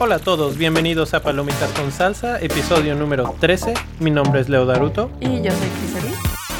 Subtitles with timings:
[0.00, 3.74] Hola a todos, bienvenidos a Palomitas con Salsa, episodio número 13.
[3.98, 5.10] Mi nombre es Leo Daruto.
[5.20, 6.14] Y yo soy Crisari.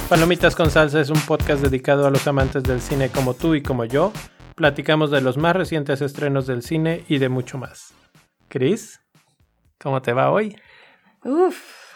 [0.09, 3.63] Palomitas con Salsa es un podcast dedicado a los amantes del cine como tú y
[3.63, 4.13] como yo.
[4.57, 7.95] Platicamos de los más recientes estrenos del cine y de mucho más.
[8.49, 9.01] Cris,
[9.79, 10.57] ¿cómo te va hoy?
[11.23, 11.88] Uf,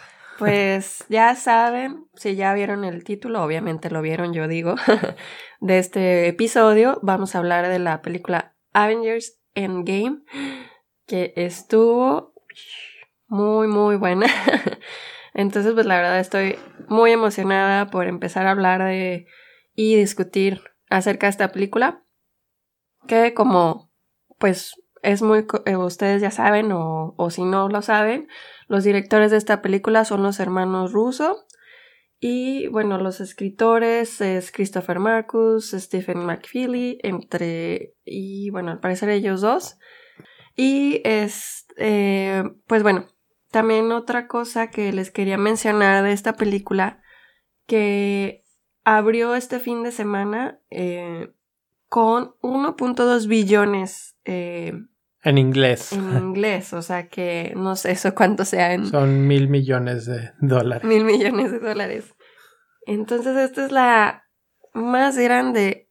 [0.43, 4.75] pues ya saben, si ya vieron el título, obviamente lo vieron, yo digo,
[5.61, 10.23] de este episodio, vamos a hablar de la película Avengers Endgame
[11.07, 12.35] que estuvo
[13.29, 14.27] muy, muy buena.
[15.33, 19.29] Entonces, pues la verdad estoy muy emocionada por empezar a hablar de
[19.77, 22.03] y discutir acerca de esta película.
[23.07, 23.93] Que como,
[24.41, 28.27] pues, es muy, eh, ustedes ya saben o, o si no lo saben,
[28.69, 31.47] los directores de esta película son los hermanos Russo.
[32.21, 39.41] Y bueno, los escritores es Christopher Marcus, Stephen McFeely, entre, y bueno, al parecer ellos
[39.41, 39.79] dos.
[40.55, 43.09] Y es, eh, pues bueno,
[43.51, 47.03] también otra cosa que les quería mencionar de esta película,
[47.67, 48.45] que
[48.85, 51.33] abrió este fin de semana eh,
[51.89, 54.17] con 1.2 billones.
[54.25, 54.73] Eh,
[55.23, 55.93] en inglés.
[55.93, 58.87] En inglés, o sea que no sé eso cuánto sea en...
[58.87, 60.85] Son mil millones de dólares.
[60.85, 62.15] Mil millones de dólares.
[62.87, 64.25] Entonces esta es la
[64.75, 65.89] más grande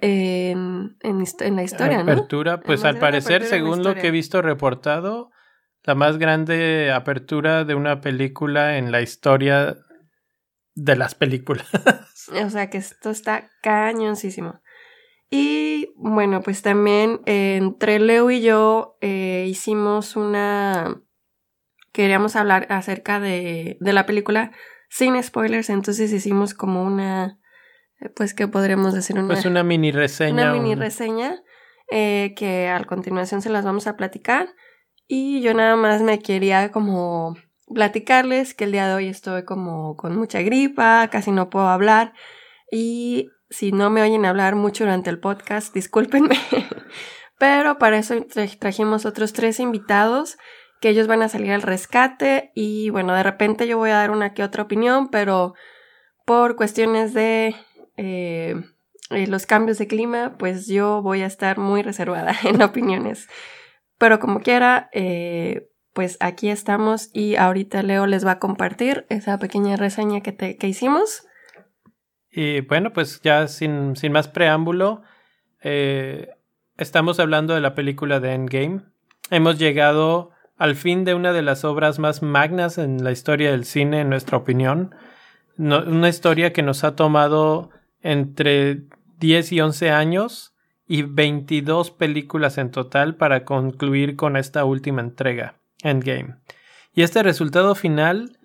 [0.00, 5.30] en, en, la historia, apertura, pues al parecer, según lo que he visto reportado,
[5.82, 9.76] la más grande apertura de una película en la historia
[10.74, 11.66] de las películas.
[12.44, 14.60] o sea que esto está cañoncísimo.
[15.34, 21.02] Y bueno, pues también entre Leo y yo eh, hicimos una...
[21.92, 24.52] Queríamos hablar acerca de, de la película
[24.88, 27.38] sin spoilers, entonces hicimos como una
[28.16, 30.32] pues que podremos decir una, pues una mini reseña.
[30.32, 31.42] Una mini reseña
[31.90, 34.48] eh, que a continuación se las vamos a platicar.
[35.06, 37.36] Y yo nada más me quería como
[37.72, 42.12] platicarles que el día de hoy estoy como con mucha gripa, casi no puedo hablar.
[42.70, 46.36] Y si no me oyen hablar mucho durante el podcast, discúlpenme.
[47.38, 48.14] Pero para eso
[48.58, 50.36] trajimos otros tres invitados
[50.80, 54.10] que ellos van a salir al rescate y bueno, de repente yo voy a dar
[54.10, 55.54] una que otra opinión, pero
[56.24, 57.54] por cuestiones de
[57.96, 58.56] eh,
[59.10, 63.28] eh, los cambios de clima, pues yo voy a estar muy reservada en opiniones.
[63.98, 69.38] Pero como quiera, eh, pues aquí estamos y ahorita Leo les va a compartir esa
[69.38, 71.24] pequeña reseña que, te, que hicimos.
[72.34, 75.02] Y bueno, pues ya sin, sin más preámbulo,
[76.76, 78.80] estamos hablando de la película de Endgame.
[79.30, 83.64] Hemos llegado al fin de una de las obras más magnas en la historia del
[83.64, 84.94] cine, en nuestra opinión.
[85.56, 87.70] una historia que nos ha tomado
[88.02, 88.82] entre
[89.18, 90.54] 10 y 11 años
[90.86, 96.34] y 22 películas en total para concluir con esta última entrega, Endgame.
[96.94, 98.38] Y este resultado final,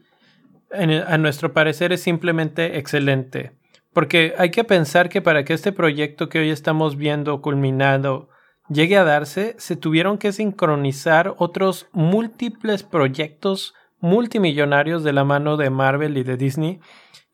[0.72, 3.59] a nuestro parecer, es simplemente excelente.
[3.94, 8.29] Porque hay que pensar que para que este proyecto que hoy estamos viendo culminado
[8.69, 15.69] llegue a darse, se tuvieron que sincronizar otros múltiples proyectos multimillonarios de la mano de
[15.69, 16.79] Marvel y de Disney.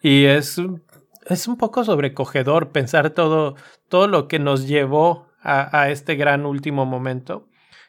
[0.01, 0.59] Y es
[1.25, 3.55] es un poco sobrecogedor pensar todo,
[3.89, 7.47] todo lo que nos llevó a, a, este gran último momento.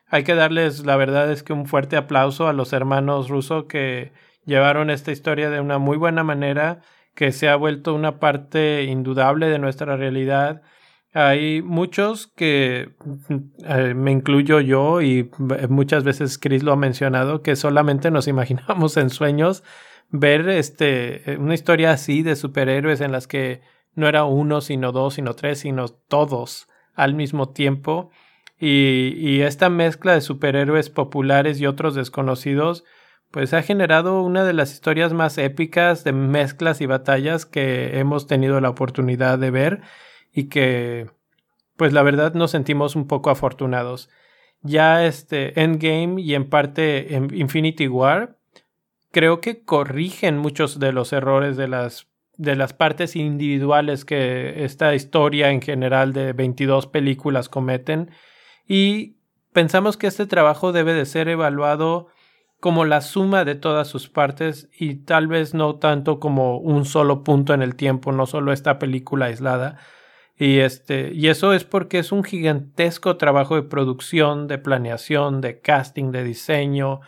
[0.09, 4.13] Hay que darles, la verdad es que un fuerte aplauso a los hermanos Russo que
[4.45, 6.81] llevaron esta historia de una muy buena manera,
[7.17, 10.63] que se ha vuelto una parte indudable de nuestra realidad.
[11.15, 12.91] Hay muchos que,
[13.67, 15.31] eh, me incluyo yo y
[15.71, 19.65] muchas veces Chris lo ha mencionado, que solamente nos imaginamos en sueños
[20.11, 23.63] ver este, eh, una historia así de superhéroes en las que
[23.95, 28.11] no era uno, sino dos, sino tres, sino todos al mismo tiempo.
[28.61, 32.85] Y, y esta mezcla de superhéroes populares y otros desconocidos,
[33.37, 38.27] pues ha generado una de las historias más épicas de mezclas y batallas que hemos
[38.27, 39.83] tenido la oportunidad de ver
[40.33, 41.11] y que,
[41.77, 44.09] pues la verdad nos sentimos un poco afortunados.
[44.63, 48.39] Ya este Endgame y en parte Infinity War
[49.13, 52.07] creo que corrigen muchos de los errores de las,
[52.39, 58.13] de las partes individuales que esta historia en general de 22 películas cometen
[58.67, 59.17] y
[59.53, 62.09] pensamos que este trabajo debe de ser evaluado
[62.61, 67.23] como la suma de todas sus partes y tal vez no tanto como un solo
[67.23, 69.79] punto en el tiempo, no solo esta película aislada.
[70.39, 75.61] Y este, y eso es porque es un gigantesco trabajo de producción, de planeación, de
[75.61, 77.01] casting, de diseño,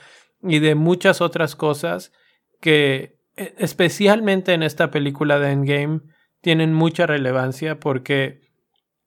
[0.43, 2.13] y de muchas otras cosas
[2.61, 6.01] que e, especialmente en esta película de Endgame,
[6.41, 8.41] tienen mucha relevancia porque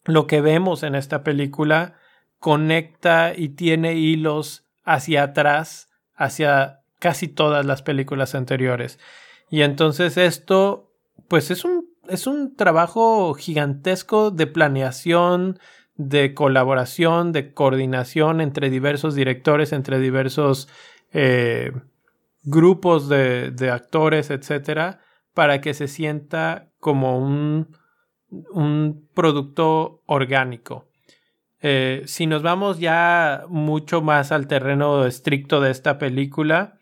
[0.04, 1.96] lo que vemos en esta película
[2.40, 5.90] conecta y tiene hilos hacia atrás,
[6.22, 9.00] hacia casi todas las películas anteriores.
[9.50, 10.94] Y entonces esto,
[11.28, 15.60] pues es un, es un trabajo gigantesco de planeación,
[15.96, 20.70] de colaboración, de coordinación entre diversos directores, entre diversos
[21.12, 21.72] eh,
[22.44, 25.02] grupos de, de, actores, etcétera,
[25.34, 27.76] para que se sienta como un,
[28.52, 30.91] un producto orgánico.
[31.62, 36.80] Eh, si nos vamos ya mucho más al terreno estricto de esta película,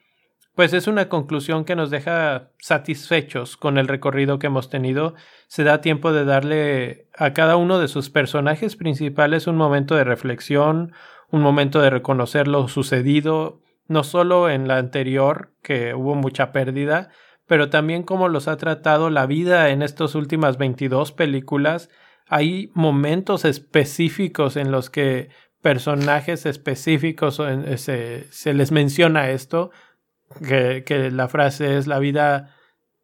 [0.55, 5.15] pues es una conclusión que nos deja satisfechos con el recorrido que hemos tenido.
[5.47, 10.03] Se da tiempo de darle a cada uno de sus personajes principales un momento de
[10.03, 10.93] reflexión,
[11.31, 17.09] un momento de reconocer lo sucedido, no solo en la anterior, que hubo mucha pérdida,
[17.47, 21.89] pero también cómo los ha tratado la vida en estas últimas 22 películas
[22.29, 25.29] hay momentos específicos en los que
[25.61, 27.77] personajes específicos eh,
[28.29, 29.71] se, les menciona esto,
[30.47, 32.55] que, que, la frase es la vida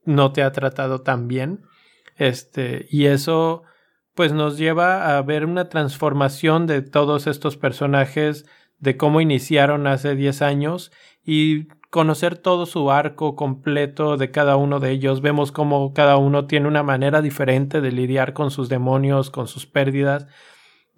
[0.06, 1.64] no te ha tratado tan bien.
[2.18, 3.64] Este, y eso
[4.14, 8.46] pues nos lleva a ver una transformación de todos estos personajes,
[8.80, 10.92] de cómo iniciaron hace 10 años
[11.24, 15.22] y conocer todo su arco completo de cada uno de ellos.
[15.22, 19.66] Vemos cómo cada uno tiene una manera diferente de lidiar con sus demonios, con sus
[19.66, 20.28] pérdidas.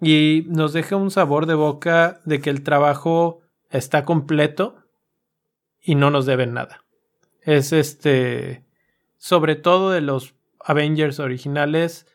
[0.00, 3.40] Y nos deja un sabor de boca de que el trabajo
[3.70, 4.76] está completo
[5.80, 6.84] y no nos deben nada.
[7.42, 8.64] Es este,
[9.16, 12.06] sobre todo de los Avengers originales,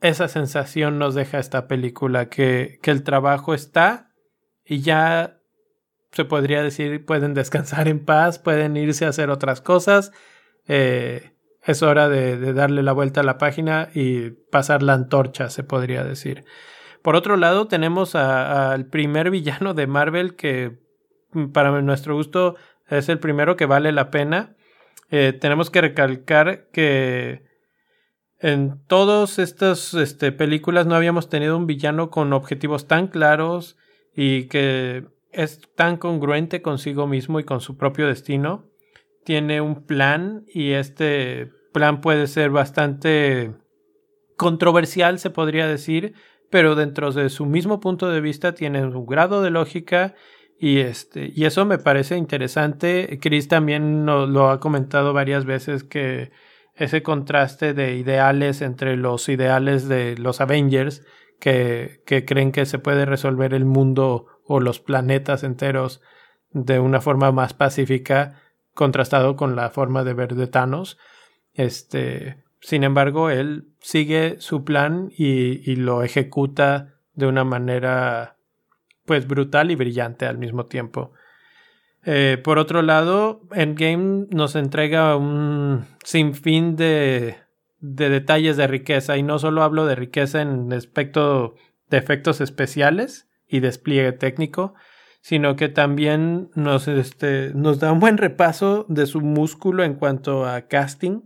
[0.00, 4.13] esa sensación nos deja esta película, que, que el trabajo está
[4.64, 5.38] y ya
[6.12, 10.12] se podría decir, pueden descansar en paz, pueden irse a hacer otras cosas.
[10.68, 11.32] Eh,
[11.62, 16.04] es hora de, darle la vuelta a la página y pasar la antorcha, se podría
[16.04, 16.44] decir.
[17.02, 20.78] Por otro lado, tenemos al primer villano de Marvel que,
[21.32, 22.56] mm, para nuestro gusto,
[22.88, 24.54] es el primero que vale la pena.
[25.10, 27.44] Eh, tenemos que recalcar que
[28.38, 33.76] en todas estas este, películas no habíamos tenido un villano con objetivos tan claros
[34.14, 38.64] y que es tan congruente consigo mismo y con su propio destino.
[39.24, 43.52] Tiene un plan y este plan puede ser bastante
[44.36, 46.14] controversial, se podría decir,
[46.50, 50.14] pero dentro de su mismo punto de vista tiene un grado de lógica
[50.58, 53.18] y este y eso me parece interesante.
[53.20, 56.30] Chris también lo ha comentado varias veces que
[56.74, 61.02] ese contraste de ideales entre los ideales de los Avengers
[61.44, 66.00] que, creen que se puede resolver el mundo o los planetas enteros
[66.52, 68.40] de una forma más pacífica
[68.72, 70.96] contrastado con la forma de ver de Thanos.
[71.52, 78.38] Este, sin embargo, él sigue su plan y, y lo ejecuta de una manera
[79.04, 81.12] pues brutal y brillante al mismo tiempo.
[82.06, 87.36] Eh, por otro lado, Endgame nos entrega un sinfín de,
[87.92, 91.54] de detalles de riqueza y no solo hablo de riqueza en aspecto
[91.90, 94.74] de efectos especiales, y despliegue técnico,
[95.20, 100.44] sino que también nos, este, nos da un buen repaso de su músculo en cuanto
[100.44, 101.22] a casting.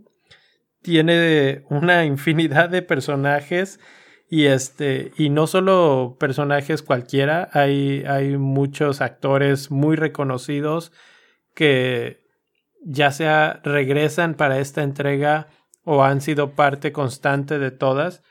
[0.81, 3.79] Tiene una infinidad de personajes
[4.29, 10.91] y este y no solo personajes cualquiera, hay, hay muchos actores muy reconocidos
[11.55, 12.21] que
[12.85, 15.47] ya sea regresan para esta entrega
[15.91, 18.21] o han sido parte constante de todas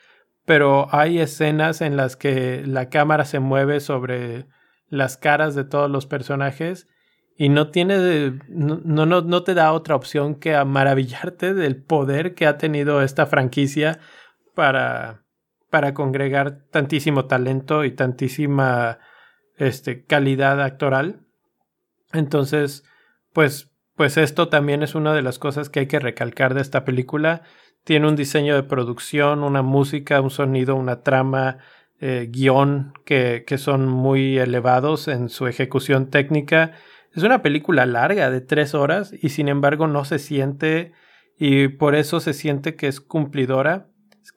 [0.45, 4.47] pero hay escenas en las que la cámara se mueve sobre
[4.87, 6.87] las caras de todos los personajes
[7.35, 12.47] y no tiene no, no, no te da otra opción que maravillarte del poder que
[12.47, 13.99] ha tenido esta franquicia
[14.55, 15.25] para,
[15.69, 18.99] para congregar tantísimo talento y tantísima
[19.57, 21.25] este, calidad actoral.
[22.11, 22.83] Entonces,
[23.33, 23.68] pues,
[23.99, 27.41] pues esto también es una de las cosas que hay que recalcar de esta película
[27.83, 31.57] tiene un diseño de producción, una música, un sonido, una trama,
[31.99, 36.71] eh, guion que, que son muy elevados en su ejecución técnica.
[37.13, 40.93] Es una película larga de tres horas y sin embargo no se siente
[41.37, 43.87] y por eso se siente que es cumplidora.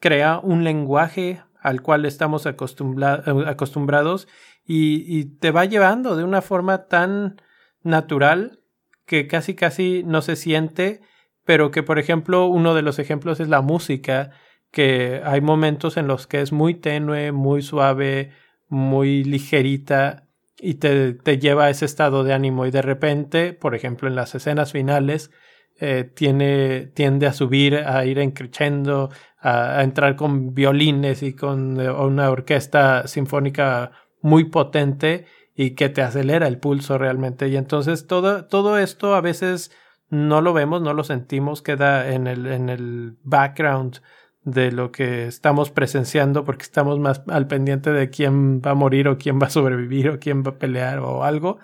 [0.01, 4.27] Crea un lenguaje al cual estamos acostumbrados
[4.65, 7.41] y, y, te va llevando de una forma tan
[7.81, 8.59] natural
[9.05, 11.01] que casi casi no se siente
[11.45, 14.31] pero que por ejemplo uno de los ejemplos es la música,
[14.71, 18.31] que hay momentos en los que es muy tenue, muy suave,
[18.67, 20.27] muy ligerita
[20.59, 22.65] y te, te lleva a ese estado de ánimo.
[22.65, 25.31] Y de repente, por ejemplo en las escenas finales,
[25.79, 31.91] eh, tiene, tiende a subir, a ir encrechendo, a, entrar con violines y con eh,
[31.91, 33.91] una orquesta sinfónica
[34.21, 37.47] muy potente y que te acelera el pulso realmente.
[37.47, 39.71] Y entonces todo, todo esto a veces
[40.09, 44.01] no lo vemos, no lo sentimos, queda en el, en el background
[44.43, 49.07] de lo que estamos presenciando porque estamos más al pendiente de quién va a morir
[49.07, 51.59] o quién va a sobrevivir o quién va a pelear o algo.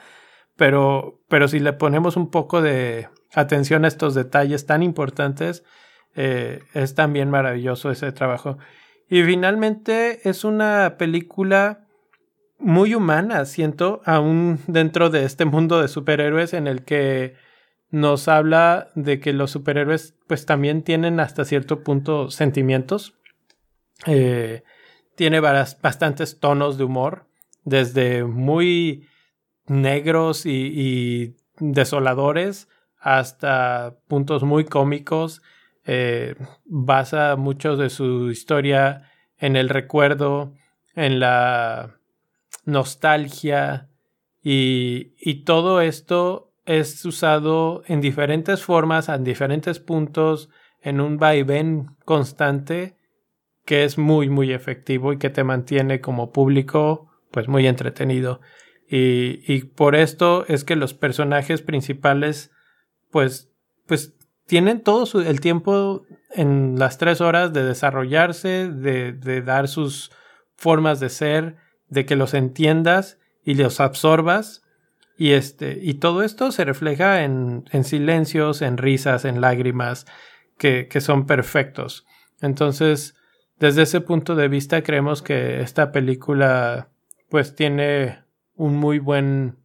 [0.55, 5.63] Pero, pero si le ponemos un poco de atención a estos detalles tan importantes,
[6.15, 8.58] eh, es también maravilloso ese trabajo.
[9.10, 11.88] Y finalmente es una película
[12.59, 17.35] muy humana, siento, aún dentro de este mundo de superhéroes en el que
[17.89, 23.15] nos habla de que los superhéroes pues también tienen hasta cierto punto sentimientos.
[24.05, 24.63] Eh,
[25.15, 27.25] tiene bastantes tonos de humor,
[27.63, 29.07] desde muy
[29.67, 35.41] negros y, desoladores hasta puntos muy cómicos.
[35.85, 40.53] Eh, basa mucho de su historia en el recuerdo,
[40.95, 41.99] en la
[42.71, 43.89] nostalgia
[44.41, 50.49] y, y todo esto es usado en diferentes formas, en diferentes puntos,
[50.81, 52.95] en un vaivén constante
[53.65, 58.41] que es muy, muy efectivo y que te mantiene como público pues muy entretenido.
[58.88, 62.51] Y, y por esto es que los personajes principales
[63.11, 63.51] pues,
[63.85, 69.67] pues tienen todo su, el tiempo en las tres horas de desarrollarse, de, de dar
[69.67, 70.11] sus
[70.55, 71.57] formas de ser,
[71.89, 74.63] de que los entiendas y los absorbas
[75.17, 80.05] y, este, y todo esto se refleja en, en silencios, en risas, en lágrimas,
[80.58, 82.05] que, que, son perfectos.
[82.41, 83.15] Entonces,
[83.60, 86.89] desde ese punto de vista, creemos que esta película
[87.29, 88.19] pues tiene
[88.55, 89.58] un muy buen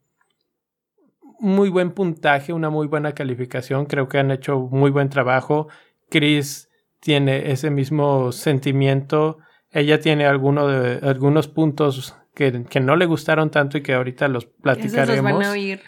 [1.39, 3.87] muy buen puntaje, una muy buena calificación.
[3.87, 5.69] Creo que han hecho muy buen trabajo.
[6.11, 9.39] Chris tiene ese mismo sentimiento.
[9.75, 14.29] Ella tiene alguno de, algunos puntos que, que, no le gustaron tanto y que ahorita
[14.29, 15.11] los platicaremos.
[15.11, 15.81] Esos los van a oír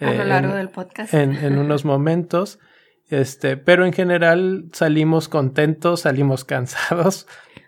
[0.00, 1.12] a lo largo en, del podcast.
[1.12, 2.58] En, en unos momentos.
[3.10, 7.26] Este, pero en general salimos contentos, salimos cansados.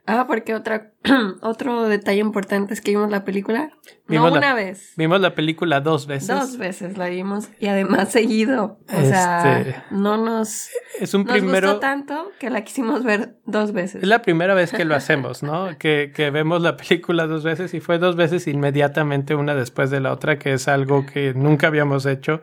[0.09, 0.93] Ah, porque otra,
[1.43, 3.71] otro detalle importante es que vimos la película
[4.07, 4.93] no una vez.
[4.97, 6.29] Vimos la película dos veces.
[6.29, 8.79] Dos veces la vimos y además seguido.
[8.89, 10.69] O sea, este, no nos,
[11.01, 14.05] es un primero, gustó tanto que la quisimos ver dos veces.
[14.05, 15.77] Es la primera vez que lo hacemos, ¿no?
[15.77, 19.99] que, que vemos la película dos veces y fue dos veces inmediatamente una después de
[19.99, 22.43] la otra, que es algo que nunca habíamos hecho.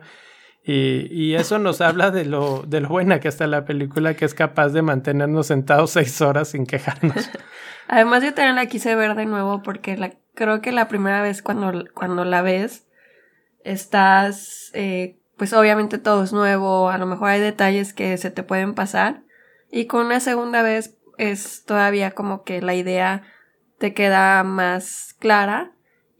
[0.66, 4.24] Y, y, eso nos habla de lo, de lo buena que está la película, que
[4.24, 7.30] es capaz de mantenernos sentados seis horas sin quejarnos.
[7.88, 11.42] Además, yo también la quise ver de nuevo porque la, creo que la primera vez
[11.42, 12.86] cuando, cuando la ves,
[13.62, 18.42] estás, eh, pues obviamente todo es nuevo, a lo mejor hay detalles que se te
[18.42, 19.22] pueden pasar.
[19.70, 23.22] Y con una segunda vez es todavía como que la idea
[23.78, 25.73] te queda más clara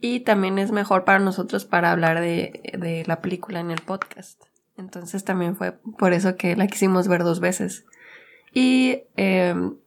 [0.05, 4.39] y también es mejor para nosotros para hablar de, la película en el podcast.
[4.77, 7.85] Entonces también fue por eso que la quisimos ver dos veces.
[8.53, 9.77] Y em,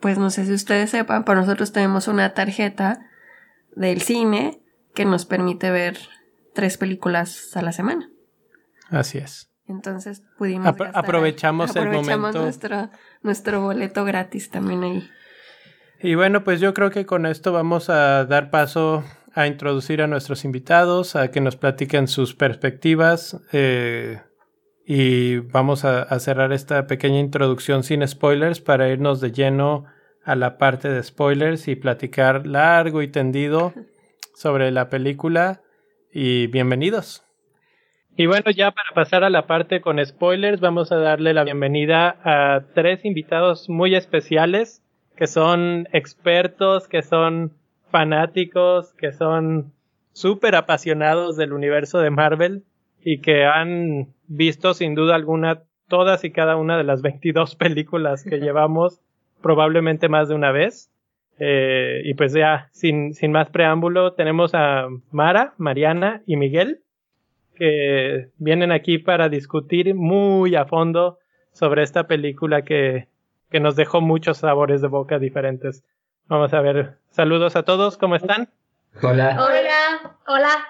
[0.00, 3.10] pues no sé si ustedes sepan, pero nosotros tenemos una tarjeta
[3.76, 4.62] del cine
[4.94, 5.98] que nos permite ver
[6.54, 8.08] tres películas a la semana.
[8.88, 9.50] Así es.
[9.68, 10.74] Entonces pudimos...
[10.94, 12.40] aprovechamos, el momento.
[12.40, 12.88] Nuestro,
[13.20, 15.10] nuestro boleto gratis también ahí.
[16.00, 20.06] Y bueno, pues yo creo que con esto vamos a dar paso a introducir a
[20.06, 24.20] nuestros invitados, a que nos platiquen sus perspectivas eh,
[24.86, 29.84] y vamos a, a, cerrar esta pequeña introducción sin spoilers para irnos de lleno
[30.24, 33.72] a la parte de spoilers y platicar largo y tendido
[34.34, 35.62] sobre la película
[36.12, 37.24] y bienvenidos.
[38.16, 42.18] Y bueno, ya para pasar a la parte con spoilers, vamos a darle la bienvenida
[42.22, 44.82] a tres invitados muy especiales
[45.16, 47.52] que son expertos, que son
[47.92, 49.72] fanáticos que son
[50.12, 52.64] súper apasionados del universo de Marvel
[53.04, 58.24] y que han visto sin duda alguna todas y cada una de las 22 películas
[58.24, 59.00] que llevamos
[59.40, 60.90] probablemente más de una vez.
[61.38, 66.80] Eh, y pues ya, sin, sin más preámbulo, tenemos a Mara, Mariana y Miguel,
[67.54, 71.18] que vienen aquí para discutir muy a fondo
[71.52, 73.08] sobre esta película que,
[73.50, 75.84] que nos dejó muchos sabores de boca diferentes.
[76.26, 76.98] Vamos a ver.
[77.10, 78.48] Saludos a todos, ¿cómo están?
[79.02, 79.36] Hola.
[79.40, 80.16] Hola.
[80.26, 80.66] Hola.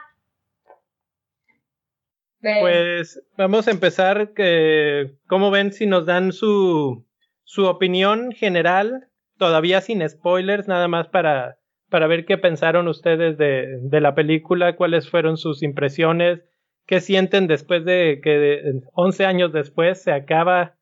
[2.41, 4.33] Pues vamos a empezar.
[4.35, 7.07] Que, ¿Cómo ven si nos dan su,
[7.45, 9.09] su opinión general?
[9.39, 14.77] Todavía sin spoilers, nada más para, para ver qué pensaron ustedes de, de la película,
[14.77, 16.43] cuáles fueron sus impresiones,
[16.87, 20.75] qué sienten después de que 11 años después se acaba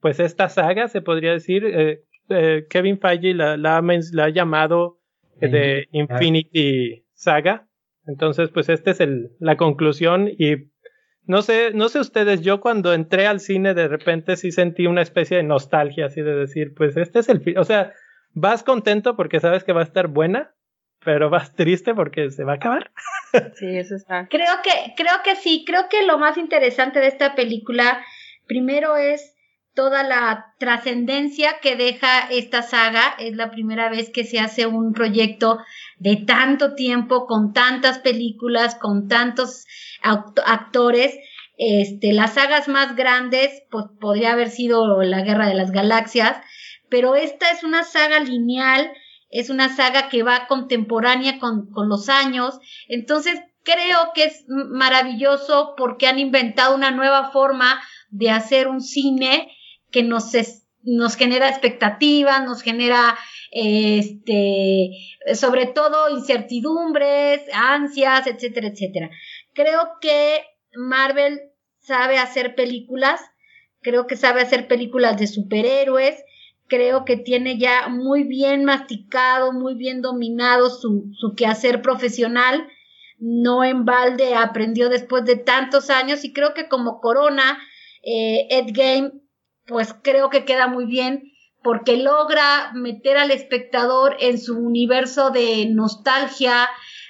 [0.00, 1.64] pues esta saga, se podría decir.
[1.64, 4.98] Eh, eh, Kevin Feige la, la, ha llamado
[5.40, 7.68] de Infinity Saga.
[8.06, 10.72] Entonces, pues esta es el, la conclusión y
[11.24, 15.02] no sé, no sé ustedes, yo cuando entré al cine de repente sí sentí una
[15.02, 17.92] especie de nostalgia, así de decir, pues este es el fin, o sea,
[18.32, 20.52] vas contento porque sabes que va a estar buena,
[21.04, 22.90] pero vas triste porque se va a acabar.
[23.54, 24.28] Sí, eso está.
[24.28, 28.04] Creo que, creo que sí, creo que lo más interesante de esta película,
[28.46, 29.34] primero es
[29.74, 33.14] toda la trascendencia que deja esta saga.
[33.18, 35.58] Es la primera vez que se hace un proyecto
[35.98, 39.64] de tanto tiempo, con tantas películas, con tantos
[40.02, 41.16] actores.
[41.56, 46.36] Este, las sagas más grandes, pues podría haber sido la Guerra de las Galaxias,
[46.88, 48.92] pero esta es una saga lineal,
[49.30, 55.74] es una saga que va contemporánea con, con los años, entonces creo que es maravilloso
[55.76, 59.48] porque han inventado una nueva forma de hacer un cine
[59.92, 60.32] que nos,
[60.82, 63.16] nos genera expectativas, nos genera
[63.52, 64.90] este,
[65.34, 69.10] sobre todo incertidumbres, ansias, etcétera, etcétera.
[69.52, 70.42] Creo que
[70.74, 71.40] Marvel
[71.80, 73.20] sabe hacer películas,
[73.82, 76.24] creo que sabe hacer películas de superhéroes,
[76.68, 82.66] creo que tiene ya muy bien masticado, muy bien dominado su, su quehacer profesional.
[83.18, 87.58] No en balde aprendió después de tantos años y creo que como Corona,
[88.02, 89.12] eh, Ed Game,
[89.66, 95.66] pues creo que queda muy bien porque logra meter al espectador en su universo de
[95.66, 96.68] nostalgia,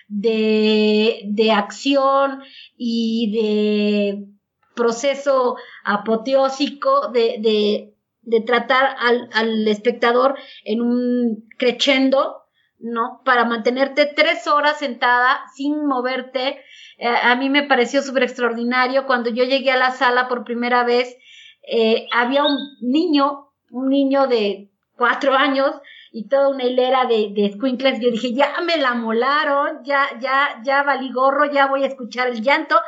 [0.09, 2.42] de, de acción
[2.76, 4.32] y de
[4.75, 7.92] proceso apoteósico de,
[8.23, 12.42] de, tratar al, al espectador en un crescendo,
[12.78, 13.23] ¿no?
[13.25, 16.61] Para mantenerte tres horas sentada sin moverte.
[16.99, 19.06] Eh, a mí me pareció súper extraordinario.
[19.06, 21.16] Cuando yo llegué a la sala por primera vez,
[21.62, 25.73] eh, había un niño, un niño de cuatro años
[26.12, 28.01] y toda una hilera de, de squinkles.
[28.01, 32.29] Yo dije, ya me la molaron, ya, ya, ya valí gorro, ya voy a escuchar
[32.29, 32.79] el llanto.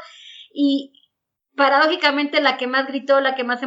[0.52, 0.92] Y,
[1.56, 3.66] paradójicamente la que más gritó, la que más se,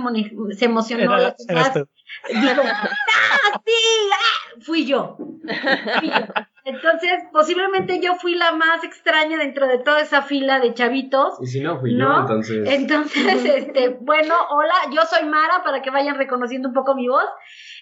[0.66, 1.88] emocionó, la que más dijo,
[2.30, 3.72] ¡Ah, sí!
[4.14, 4.60] ¡Ah!
[4.62, 5.18] Fui yo.
[6.68, 11.36] Entonces, posiblemente yo fui la más extraña dentro de toda esa fila de chavitos.
[11.42, 12.68] Y si no, fui yo, entonces.
[12.70, 17.24] Entonces, este, bueno, hola, yo soy Mara, para que vayan reconociendo un poco mi voz.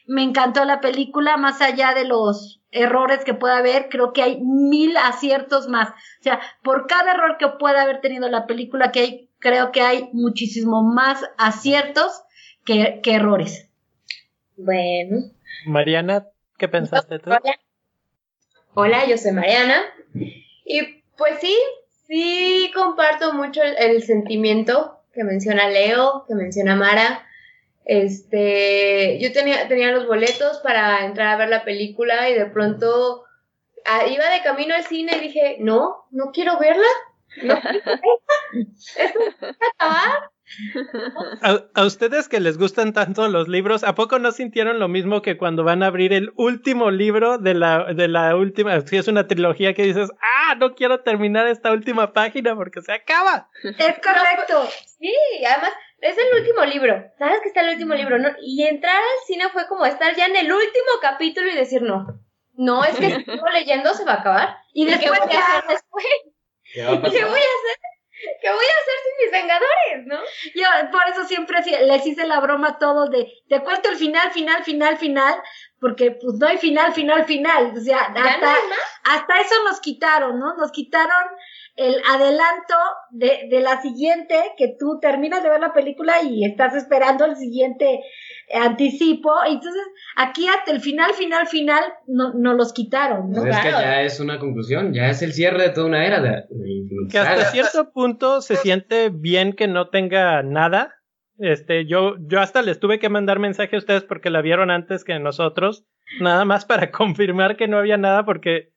[0.06, 4.40] Me encantó la película, más allá de los errores que pueda haber, creo que hay
[4.40, 5.90] mil aciertos más.
[5.90, 9.82] O sea, por cada error que pueda haber tenido la película, que hay creo que
[9.82, 12.24] hay muchísimo más aciertos
[12.64, 13.68] que, errores.
[14.58, 15.32] Bueno.
[15.66, 16.28] Mariana,
[16.60, 17.32] ¿qué pensaste tú?
[17.32, 17.60] Hola.
[18.78, 19.86] Hola, yo soy Mariana.
[20.66, 21.58] Y pues sí,
[22.08, 27.26] sí comparto mucho el, sentimiento que menciona Leo, que menciona Mara.
[27.86, 33.24] Este, yo tenía, tenía los boletos para entrar a ver la película y de pronto
[33.86, 36.84] ah, iba de camino al cine y dije, no, no quiero verla.
[39.80, 40.30] a,
[41.84, 45.64] ustedes que les gustan tanto los libros, ¿a poco no sintieron lo mismo que cuando
[45.64, 48.80] van a abrir el último libro de la, de la última?
[48.82, 52.94] Si es una trilogía que dices, ah, no quiero terminar esta última página porque se
[52.94, 53.50] acaba.
[53.64, 54.70] Es correcto.
[55.00, 55.14] sí,
[55.48, 57.04] además es el último libro.
[57.18, 58.30] Sabes que está el último libro, ¿no?
[58.42, 62.20] Y entrar al cine fue como estar ya en el último capítulo y decir, no,
[62.54, 64.58] no, es que si sigo leyendo se va a acabar.
[64.74, 66.06] Y después, ¿qué voy a hacer después?
[66.74, 67.80] ¿Qué, voy a hacer?
[68.42, 70.20] ¿Qué voy a hacer sin mis vengadores, no?
[70.56, 74.32] Yo por eso siempre les hice la broma a todos de, te cuento el final,
[74.32, 75.36] final, final, final,
[75.80, 77.74] porque pues no hay final, final, final.
[77.76, 78.56] O sea, hasta,
[79.04, 80.56] hasta eso nos quitaron, ¿no?
[80.56, 81.24] Nos quitaron
[81.76, 82.76] el adelanto
[83.12, 87.36] de, de la siguiente, que tú terminas de ver la película y estás esperando el
[87.36, 88.02] siguiente
[88.54, 89.32] anticipo.
[89.48, 89.84] Entonces,
[90.16, 93.32] aquí hasta el final, final, final, no, no los quitaron.
[93.32, 93.42] ¿no?
[93.42, 96.22] Pues es que ya es una conclusión, ya es el cierre de toda una era.
[96.22, 96.44] De,
[97.10, 100.96] que hasta cierto punto se siente bien que no tenga nada.
[101.38, 105.04] Este, yo, yo hasta les tuve que mandar mensaje a ustedes porque la vieron antes
[105.04, 105.86] que nosotros,
[106.22, 108.75] nada más para confirmar que no había nada porque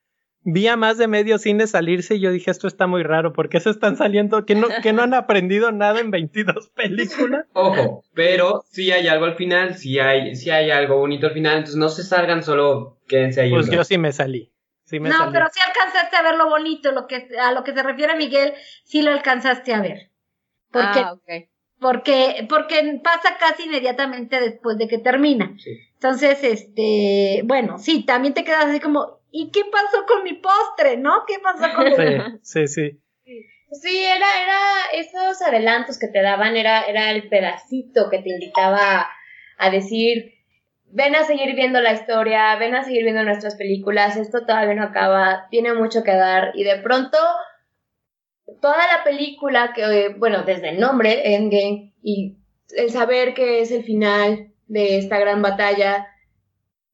[0.51, 3.49] vi a más de medio cine salirse y yo dije, esto está muy raro, ¿por
[3.49, 4.47] qué se están saliendo?
[4.47, 7.47] ¿Que no, que no han aprendido nada en 22 películas?
[7.53, 11.59] Ojo, pero si hay algo al final, si hay, si hay algo bonito al final,
[11.59, 13.51] entonces no se salgan, solo quédense ahí.
[13.51, 14.53] Pues yo sí me salí.
[14.85, 17.75] Sí me no, pero sí alcanzaste a ver lo bonito, lo que, a lo que
[17.75, 20.13] se refiere Miguel, sí lo alcanzaste a ver.
[20.71, 21.15] Porque, ah,
[21.79, 25.55] porque, porque pasa casi inmediatamente después de que termina.
[25.93, 30.97] Entonces, este, bueno, sí, también te quedas así como, ¿y qué pasó con mi postre?
[30.97, 31.25] ¿No?
[31.27, 31.97] ¿Qué pasó con mi
[32.43, 33.01] sí, sí, sí.
[33.71, 34.59] Sí, era, era
[34.95, 39.11] esos adelantos que te daban, era, era el pedacito que te invitaba
[39.59, 40.33] a decir,
[40.87, 44.85] ven a seguir viendo la historia, ven a seguir viendo nuestras películas, esto todavía no
[44.85, 47.19] acaba, tiene mucho que dar, y de pronto
[48.63, 52.39] toda la película que, bueno, desde el nombre, Endgame, y
[52.77, 56.07] el saber que es el final de esta gran batalla,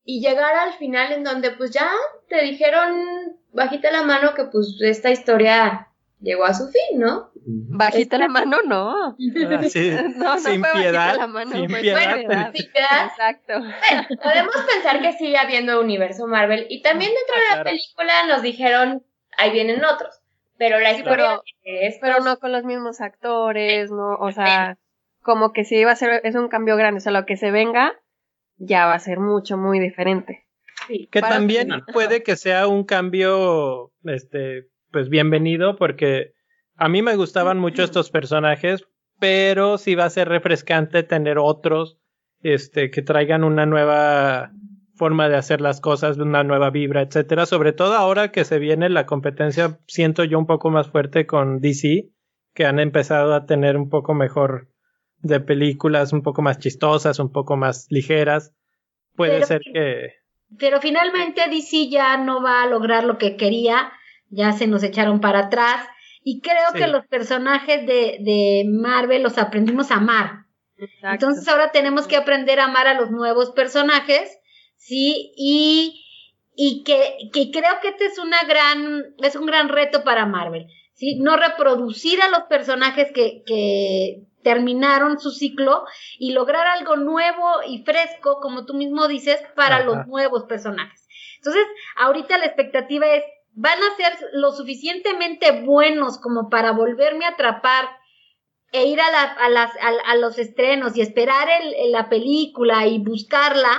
[0.04, 1.90] y llegar al final en donde pues ya
[2.28, 5.88] te dijeron bajita la mano que pues esta historia
[6.20, 7.30] llegó a su fin, ¿no?
[7.46, 8.90] Bajita la mano, no.
[9.08, 12.52] Ah, sí, No, no sin fue bajita piedad, la mano, sin fue piedad.
[12.52, 13.60] Exacto.
[13.60, 17.70] Bueno, podemos pensar que sigue habiendo universo Marvel y también dentro de la Claro.
[17.70, 19.02] película nos dijeron
[19.36, 20.20] ahí vienen otros,
[20.58, 24.78] pero la historia de estos- Pero no con los mismos actores, no, o sea,
[25.22, 27.50] como que sí va a ser, es un cambio grande, o sea, lo que se
[27.50, 27.94] venga
[28.56, 30.46] ya va a ser mucho, muy diferente.
[30.88, 31.08] sí.
[31.10, 36.32] Que también puede que sea un cambio, este, pues bienvenido, porque
[36.76, 38.86] a mí me gustaban mucho estos personajes,
[39.18, 41.98] pero sí va a ser refrescante tener otros,
[42.42, 44.52] este, que traigan una nueva
[44.96, 47.46] forma de hacer las cosas, una nueva vibra, etcétera.
[47.46, 51.60] Sobre todo ahora que se viene la competencia, siento yo un poco más fuerte con
[51.60, 52.10] DC,
[52.54, 54.68] que han empezado a tener un poco mejor
[55.24, 58.52] de películas, un poco más chistosas, un poco más ligeras.
[59.16, 60.12] Puede Pero- ser que
[60.58, 63.90] Pero finalmente DC ya no va a lograr lo que quería,
[64.30, 65.86] ya se nos echaron para atrás.
[66.22, 66.78] Y creo Sí.
[66.78, 70.44] que los personajes de, de Marvel los aprendimos a amar.
[70.76, 71.26] Exacto.
[71.26, 74.30] Entonces ahora tenemos que aprender a amar a los nuevos personajes,
[74.76, 75.32] ¿sí?
[75.36, 76.04] Y,
[76.56, 80.66] y que, que creo que este es una gran, es un gran reto para Marvel,
[80.94, 81.18] ¿sí?
[81.20, 85.84] No reproducir a los personajes que, que terminaron su ciclo
[86.20, 89.84] y lograr algo nuevo y fresco, como tú mismo dices, para Ajá.
[89.84, 91.08] los nuevos personajes.
[91.38, 91.64] Entonces,
[91.96, 97.86] ahorita la expectativa es, van a ser lo suficientemente buenos como para volverme a atrapar
[98.72, 102.86] e ir a, la- a las, a, a los estrenos y esperar el, la película
[102.86, 103.70] y buscarla,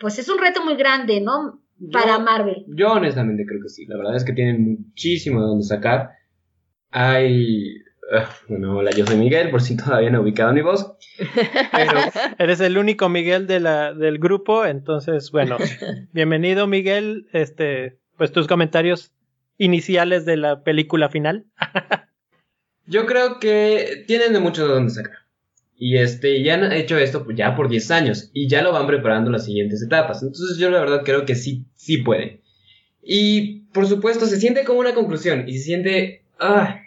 [0.00, 1.60] pues es un reto muy grande, ¿no?
[1.92, 2.64] Para Yo- Marvel.
[2.76, 3.86] Yo honestamente creo que sí.
[3.86, 6.10] La verdad es que tienen muchísimo de dónde sacar.
[6.90, 7.74] Hay...
[8.48, 10.92] bueno, hola, yo soy Miguel, por si todavía no he ubicado mi voz.
[11.18, 12.00] Pero
[12.38, 15.56] Eres el único Miguel de la, del grupo, entonces, bueno,
[16.12, 19.12] bienvenido Miguel, este, pues tus comentarios
[19.58, 21.46] iniciales de la película final.
[22.86, 25.18] yo creo que tienen de mucho de dónde sacar.
[25.74, 28.86] Y este, ya han hecho esto pues, ya por 10 años y ya lo van
[28.86, 30.22] preparando las siguientes etapas.
[30.22, 32.40] Entonces yo la verdad creo que sí, sí pueden.
[33.02, 36.82] Y por supuesto se siente como una conclusión y se siente ah,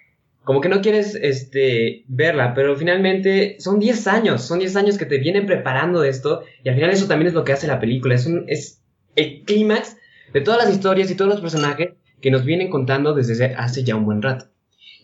[0.46, 5.06] como que no quieres este, verla, pero finalmente son 10 años, son 10 años que
[5.06, 7.80] te vienen preparando de esto y al final eso también es lo que hace la
[7.80, 8.82] película, es, un, es
[9.16, 9.98] el clímax
[10.34, 13.96] de todas las historias y todos los personajes que nos vienen contando desde hace ya
[13.96, 14.46] un buen rato.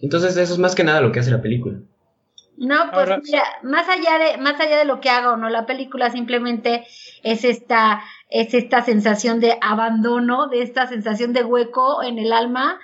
[0.01, 1.79] Entonces eso es más que nada lo que hace la película.
[2.57, 5.49] No, pues Ahora- mira, más allá de, más allá de lo que haga o no
[5.49, 6.85] la película, simplemente
[7.23, 12.79] es esta, es esta sensación de abandono, de esta sensación de hueco en el alma,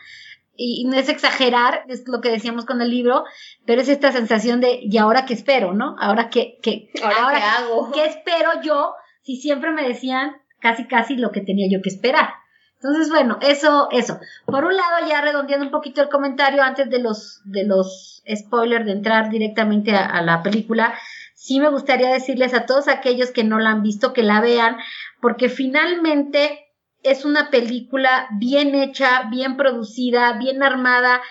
[0.58, 3.24] y, no es exagerar, es lo que decíamos con el libro,
[3.66, 5.96] pero es esta sensación de, ¿y ahora qué espero, no?
[6.00, 7.92] Ahora qué, qué, ¿Ahora, qué hago?
[7.94, 12.30] ¿qué espero yo si siempre me decían casi casi lo que tenía yo que esperar?
[12.76, 14.20] Entonces, bueno, eso, eso.
[14.46, 18.86] Por un lado, ya redondeando un poquito el comentario antes de los, de los spoilers,
[18.86, 20.94] de entrar directamente a, a la película,
[21.34, 24.78] sí me gustaría decirles a todos aquellos que no la han visto que la vean,
[25.22, 26.67] porque finalmente
[27.04, 31.22] es una película bien hecha, bien producida, bien armada,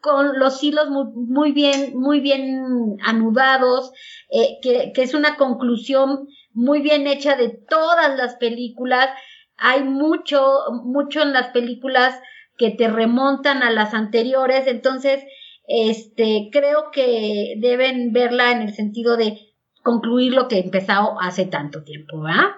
[0.00, 3.92] con los hilos muy, muy bien, muy bien anudados,
[4.30, 9.08] eh, que, que es una conclusión muy bien hecha de todas las películas.
[9.56, 10.42] Hay mucho,
[10.84, 12.20] mucho en las películas
[12.58, 15.24] que te remontan a las anteriores, entonces,
[15.66, 19.38] este, creo que deben verla en el sentido de
[19.82, 22.50] concluir lo que empezó hace tanto tiempo, ¿verdad?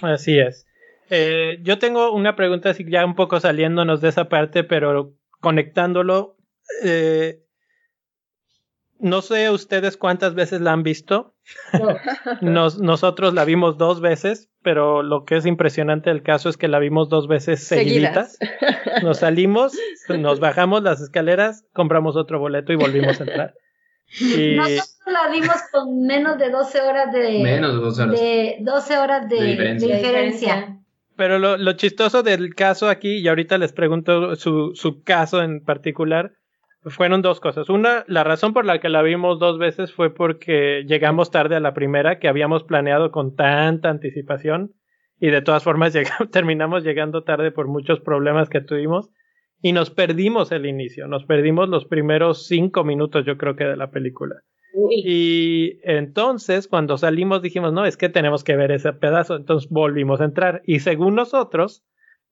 [0.00, 0.67] Así es.
[1.10, 6.36] Eh, yo tengo una pregunta así ya un poco saliéndonos de esa parte, pero conectándolo.
[6.84, 7.40] eh,
[9.00, 11.34] no sé ustedes cuántas veces la han visto.
[12.40, 16.66] Nos- nosotros la vimos dos veces, pero lo que es impresionante del caso es que
[16.66, 18.36] la vimos dos veces seguiditas.
[18.38, 19.02] Seguidas.
[19.04, 19.72] Nos salimos,
[20.08, 23.54] nos bajamos las escaleras, compramos otro boleto y volvimos a entrar.
[24.20, 28.18] Y Nosotros la vimos con menos de 12 horas de, Menos de dos horas.
[28.20, 29.86] de 12 horas de, De diferencia.
[29.86, 30.77] de La diferencia.
[31.18, 35.64] Pero lo, lo chistoso del caso aquí, y ahorita les pregunto su, su caso en
[35.64, 36.30] particular,
[36.84, 37.68] fueron dos cosas.
[37.68, 41.60] Una, la razón por la que la vimos dos veces fue porque llegamos tarde a
[41.60, 44.74] la primera, que habíamos planeado con tanta anticipación,
[45.18, 45.92] y de todas formas
[46.30, 49.10] terminamos llegando tarde por muchos problemas que tuvimos.
[49.60, 53.76] y nos perdimos el inicio, nos perdimos los primeros cinco minutos, yo creo que de
[53.76, 54.36] la película.
[54.90, 59.36] Y entonces, cuando salimos, dijimos, no, es que tenemos que ver ese pedazo.
[59.36, 60.62] Entonces volvimos a entrar.
[60.64, 61.84] Y según nosotros,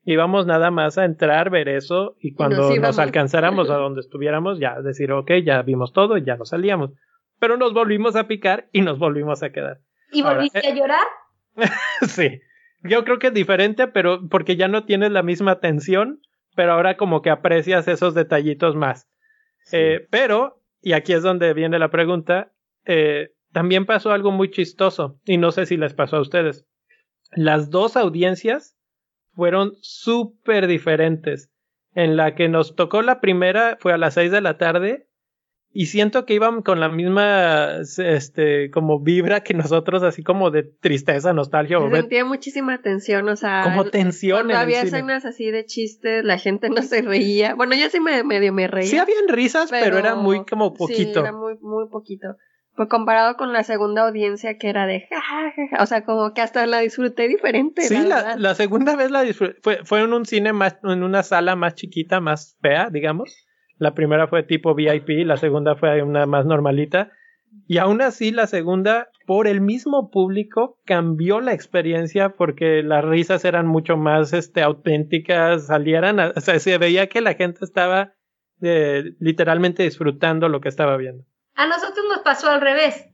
[0.05, 2.17] íbamos nada más a entrar, ver eso.
[2.21, 6.37] Y cuando nos, alcanzáramos a donde estuviéramos, ya decir, ok, ya vimos todo y ya
[6.37, 6.93] nos salíamos.
[7.39, 9.81] Pero nos volvimos a picar y nos volvimos a quedar.
[10.13, 11.07] ¿Y volviste a llorar?
[12.07, 12.41] sí.
[12.83, 16.21] Yo creo que es diferente, pero porque ya no tienes la misma tensión
[16.57, 19.09] pero ahora como que aprecias esos detallitos más.
[19.71, 22.53] Eh, pero, y aquí es donde viene la pregunta,
[22.85, 26.67] eh, también pasó algo muy chistoso, y no sé si les pasó a ustedes.
[27.33, 28.77] Las dos audiencias
[29.35, 31.51] fueron súper diferentes.
[31.95, 35.06] En la que nos tocó la primera fue a las seis de la tarde
[35.79, 40.63] y siento que iban con la misma, este, como vibra que nosotros, así como de
[40.63, 41.79] tristeza, nostalgia.
[41.79, 43.61] Se sentía muchísima tensión, o sea.
[43.63, 44.39] Como tensión.
[44.47, 47.55] Cuando había escenas así de chistes, la gente no se reía.
[47.55, 48.89] Bueno, yo sí me, medio me reía.
[48.89, 51.13] Sí habían risas, pero, era muy como poquito.
[51.13, 52.37] Sí, era muy, muy poquito.
[52.75, 56.65] Pues comparado con la segunda audiencia que era de ja, o sea, como que hasta
[56.67, 57.83] la disfruté diferente.
[57.83, 61.23] Sí, la, la, segunda vez la disfruté, fue, fue en un cine más, en una
[61.23, 63.46] sala más chiquita, más fea, digamos.
[63.79, 67.13] La primera fue tipo VIP, la segunda fue una más normalita.
[67.69, 73.45] Y aún así, la segunda, por el mismo público, cambió la experiencia porque las risas
[73.45, 78.15] eran mucho más este, auténticas, salieran, o sea, se veía que la gente estaba
[78.63, 81.25] eh, literalmente disfrutando lo que estaba viendo.
[81.55, 83.07] A nosotros nos pasó al revés.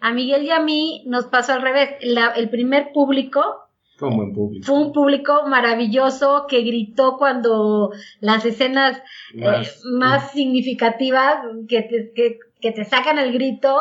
[0.00, 1.90] A Miguel y a mí nos pasó al revés.
[2.00, 3.68] el primer público
[4.02, 4.66] fue un buen público.
[4.66, 9.00] Fue un público maravilloso que gritó cuando las escenas
[9.32, 11.36] más, eh, significativas
[11.68, 13.80] que te, que, que te sacan el grito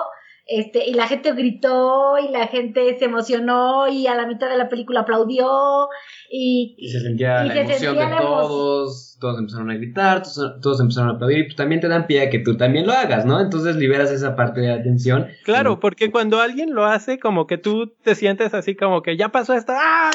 [0.51, 4.57] este, y la gente gritó y la gente se emocionó y a la mitad de
[4.57, 5.87] la película aplaudió
[6.29, 10.23] y, y se sentía la emoción de todos, todos empezaron a gritar,
[10.61, 12.91] todos, empezaron a aplaudir y pues también te dan pie a que tú también lo
[12.91, 13.39] hagas, ¿no?
[13.39, 15.27] Entonces liberas esa parte de atención.
[15.45, 19.29] Claro, porque cuando alguien lo hace, como que tú te sientes así como que ya
[19.29, 20.11] pasó esto, ¡ah!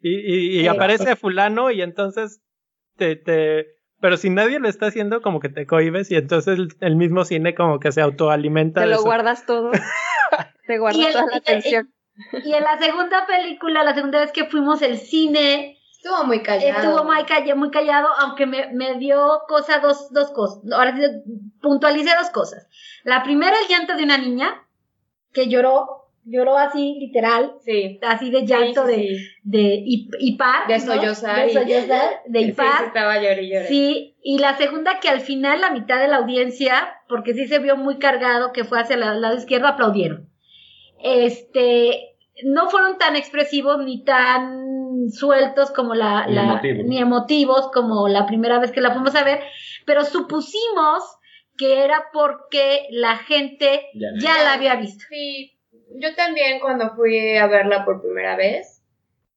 [0.00, 2.40] Y, y, aparece fulano y entonces
[2.96, 6.96] te, te pero si nadie lo está haciendo, como que te cohibes y entonces el,
[6.96, 8.82] mismo cine como que se autoalimenta.
[8.82, 9.70] Te lo guardas todo.
[10.66, 11.92] te guardas toda la atención.
[12.44, 16.80] Y en la segunda película, la segunda vez que fuimos al cine, Estuvo muy callado.
[16.80, 20.62] Estuvo muy, callado, muy callado, aunque me, me dio cosa, dos, dos cosas.
[20.72, 21.02] Ahora sí,
[21.60, 22.68] puntualicé dos cosas.
[23.02, 24.64] La primera, el llanto de una niña
[25.32, 27.98] que lloró lloró así, literal, sí.
[28.02, 29.82] así de llanto de, de
[30.20, 30.66] hipar.
[30.68, 31.46] De sollozar.
[31.46, 32.78] De sollozar, de hipar.
[32.78, 33.68] Sí, estaba llorando.
[33.68, 37.58] Sí, y la segunda que al final la mitad de la audiencia, porque sí se
[37.58, 40.28] vio muy cargado, que fue hacia el lado izquierdo, aplaudieron.
[41.02, 46.86] Este, no fueron tan expresivos ni tan sueltos como la, ni, la emotivos.
[46.86, 49.40] ni emotivos como la primera vez que la fuimos a ver,
[49.86, 51.02] pero supusimos
[51.56, 55.04] que era porque la gente Ya la- ya la había visto.
[55.08, 55.57] Sí,
[55.96, 58.82] yo también cuando fui a verla por primera vez,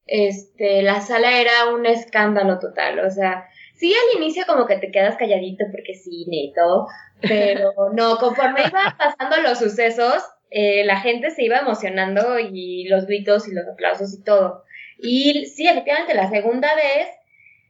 [0.08, 4.92] este, la sala era un escándalo total, o sea, sí al inicio como que te
[4.92, 6.88] quedas calladito porque cine y todo,
[7.22, 13.06] pero no, conforme iban pasando los sucesos, eh, la gente se iba emocionando y los
[13.06, 14.64] gritos y los aplausos y todo.
[14.98, 17.08] Y sí, efectivamente, la segunda vez,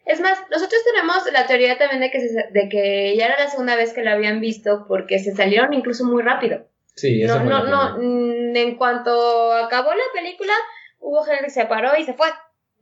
[0.05, 3.49] es más, nosotros tenemos la teoría también de que, se- de que ya era la
[3.49, 6.65] segunda vez que la habían visto porque se salieron incluso muy rápido.
[6.95, 10.53] Sí, eso No, fue no, no, mm, en cuanto acabó la película,
[10.99, 12.27] hubo gente que se paró y se fue.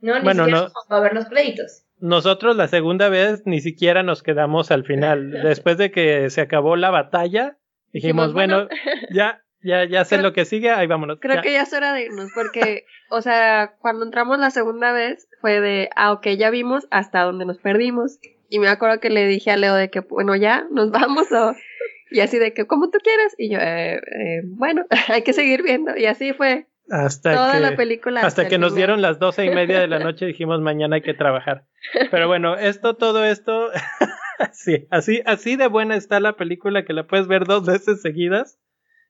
[0.00, 0.96] No, ni Bueno, siquiera no.
[0.96, 1.84] a ver los créditos.
[1.98, 5.30] Nosotros la segunda vez ni siquiera nos quedamos al final.
[5.44, 7.58] Después de que se acabó la batalla,
[7.92, 8.68] dijimos, Dijimos, bueno,
[9.12, 11.18] ya, ya, ya sé Creo- lo que sigue, ahí vámonos.
[11.20, 11.42] Creo Ya.
[11.42, 15.60] que ya es hora de irnos, porque, o sea, cuando entramos la segunda vez fue
[15.60, 18.18] de, ah, ok, ya vimos hasta donde nos perdimos.
[18.48, 21.54] Y me acuerdo que le dije a Leo de que, bueno, ya, nos vamos, o...
[22.10, 23.34] Y así de que, como tú quieras.
[23.38, 25.96] Y yo, eh, eh, bueno, hay que seguir viendo.
[25.96, 28.20] Y así fue Hasta toda que, la película.
[28.22, 31.14] hasta que nos dieron las doce y media de la noche dijimos mañana hay que
[31.14, 31.66] trabajar.
[32.10, 33.70] Pero bueno, esto, todo esto,
[34.52, 38.58] sí, así, así de buena está la película que la puedes ver dos veces seguidas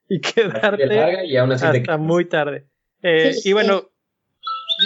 [0.07, 2.67] y Así quedarte larga y aún así te hasta muy tarde.
[3.01, 3.89] Eh, Sí, y bueno,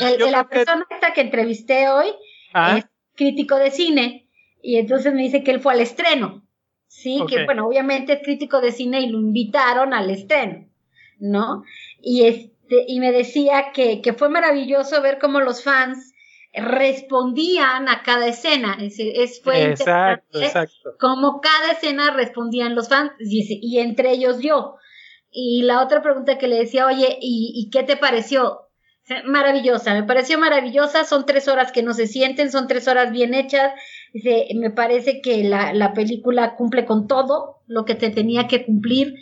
[0.02, 2.08] El- yo la que- persona esta que entrevisté hoy
[2.54, 4.30] ah, es crítico de cine
[4.62, 6.45] y entonces me dice que él fue al estreno.
[6.96, 10.66] Sí, que bueno, obviamente es crítico de cine y lo invitaron al estreno,
[11.20, 11.64] ¿no?
[12.02, 16.14] Y este, y me decía que, que fue maravilloso ver cómo los fans
[16.54, 18.78] respondían a cada escena.
[18.80, 20.98] Es, es fue exacto, interesante exacto.
[20.98, 24.78] como cada escena respondían los fans y, y entre ellos yo.
[25.30, 28.65] Y la otra pregunta que le decía, oye, ¿y, y qué te pareció?
[29.26, 33.36] Maravillosa, me pareció maravillosa, son tres horas que no se sienten, son tres horas bien
[33.36, 33.72] hechas,
[34.16, 38.66] Dice, me parece que la, la película cumple con todo lo que te tenía que
[38.66, 39.14] cumplir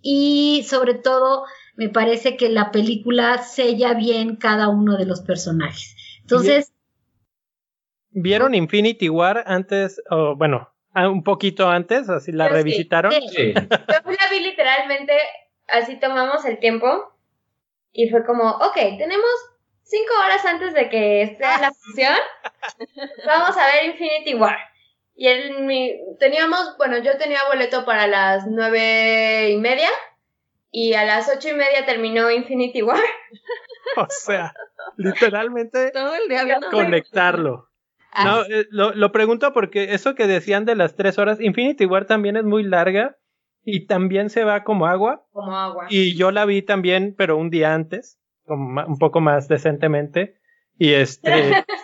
[0.00, 1.44] y sobre todo
[1.76, 5.94] me parece que la película sella bien cada uno de los personajes.
[6.22, 6.72] Entonces...
[8.12, 13.12] ¿Vieron Infinity War antes, o bueno, un poquito antes, así la Yo sí, revisitaron?
[13.12, 13.52] Sí.
[13.52, 15.12] Yo la vi literalmente,
[15.68, 17.12] así tomamos el tiempo
[17.92, 19.30] y fue como, ok, tenemos
[19.82, 22.16] cinco horas antes de que esté la función,
[23.26, 24.56] vamos a ver Infinity War.
[25.14, 25.28] Y
[25.60, 29.90] mi, teníamos, bueno, yo tenía boleto para las nueve y media
[30.70, 33.00] y a las ocho y media terminó Infinity War.
[33.96, 34.54] O sea,
[34.96, 36.70] literalmente Todo el día viendo.
[36.70, 37.68] conectarlo.
[38.24, 42.04] No, eh, lo, lo pregunto porque eso que decían de las tres horas, Infinity War
[42.04, 43.16] también es muy larga
[43.64, 45.26] y también se va como agua.
[45.32, 45.86] Como agua.
[45.90, 50.36] Y yo la vi también, pero un día antes, como un poco más decentemente.
[50.78, 51.64] Y este.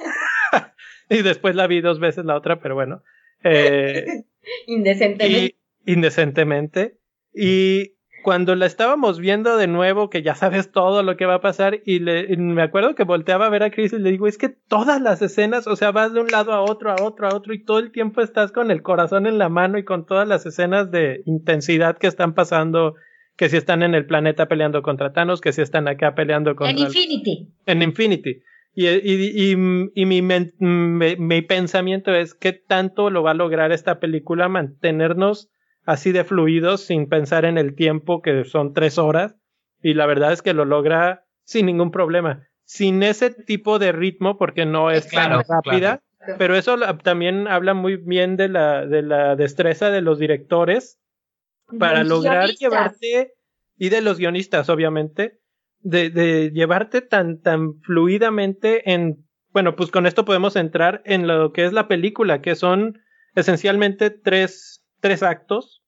[1.11, 3.03] y después la vi dos veces la otra, pero bueno.
[3.45, 4.25] Eh,
[4.67, 5.57] Indecentemente.
[5.85, 6.99] y indecentemente.
[7.33, 7.96] Y
[8.27, 11.79] cuando la estábamos viendo de nuevo, que ya sabes todo lo que va a pasar,
[11.85, 14.37] y, le, y me acuerdo que volteaba a ver a Chris y le digo, es
[14.37, 17.35] que todas las escenas, o sea, vas de un lado a otro, a otro, a
[17.37, 20.27] otro, y todo el tiempo estás con el corazón en la mano y con todas
[20.27, 22.97] las escenas de intensidad que están pasando,
[23.37, 26.73] que si están en el planeta peleando contra Thanos, que si están acá peleando contra...
[26.77, 27.49] en Infinity.
[27.65, 28.43] en Infinity.
[28.75, 29.57] Y, y, y,
[29.95, 34.49] y mi, men- mi, mi pensamiento es qué tanto lo va a lograr esta película
[34.49, 35.49] mantenernos
[35.87, 39.37] así de fluidos sin pensar en el tiempo que son tres horas.
[39.81, 42.47] Y la verdad es que lo logra sin ningún problema.
[42.65, 46.01] Sin ese tipo de ritmo, porque no es Claro, tan rápida.
[46.39, 50.99] Pero eso también habla muy bien de la, de la destreza de los directores
[51.79, 52.61] para Los lograr guionistas.
[52.61, 53.35] llevarte,
[53.79, 55.39] y de los guionistas, obviamente,
[55.81, 61.53] de, de llevarte tan, tan fluidamente en, bueno, pues con esto podemos entrar en lo
[61.53, 62.99] que es la película, que son
[63.37, 65.83] esencialmente tres, tres actos.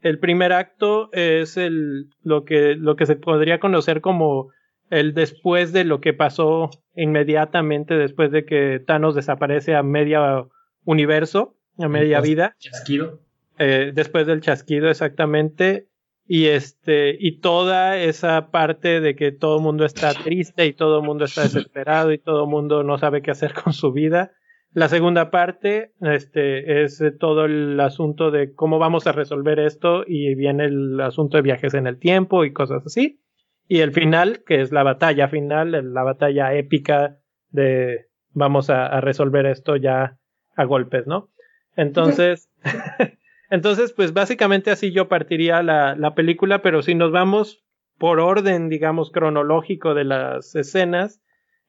[0.00, 4.50] El primer acto es el, lo que, lo que se podría conocer como
[4.90, 10.44] el después de lo que pasó inmediatamente después de que Thanos desaparece a media
[10.84, 13.20] universo, a media vida Chasquido.
[13.58, 15.88] eh, después del chasquido exactamente
[16.26, 20.98] y este y toda esa parte de que todo el mundo está triste y todo
[21.00, 24.32] el mundo está desesperado y todo el mundo no sabe qué hacer con su vida
[24.74, 30.34] la segunda parte este es todo el asunto de cómo vamos a resolver esto y
[30.34, 33.20] viene el asunto de viajes en el tiempo y cosas así.
[33.66, 37.18] Y el final que es la batalla final la batalla épica
[37.50, 40.18] de vamos a, a resolver esto ya
[40.56, 41.30] a golpes no
[41.76, 42.50] entonces
[43.50, 47.64] Entonces, pues básicamente así yo partiría la, la película, pero si nos vamos
[47.98, 51.22] por orden, digamos, cronológico de las escenas,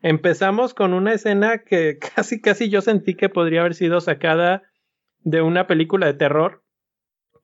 [0.10, 4.62] empezamos con una escena que casi, casi yo sentí que podría haber sido sacada
[5.24, 6.62] de una película de terror,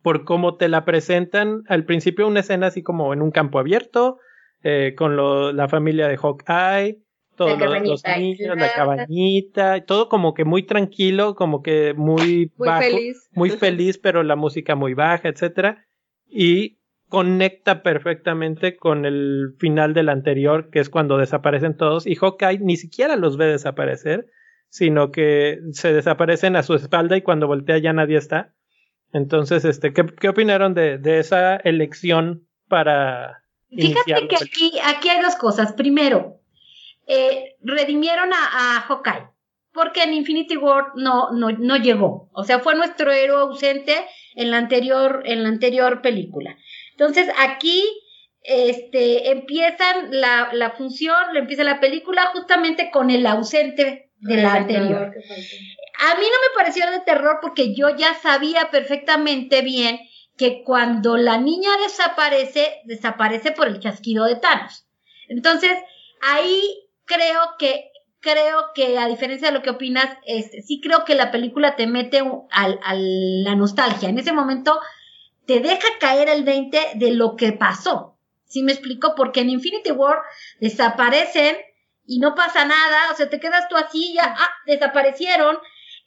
[0.04, 1.64] por cómo te la presentan.
[1.68, 4.20] Al principio una escena así como en un campo abierto,
[4.64, 7.00] eh, con lo- la familia de Hawkeye,
[7.36, 12.82] todos los, niños, la cabañita, todo como que muy tranquilo, como que muy, Muy bajo
[12.84, 13.30] feliz.
[13.34, 13.50] muy
[13.90, 15.84] feliz, pero la música muy baja, etcétera,
[16.28, 16.78] y
[17.12, 22.78] conecta perfectamente con el final del anterior, que es cuando desaparecen todos, y Hawkeye ni
[22.78, 24.28] siquiera los ve desaparecer,
[24.70, 28.54] sino que se desaparecen a su espalda y cuando voltea ya nadie está.
[29.12, 35.22] Entonces, este, ¿qué, qué opinaron de, de esa elección para Fíjate que aquí, aquí hay
[35.22, 35.74] dos cosas.
[35.74, 36.40] Primero,
[37.08, 39.28] eh, redimieron a, a Hawkeye,
[39.74, 42.30] porque en Infinity War no, no, no llegó.
[42.32, 43.96] O sea, fue nuestro héroe ausente
[44.36, 46.56] en la anterior, en la anterior película.
[47.02, 47.84] Entonces, aquí
[48.44, 55.12] este, empiezan la, la función, empieza la película justamente con el ausente de la anterior.
[56.00, 60.00] A mí no me pareció de terror porque yo ya sabía perfectamente bien
[60.38, 64.86] que cuando la niña desaparece, desaparece por el chasquido de Thanos.
[65.28, 65.72] Entonces,
[66.22, 66.62] ahí
[67.06, 71.32] creo que, creo que a diferencia de lo que opinas, este, sí creo que la
[71.32, 72.20] película te mete
[72.52, 74.10] al- a la nostalgia.
[74.10, 74.80] En ese momento
[75.46, 78.18] te deja caer el 20 de lo que pasó.
[78.46, 79.14] ¿Sí me explico?
[79.16, 80.20] Porque en Infinity War
[80.60, 81.56] desaparecen
[82.06, 85.58] y no pasa nada, o sea, te quedas tú así, ya, ah, desaparecieron.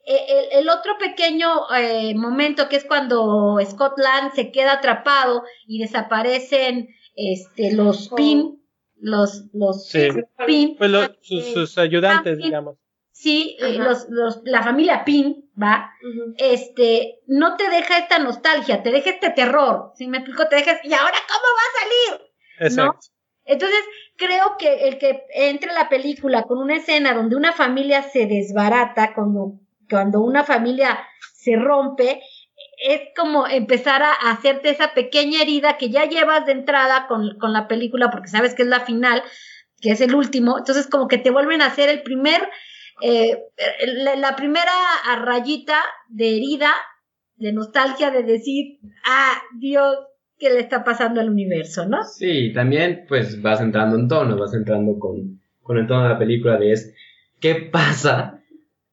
[0.07, 5.79] Eh, el, el otro pequeño eh, momento que es cuando Scotland se queda atrapado y
[5.81, 8.17] desaparecen este, los Oh.
[8.17, 8.63] pin,
[9.01, 10.09] los, los Sí.
[10.47, 12.77] pin, Pues lo- sus, sus ayudantes, digamos.
[13.15, 15.93] Sí, eh, los, los, la familia pin, ¿va?
[16.37, 20.81] Este, no te deja esta nostalgia, te deja este terror, si me explico, te dejas,
[20.83, 22.33] ¿y ahora cómo va a salir?
[22.59, 23.07] Exacto.
[23.47, 23.81] Entonces,
[24.17, 29.15] creo que el que entre la película con una escena donde una familia se desbarata,
[29.15, 30.99] como, cuando una familia
[31.35, 32.21] se rompe,
[32.83, 37.53] es como empezar a, hacerte esa pequeña herida que ya llevas de entrada con, con,
[37.53, 39.23] la película porque sabes que es la final,
[39.81, 42.49] que es el último, entonces como que te vuelven a hacer el primer,
[43.03, 43.39] eh,
[43.87, 44.73] la, la, primera
[45.23, 45.79] rayita
[46.09, 46.73] de herida,
[47.37, 49.97] de nostalgia, de decir, ah, Dios,
[50.39, 52.05] ¿qué le está pasando al universo, no?
[52.05, 56.19] Sí, también pues vas entrando en tono, vas entrando con, con el tono de la
[56.19, 56.95] película de es,
[57.41, 58.43] ¿qué pasa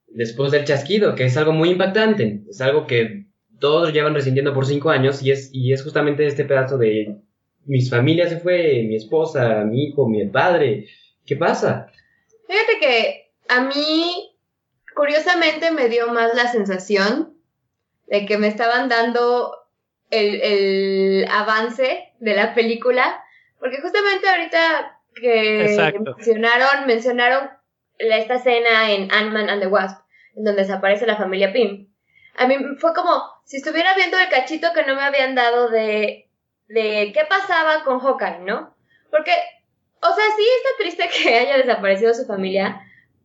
[0.08, 1.16] después del chasquido?
[1.16, 3.26] Que es algo muy impactante, es algo que
[3.60, 7.22] todos llevan resintiendo por cinco años y es, y es justamente este pedazo de
[7.66, 10.88] mis familias se fue, mi esposa, mi hijo, mi padre.
[11.26, 11.88] ¿Qué pasa?
[12.48, 13.21] Fíjate que
[13.52, 14.34] a mí,
[14.96, 17.34] curiosamente, me dio más la sensación
[18.08, 19.54] de que me estaban dando
[20.10, 23.22] el, el avance de la película,
[23.60, 27.50] porque justamente ahorita que mencionaron, mencionaron
[27.98, 30.02] esta escena en Ant-Man and the Wasp,
[30.36, 31.90] en donde desaparece la familia Pym.
[32.38, 36.30] A mí fue como si estuviera viendo el cachito que no me habían dado de,
[36.70, 38.74] de qué pasaba con Hawkeye, ¿no?
[39.10, 39.34] Porque,
[40.02, 42.82] o sea, sí está triste que haya desaparecido su familia,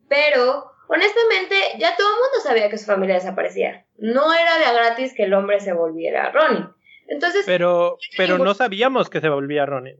[0.09, 3.87] pero honestamente ya todo el mundo sabía que su familia desaparecía.
[3.99, 6.69] No era de a gratis que el hombre se volviera Ronin.
[7.09, 9.97] Entonces, pero, pero no sabíamos que se volvía Ronin.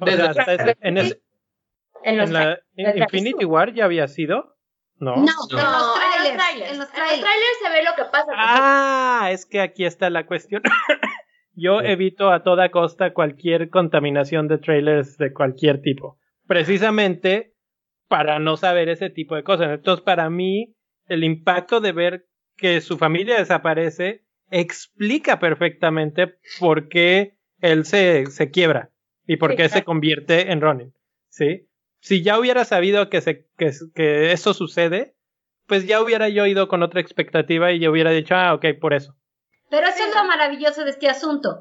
[0.00, 0.98] en,
[2.02, 4.56] en, la Infinity War ya había sido.
[4.98, 5.28] No, no, no.
[5.32, 8.32] En, los trailers, en, los trailers, se ve lo que pasa.
[8.36, 10.62] Ah, es que aquí está la cuestión.
[11.54, 16.18] Yo evito a toda costa cualquier contaminación de trailers de cualquier tipo.
[16.46, 17.49] Precisamente
[18.10, 19.70] para no saber ese tipo de cosas.
[19.70, 27.38] Entonces, para mí, el impacto de ver que su familia desaparece explica perfectamente por qué
[27.60, 28.90] él se, se quiebra
[29.26, 30.92] y por qué se convierte en Ronin.
[31.28, 31.70] ¿Sí?
[32.00, 35.14] si ya hubiera sabido que, se, que, que eso sucede,
[35.66, 38.94] pues ya hubiera yo ido con otra expectativa y yo hubiera dicho, ah, ok, por
[38.94, 39.14] eso.
[39.70, 41.60] Pero eso es lo maravilloso de este asunto.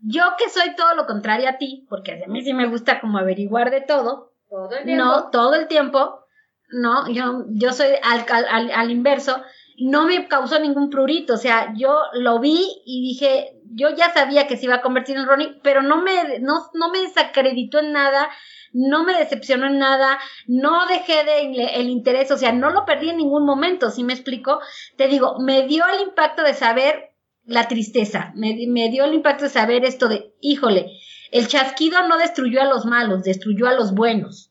[0.00, 3.18] Yo que soy todo lo contrario a ti, porque a mí sí me gusta como
[3.18, 4.33] averiguar de todo.
[4.54, 5.04] Todo el tiempo.
[5.04, 6.20] No, todo el tiempo.
[6.68, 9.42] No, yo, yo soy al, al, al inverso.
[9.78, 11.34] No me causó ningún prurito.
[11.34, 15.16] O sea, yo lo vi y dije, yo ya sabía que se iba a convertir
[15.16, 18.28] en Ronnie, pero no me, no, no me desacreditó en nada
[18.76, 23.08] no me decepcionó en nada, no dejé de el interés, o sea, no lo perdí
[23.08, 24.58] en ningún momento, ¿sí me explico?
[24.96, 27.12] Te digo, me dio el impacto de saber
[27.44, 30.90] la tristeza, me, me dio el impacto de saber esto de, híjole,
[31.30, 34.50] el chasquido no destruyó a los malos, destruyó a los buenos.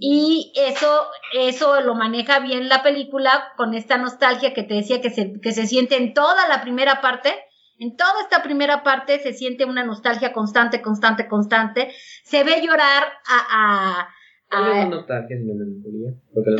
[0.00, 5.10] Y eso, eso lo maneja bien la película con esta nostalgia que te decía que
[5.10, 7.32] se, que se siente en toda la primera parte,
[7.78, 11.92] en toda esta primera parte se siente una nostalgia constante, constante, constante.
[12.24, 14.08] Se ve llorar a...
[14.50, 16.10] a, no nostalgia, sino melancolía.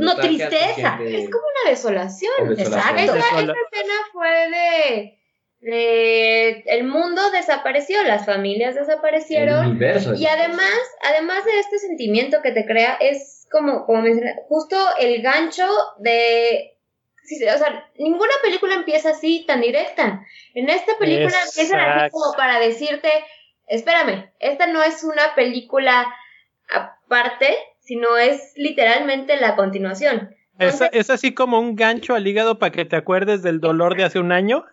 [0.03, 0.99] No, tristeza.
[1.03, 2.51] Es como una desolación.
[2.51, 3.03] Exacto.
[3.03, 5.16] Esa, escena fue de,
[5.67, 9.81] de, El mundo desapareció, las familias desaparecieron.
[10.17, 14.05] y además, además de este sentimiento que te crea, es como, como
[14.49, 15.67] justo el gancho
[15.99, 16.73] de
[17.53, 20.25] o sea, ninguna película empieza así tan directa.
[20.55, 23.09] En esta película empiezan así como para decirte,
[23.67, 26.07] espérame, esta no es una película
[26.71, 30.31] aparte, sino es literalmente la continuación.
[30.61, 34.21] ¿Es, así como un gancho al hígado para que te acuerdes del dolor de hace
[34.21, 34.65] un año.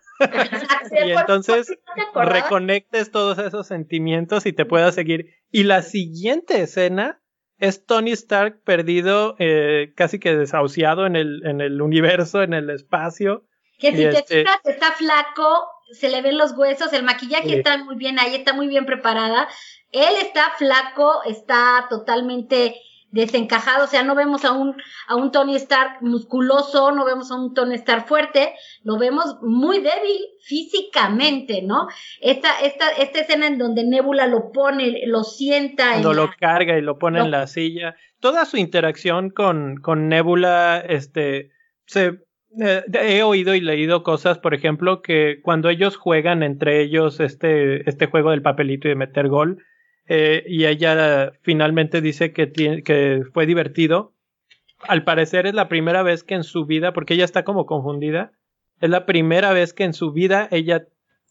[1.06, 1.76] Y entonces
[2.14, 5.34] reconectes todos esos sentimientos y te puedas seguir.
[5.50, 7.20] Y la siguiente escena
[7.58, 12.70] es Tony Stark perdido, eh, casi que desahuciado en el, en el universo, en el
[12.70, 13.46] espacio.
[13.78, 17.78] Que si te este fijas, está flaco, se le ven los huesos, el maquillaje está
[17.78, 19.48] muy bien ahí, está muy bien preparada.
[19.90, 22.76] Él está flaco, está totalmente
[23.14, 27.36] desencajado, o sea, no vemos a un, a un Tony Stark musculoso, no vemos a
[27.36, 31.86] un Tony Stark fuerte, lo vemos muy débil físicamente, ¿no?
[32.20, 35.90] Esta, esta, esta escena en donde Nebula lo pone, lo sienta.
[35.92, 37.94] Cuando lo carga y lo pone en la silla.
[38.18, 41.50] Toda su interacción con, con Nebula, este,
[41.86, 42.18] se,
[42.60, 47.88] eh, he oído y leído cosas, por ejemplo, que cuando ellos juegan entre ellos este,
[47.88, 49.62] este juego del papelito y de meter gol,
[50.06, 54.12] eh, y ella finalmente dice que, que fue divertido.
[54.80, 58.32] Al parecer es la primera vez que en su vida, porque ella está como confundida,
[58.80, 60.86] es la primera vez que en su vida ella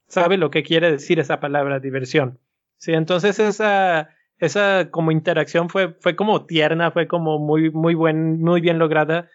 [0.07, 2.39] sabe lo que quiere decir esa palabra, diversión.
[2.77, 4.09] Sí, entonces esa,
[4.39, 9.29] esa como interacción fue, fue como tierna, fue como muy, muy, buen, muy bien lograda.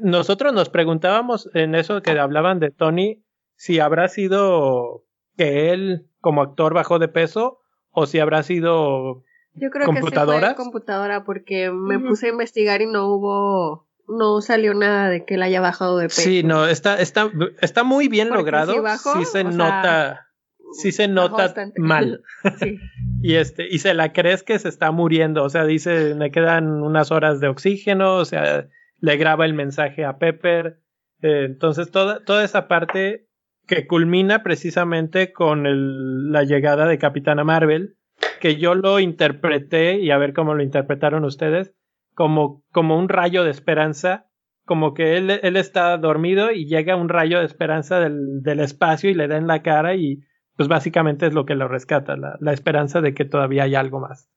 [0.00, 3.22] Nosotros nos preguntábamos en eso que hablaban de Tony,
[3.56, 5.04] si habrá sido
[5.36, 7.59] que él como actor bajó de peso
[7.90, 9.24] o si habrá sido
[9.54, 10.40] Yo creo computadora.
[10.40, 15.08] Que sí fue computadora porque me puse a investigar y no hubo no salió nada
[15.08, 16.22] de que él haya bajado de peso.
[16.22, 17.30] Sí, no, está, está,
[17.60, 18.82] está muy bien Porque logrado.
[18.82, 20.26] bajó, sí se sea, nota,
[20.72, 22.22] sí se nota mal.
[22.58, 22.78] Sí.
[23.22, 25.44] Y este, y se la crees que se está muriendo.
[25.44, 28.66] O sea, dice, me quedan unas horas de oxígeno, o sea,
[28.98, 30.80] le graba el mensaje a Pepper.
[31.20, 33.28] Eh, entonces, toda, toda esa parte
[33.70, 37.94] que culmina precisamente con la llegada de Capitana Marvel,
[38.40, 41.72] que yo lo interpreté, y a ver cómo lo interpretaron ustedes,
[42.12, 44.26] como, como un rayo de esperanza,
[44.64, 49.08] como que él, él está dormido y llega un rayo de esperanza del, del espacio
[49.08, 50.18] y le da en la cara y
[50.56, 54.00] pues básicamente es lo que lo rescata, la, la esperanza de que todavía hay algo
[54.00, 54.28] más.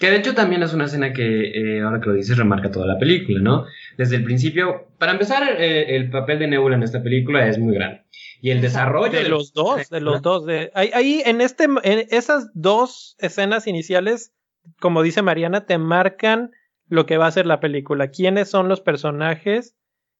[0.00, 2.86] Que de hecho también es una escena que, eh, ahora que lo dices, remarca toda
[2.86, 3.66] la película, ¿no?
[3.96, 7.74] Desde el principio, para empezar, eh, el papel de Nebula en esta película es muy
[7.74, 8.02] grande.
[8.40, 10.46] Y el desarrollo De los dos, de los dos.
[10.46, 14.32] De, ahí, ahí en, este, en esas dos escenas iniciales,
[14.80, 16.50] como dice Mariana, te marcan
[16.88, 18.08] lo que va a ser la película.
[18.08, 19.76] ¿Quiénes son los personajes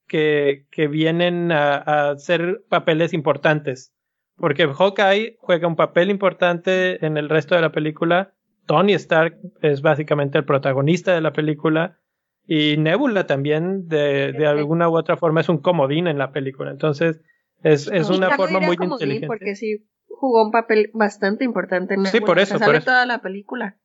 [0.07, 3.93] que, que vienen a, a hacer papeles importantes?
[4.37, 8.33] Porque Hawkeye juega un papel importante en el resto de la película.
[8.67, 11.99] Tony Stark es básicamente el protagonista de la película.
[12.47, 16.71] Y Nebula también, de, de alguna u otra forma, es un comodín en la película.
[16.71, 17.21] Entonces,
[17.63, 19.27] es, es una forma muy inteligente.
[19.27, 22.79] Porque sí jugó un papel bastante importante en Sí, bueno, por que eso, por sale
[22.79, 22.87] eso.
[22.87, 23.79] toda la película.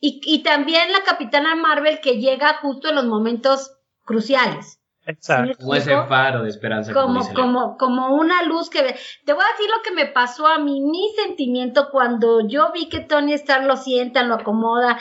[0.00, 4.80] Y, y también la Capitana Marvel que llega justo en los momentos cruciales.
[5.08, 5.56] Exacto.
[5.58, 6.92] Como ese faro de esperanza.
[6.92, 8.94] Como, como, como una luz que ve.
[9.24, 12.90] Te voy a decir lo que me pasó a mí, mi sentimiento cuando yo vi
[12.90, 14.98] que Tony Stark lo sienta, lo acomoda,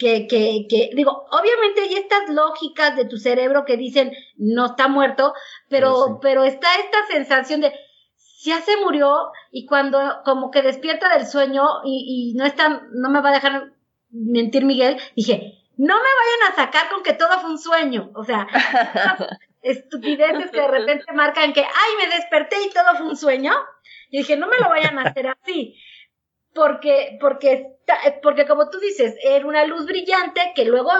[0.00, 4.88] que, que, que, digo, obviamente hay estas lógicas de tu cerebro que dicen no está
[4.88, 5.34] muerto,
[5.68, 6.12] pero, Pero sí.
[6.22, 7.72] pero está esta sensación de
[8.42, 13.10] ya se murió y cuando como que despierta del sueño y, y no está, no
[13.10, 13.72] me va a dejar
[14.10, 18.24] mentir Miguel, dije, no me vayan a sacar con que todo fue un sueño, o
[18.24, 18.46] sea,
[19.62, 23.52] estupideces que de repente marcan que, ay, me desperté y todo fue un sueño.
[24.10, 25.76] Y dije, no me lo vayan a hacer así.
[26.54, 30.90] Porque, porque, está- porque como tú dices, era una luz brillante que luego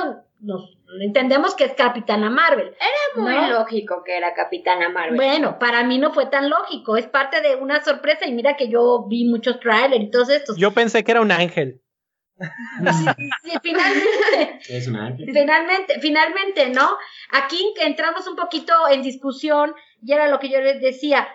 [0.41, 2.69] nos entendemos que es Capitana Marvel.
[2.69, 3.59] Era muy ¿no?
[3.59, 5.17] lógico que era Capitana Marvel.
[5.17, 8.69] Bueno, para mí no fue tan lógico, es parte de una sorpresa y mira que
[8.69, 10.57] yo vi muchos trailers y todos estos.
[10.57, 11.83] Yo pensé que era un ángel.
[13.43, 15.27] Sí, finalmente, Es un ángel.
[15.33, 16.97] Finalmente, finalmente, ¿no?
[17.33, 21.29] Aquí entramos un poquito en discusión y era lo que yo les decía.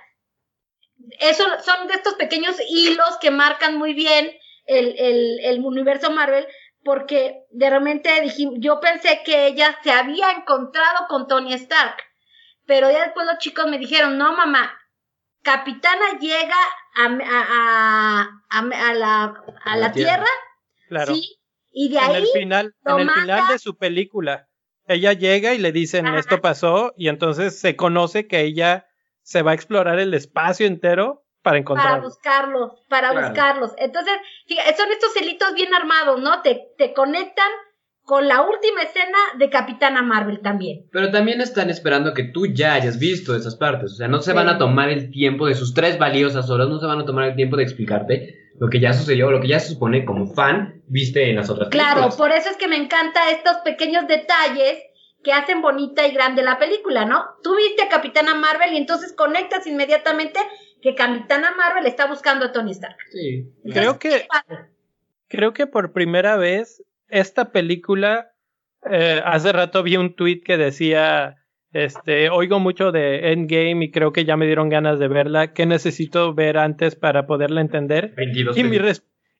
[1.19, 4.31] Eso son de estos pequeños hilos que marcan muy bien
[4.65, 6.47] el, el, el universo Marvel,
[6.83, 11.95] porque de repente dijimos, yo pensé que ella se había encontrado con Tony Stark,
[12.65, 14.71] pero ya después los chicos me dijeron, no mamá,
[15.41, 16.55] Capitana llega
[16.95, 20.15] a, a, a, a- a la, la la Tierra.
[20.15, 20.29] Tierra,
[20.87, 21.13] Claro.
[21.15, 21.37] sí,
[21.71, 24.47] y de en ahí el final, en el final de su película,
[24.87, 26.19] ella llega y le dicen Ajá.
[26.19, 28.87] esto pasó y entonces se conoce que ella
[29.25, 32.03] se va a explorar el espacio entero para para encontrarlo.
[32.03, 33.27] buscarlos, para Claro.
[33.27, 33.71] buscarlos.
[33.77, 34.13] Entonces,
[34.47, 36.41] fíjate, son estos celitos bien armados, ¿no?
[36.43, 37.47] Te, te conectan
[38.03, 40.87] con la última escena de Capitana Marvel también.
[40.91, 43.93] Pero también están esperando que tú ya hayas visto esas partes.
[43.93, 44.35] O sea, no se Sí.
[44.37, 47.29] van a tomar el tiempo de sus tres valiosas horas, no se van a tomar
[47.29, 50.81] el tiempo de explicarte lo que ya sucedió, lo que ya se supone como fan
[50.87, 52.15] viste en las otras Claro, películas.
[52.17, 54.81] por eso es que me encanta estos pequeños detalles
[55.25, 57.25] que hacen bonita y grande la película, ¿no?
[57.41, 60.39] Tú viste a Capitana Marvel y entonces conectas inmediatamente
[60.83, 62.95] que Capitana Marvel está buscando a Tony Stark.
[63.11, 63.51] Sí.
[63.73, 64.27] Creo que
[65.27, 68.33] creo que por primera vez esta película
[68.89, 71.37] eh, hace rato vi un tweet que decía
[71.73, 75.65] este oigo mucho de Endgame y creo que ya me dieron ganas de verla ¿qué
[75.65, 78.13] necesito ver antes para poderla entender?
[78.15, 78.77] 22 Y mi,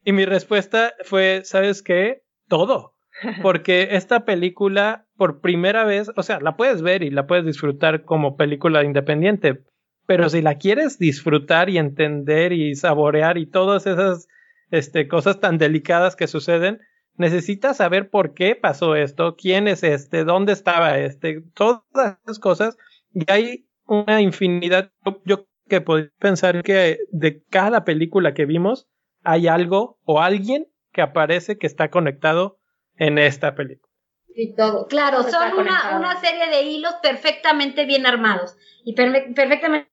[0.03, 2.23] y mi respuesta fue, ¿sabes qué?
[2.47, 2.94] Todo.
[3.41, 8.03] Porque esta película, por primera vez, o sea, la puedes ver y la puedes disfrutar
[8.03, 9.63] como película independiente,
[10.05, 14.27] pero si la quieres disfrutar y entender y saborear y todas esas
[14.69, 16.79] este, cosas tan delicadas que suceden,
[17.17, 21.83] necesitas saber por qué pasó esto, quién es este, dónde estaba este, todas
[22.23, 22.77] esas cosas.
[23.13, 24.91] Y hay una infinidad.
[25.23, 28.87] Yo, que podría pensar que de cada película que vimos
[29.23, 32.59] hay algo o alguien que aparece que está conectado
[32.97, 33.91] en esta película.
[34.35, 34.87] Y todo.
[34.87, 39.87] Claro, todo son una, serie de hilos perfectamente bien armados y perfe- perfectamente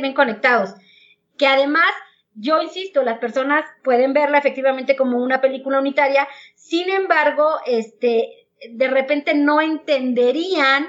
[0.00, 0.74] bien conectados.
[1.36, 1.90] Que además,
[2.34, 8.88] yo insisto, las personas pueden verla efectivamente como una película unitaria, sin embargo, este, de
[8.88, 10.88] repente no entenderían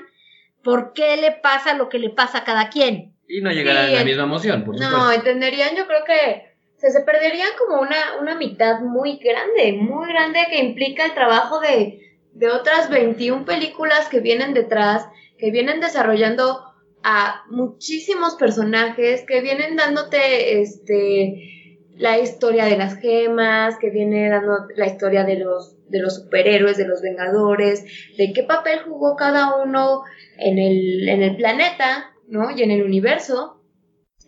[0.64, 3.18] por qué le pasa lo que le pasa a cada quien.
[3.28, 5.12] Y no llegará Sí, la misma emoción, por No, supuesto.
[5.14, 6.53] entenderían, yo creo que
[6.92, 12.00] se, perderían como una, una mitad muy grande, muy grande que implica el trabajo de,
[12.34, 15.08] de otras 21 películas que vienen detrás,
[15.38, 16.62] que vienen desarrollando
[17.04, 21.50] a muchísimos personajes, que vienen dándote este
[21.96, 26.78] la historia de las gemas, que viene dando la historia de los de los superhéroes,
[26.78, 27.86] de los vengadores,
[28.18, 30.02] de qué papel jugó cada uno
[30.40, 32.50] en el, en el planeta, ¿no?
[32.50, 33.62] Y en el universo,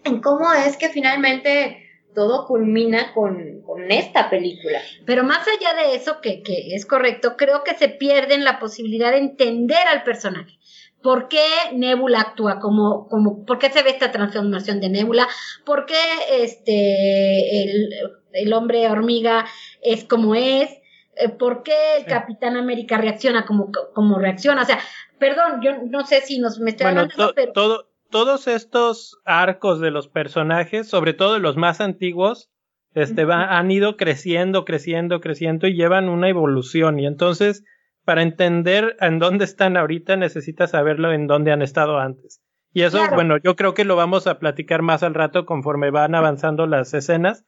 [0.04, 1.85] en cómo es que finalmente
[2.16, 4.80] todo culmina con, con esta película.
[5.06, 9.12] Pero más allá de eso, que, que es correcto, creo que se pierde la posibilidad
[9.12, 10.58] de entender al personaje.
[11.04, 15.28] ¿Por qué Nebula actúa como, como, por qué se ve esta transformación de Nebula?
[15.64, 15.94] ¿Por qué
[16.42, 17.90] este, el,
[18.34, 19.46] el hombre hormiga
[19.84, 20.72] es como es?
[21.18, 24.64] Eh, ¿Por qué el Capitán América reacciona como, como reacciona?
[24.64, 24.80] O sea,
[25.20, 27.54] perdón, yo no sé si nos me estoy bueno, pero...
[27.54, 32.50] todo, todos estos arcos de los personajes, sobre todo los más antiguos,
[32.94, 36.98] este, han ido creciendo, creciendo, creciendo y llevan una evolución.
[36.98, 37.66] Y entonces,
[38.06, 42.42] para entender en dónde están ahorita, necesitas saberlo en dónde han estado antes.
[42.72, 46.16] Y eso, bueno, yo creo que lo vamos a platicar más al rato conforme van
[46.16, 47.46] avanzando las escenas,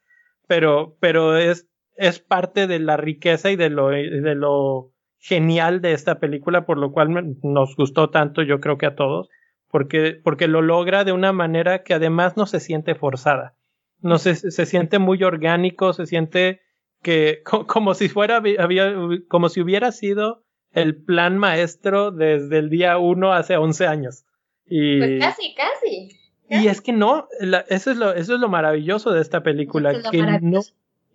[0.50, 5.94] pero, pero es es parte de la riqueza y de lo, de lo genial de
[5.94, 9.30] esta película, por lo cual nos gustó tanto, yo creo que a todos,
[9.70, 13.56] porque, porque lo logra de una manera que además no se siente forzada.
[14.02, 16.62] No se, se siente muy orgánico, se siente
[17.02, 18.94] que como si fuera, había,
[19.28, 24.26] como si hubiera sido el plan maestro desde el día uno hace 11 años.
[24.66, 26.10] Y, pues casi, casi.
[26.50, 27.28] Y es que no,
[27.70, 30.62] eso, es lo, eso es lo maravilloso de esta película, que no,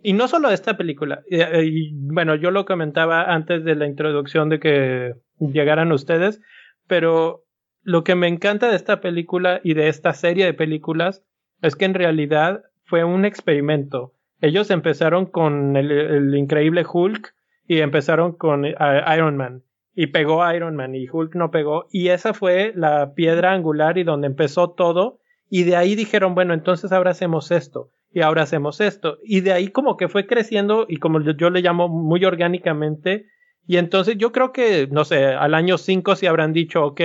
[0.02, 4.60] y no solo esta película, y, bueno, yo lo comentaba antes de la introducción de
[4.60, 6.40] que llegaran ustedes,
[6.86, 7.41] pero
[7.82, 11.24] lo que me encanta de esta película y de esta serie de películas
[11.60, 14.14] es que en realidad fue un experimento.
[14.40, 17.34] Ellos empezaron con el, increíble Hulk
[17.66, 18.74] y empezaron con eh,
[19.14, 19.62] Iron Man
[19.94, 24.04] y pegó Iron Man y Hulk no pegó y esa fue la piedra angular y
[24.04, 28.80] donde empezó todo y de ahí dijeron, bueno, entonces ahora hacemos esto y ahora hacemos
[28.80, 29.18] esto.
[29.22, 33.26] Y de ahí como que fue creciendo y como yo le llamo muy orgánicamente.
[33.66, 37.00] Y entonces yo creo que, no sé, al año 5 sí habrán dicho, ok,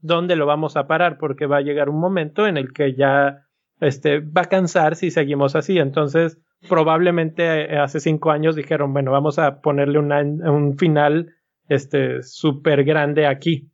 [0.00, 1.18] ¿dónde lo vamos a parar?
[1.18, 3.46] Porque va a llegar un momento en el que ya
[3.80, 5.78] este, va a cansar si seguimos así.
[5.78, 6.38] Entonces,
[6.68, 11.34] probablemente eh, hace cinco años dijeron, bueno, vamos a ponerle un final
[11.68, 13.70] este súper grande aquí.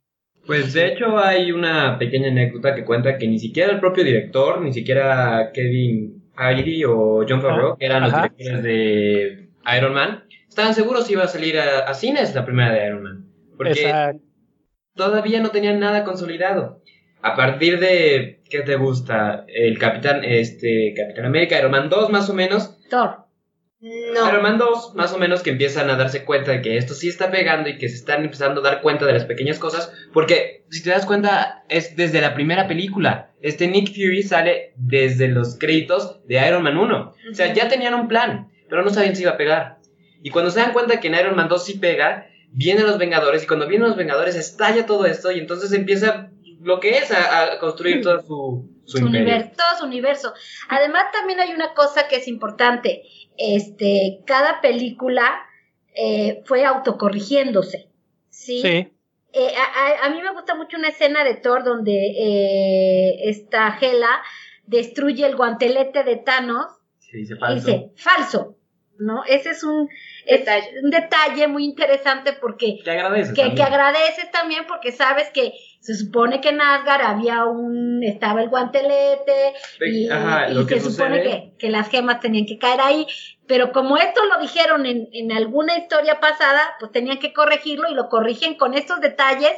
[0.47, 4.61] Pues de hecho hay una pequeña anécdota que cuenta que ni siquiera el propio director,
[4.61, 10.73] ni siquiera Kevin Heidi o John Favreau, que eran los directores de Iron Man, estaban
[10.73, 13.25] seguros si iba a salir a, cines la primera de Iron Man.
[13.57, 14.19] Porque
[14.97, 16.81] todavía no tenían nada consolidado.
[17.21, 19.45] A partir de, ¿qué te gusta?
[19.47, 22.77] El Capitán, este, Capitán América, Iron Man 2 más o menos.
[22.89, 23.27] Thor.
[23.79, 24.27] No.
[24.29, 27.09] Iron Man 2, más o menos que empiezan a darse cuenta de que esto sí
[27.09, 29.93] está pegando y que se están empezando a dar cuenta de las pequeñas cosas.
[30.13, 33.31] Porque, si te das cuenta, es desde la primera película.
[33.41, 37.13] Este Nick Fury sale desde los créditos de Iron Man 1.
[37.31, 39.77] O sea, ya tenían un plan, pero no sabían si iba a pegar.
[40.23, 43.43] Y cuando se dan cuenta que en Iron Man 2 sí pega, vienen los Vengadores.
[43.43, 46.31] Y cuando vienen los Vengadores, estalla todo esto y entonces empieza
[46.61, 50.33] lo que es a, construir todo su, su, universo, todo su universo.
[50.69, 53.03] Además, también hay una cosa que es importante
[53.37, 55.45] este, cada película
[55.95, 57.89] eh, fue autocorrigiéndose.
[58.29, 58.61] Sí.
[58.65, 59.51] Eh,
[60.01, 64.21] a, mí me gusta mucho una escena de Thor donde eh, esta Hela
[64.65, 66.65] destruye el guantelete de Thanos
[67.13, 67.35] y dice
[67.95, 68.57] falso.
[68.99, 69.23] ¿no?
[69.25, 69.89] Ese es un,
[70.83, 75.95] un detalle muy interesante porque que agradeces, que, que agradeces también porque sabes que se
[75.95, 79.53] supone que en Asgard había un, estaba el guantelete
[79.85, 83.07] y, se supone que, las gemas tenían que caer ahí,
[83.47, 87.95] pero como esto lo dijeron en, en alguna historia pasada, pues tenían que corregirlo y
[87.95, 89.53] lo corrigen con estos detalles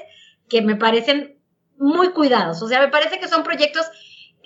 [0.47, 1.39] que me parecen
[1.77, 2.61] muy cuidados.
[2.61, 3.89] O sea, me parece que son proyectos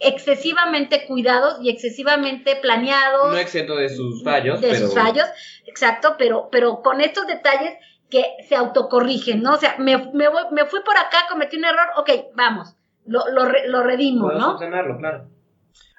[0.04, 3.32] excesivamente cuidados y excesivamente planeados.
[3.32, 4.62] No exento de sus fallos.
[4.62, 5.26] De sus fallos,
[5.66, 7.74] exacto, pero, pero con estos detalles
[8.10, 9.54] que se autocorrigen, ¿no?
[9.54, 12.76] O sea, me, me, me fui por acá, cometí un error, ok, vamos,
[13.06, 14.58] lo, lo, lo redimo, ¿no?
[14.58, 15.30] claro.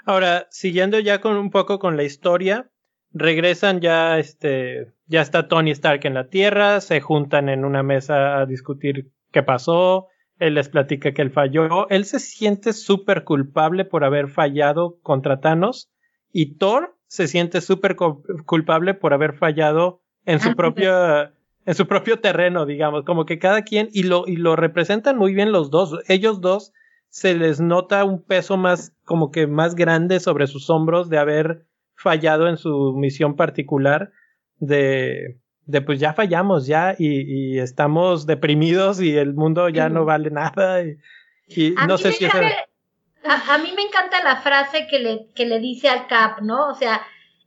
[0.06, 2.70] Ahora, siguiendo ya con un poco con la historia,
[3.12, 8.38] regresan ya, este, ya está Tony Stark en la Tierra, se juntan en una mesa
[8.38, 13.84] a discutir qué pasó, él les platica que él falló, él se siente súper culpable
[13.84, 15.90] por haber fallado contra Thanos
[16.32, 21.32] y Thor se siente súper culpable por haber fallado en su ah, propia
[21.66, 25.34] en su propio terreno, digamos, como que cada quien, y lo, y lo representan muy
[25.34, 26.72] bien los dos, ellos dos
[27.08, 31.66] se les nota un peso más, como que más grande sobre sus hombros de haber
[31.94, 34.10] fallado en su misión particular
[34.58, 40.30] de, de pues ya fallamos ya y, estamos deprimidos y el mundo ya no vale
[40.30, 45.58] nada y, no sé si a, mí me encanta la frase que le, que le
[45.58, 46.68] dice al Cap, ¿no?
[46.68, 47.00] O sea,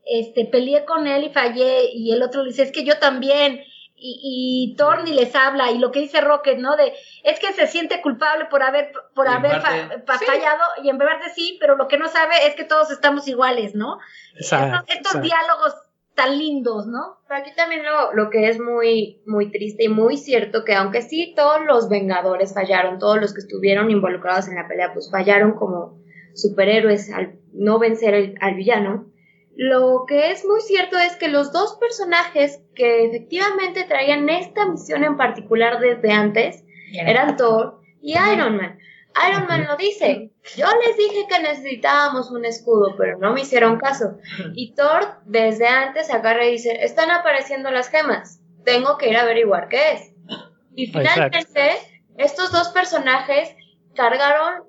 [0.06, 3.64] este, peleé con él y fallé y el otro le dice, es que yo también
[4.00, 6.76] y, y Thor ni les habla y lo que dice Rocket, ¿no?
[6.76, 6.94] De
[7.24, 11.76] es que se siente culpable por haber por haber fallado y en verdad sí, pero
[11.76, 14.00] lo que no sabe es que todos estamos iguales, ¿no?
[14.36, 15.74] estos, diálogos
[16.18, 17.20] tan lindos, ¿no?
[17.30, 21.02] Pero aquí también lo, lo que es muy muy triste y muy cierto que aunque
[21.02, 25.54] sí todos los Vengadores fallaron, todos los que estuvieron involucrados en la pelea pues fallaron
[25.54, 26.02] como
[26.34, 29.08] superhéroes al no vencer al villano
[29.58, 35.04] lo que es muy cierto es que los dos personajes que efectivamente traían esta misión
[35.04, 36.64] en particular desde antes
[36.94, 38.78] eran Thor y Iron Man.
[39.30, 43.80] Iron Man lo dice, yo les dije que necesitábamos un escudo, pero no me hicieron
[43.80, 44.18] caso.
[44.54, 49.24] Y Thor desde antes agarra y dice, están apareciendo las gemas, tengo que ir a
[49.24, 50.14] averiguar qué es.
[50.76, 51.72] Y finalmente,
[52.18, 53.50] estos dos personajes
[53.96, 54.64] cargaron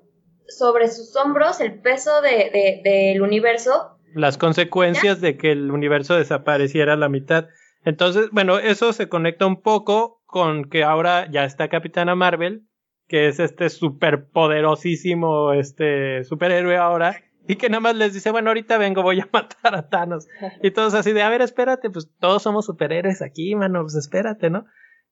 [0.47, 6.93] sobre sus hombros el peso de, del universo las consecuencias de que el universo desapareciera
[6.93, 7.47] a la mitad.
[7.85, 12.63] Entonces, bueno, eso se conecta un poco con que ahora ya está Capitana Marvel,
[13.09, 18.77] que es este superpoderosísimo este superhéroe ahora, y que nada más les dice, bueno, ahorita
[18.77, 20.27] vengo, voy a matar a Thanos.
[20.63, 24.51] Y todos así de, a ver, espérate, pues todos somos superhéroes aquí, mano, pues espérate,
[24.51, 24.65] ¿no?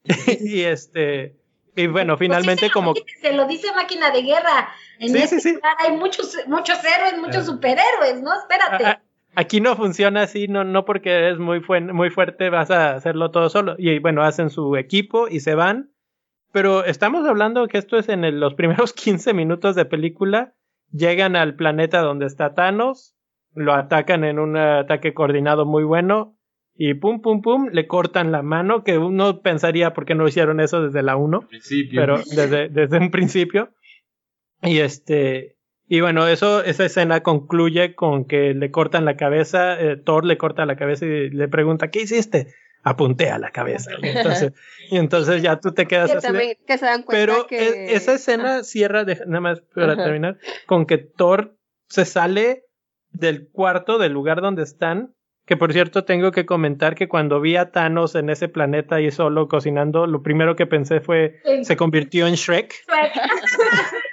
[0.39, 1.35] y este,
[1.75, 2.93] y bueno, pues finalmente como...
[3.21, 4.69] Se lo dice máquina de guerra.
[4.99, 8.31] En sí, este sí, hay muchos, muchos héroes, muchos superhéroes, ¿no?
[8.33, 9.01] Espérate.
[9.35, 11.61] Aquí no funciona así, no, no porque eres muy,
[11.93, 13.75] muy fuerte vas a hacerlo todo solo.
[13.79, 15.91] Y bueno, hacen su equipo y se van.
[16.51, 20.53] Pero estamos hablando que esto es en los primeros 15 minutos de película.
[20.91, 23.15] Llegan al planeta donde está Thanos,
[23.53, 26.37] lo atacan en un ataque coordinado muy bueno
[26.75, 30.59] y pum, pum, pum, le cortan la mano, que uno pensaría por qué no hicieron
[30.59, 31.47] eso desde la 1,
[31.93, 33.71] pero desde, desde un principio.
[34.61, 39.97] Y este, y bueno, eso, esa escena concluye con que le cortan la cabeza, eh,
[39.97, 42.53] Thor le corta la cabeza y le pregunta, ¿qué hiciste?
[42.83, 43.91] Apunté a la cabeza.
[44.01, 44.53] Y entonces,
[44.89, 46.27] y entonces ya tú te quedas así.
[47.09, 51.57] pero e, esa escena cierra, nada más para terminar, con que Thor
[51.89, 52.65] se sale
[53.11, 55.13] del cuarto, del lugar donde están,
[55.45, 59.11] que por cierto tengo que comentar que cuando vi a Thanos en ese planeta y
[59.11, 62.73] solo cocinando, lo primero que pensé fue, se convirtió en Shrek.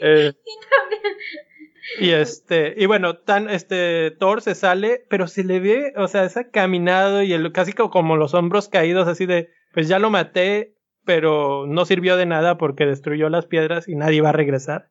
[0.00, 1.53] Eh, y
[2.00, 6.50] este, y bueno, tan, este, Thor se sale, pero se le ve, o sea, ese
[6.50, 11.66] caminado y el, casi como los hombros caídos, así de, pues ya lo maté, pero
[11.66, 14.88] no sirvió de nada porque destruyó las piedras y nadie va a regresar.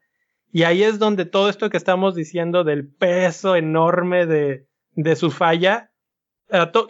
[0.51, 5.31] Y ahí es donde todo esto que estamos diciendo del peso enorme de, de su
[5.31, 5.91] falla,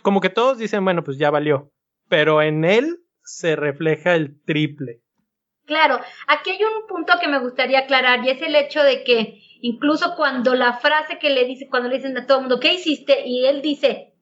[0.03, 1.71] como que todos dicen, bueno, pues ya valió,
[2.09, 4.99] pero en él se refleja el triple.
[5.65, 9.39] Claro, aquí hay un punto que me gustaría aclarar y es el hecho de que
[9.63, 12.73] incluso cuando la frase que le dice, cuando le dicen a todo el mundo, ¿qué
[12.73, 13.25] hiciste?
[13.25, 14.13] Y él dice,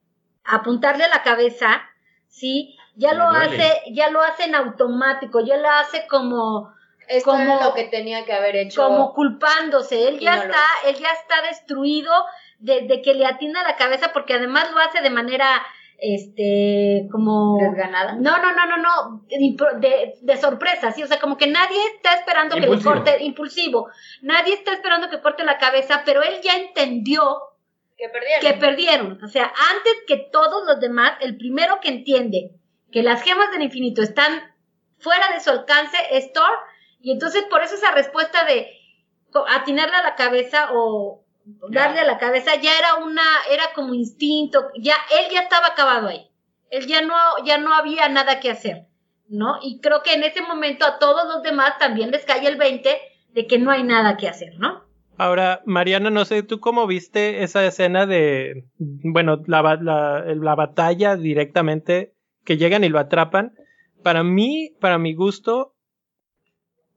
[0.44, 1.82] apuntarle a la cabeza,
[2.28, 2.78] ¿sí?
[2.96, 6.72] Ya lo hace, ya lo hace en automático, ya lo hace como,
[7.08, 8.84] es como lo que tenía que haber hecho.
[8.84, 10.08] Como culpándose.
[10.10, 12.14] Él ya está, él ya está destruido
[12.60, 15.66] de, que le atina la cabeza porque además lo hace de manera
[16.02, 19.26] este como desganada no no no no no
[19.80, 23.88] de, de, sorpresa sí o sea como que nadie está esperando que le corte impulsivo
[24.24, 27.22] nadie está esperando que corte la cabeza pero él ya entendió
[27.96, 28.42] que perdieron.
[28.42, 32.56] que perdieron o sea antes que todos los demás el primero que entiende
[32.92, 34.42] que las gemas del infinito están
[34.98, 36.52] fuera de su alcance es Thor
[37.00, 38.68] y entonces por eso esa respuesta de
[39.50, 41.24] atinarle a la cabeza o
[41.70, 46.08] darle a la cabeza ya era una, era como instinto, ya él ya estaba acabado
[46.08, 46.30] ahí.
[46.70, 48.88] Él ya no, ya no había nada que hacer,
[49.28, 49.56] ¿no?
[49.62, 52.98] Y creo que en ese momento a todos los demás también les cae el 20
[53.34, 54.84] de que no hay nada que hacer, ¿no?
[55.18, 61.16] Ahora, Mariana, no sé, ¿tú cómo viste esa escena de, bueno, la, la, la batalla
[61.16, 63.54] directamente, que llegan y lo atrapan?
[64.02, 65.76] Para mí, para mi gusto,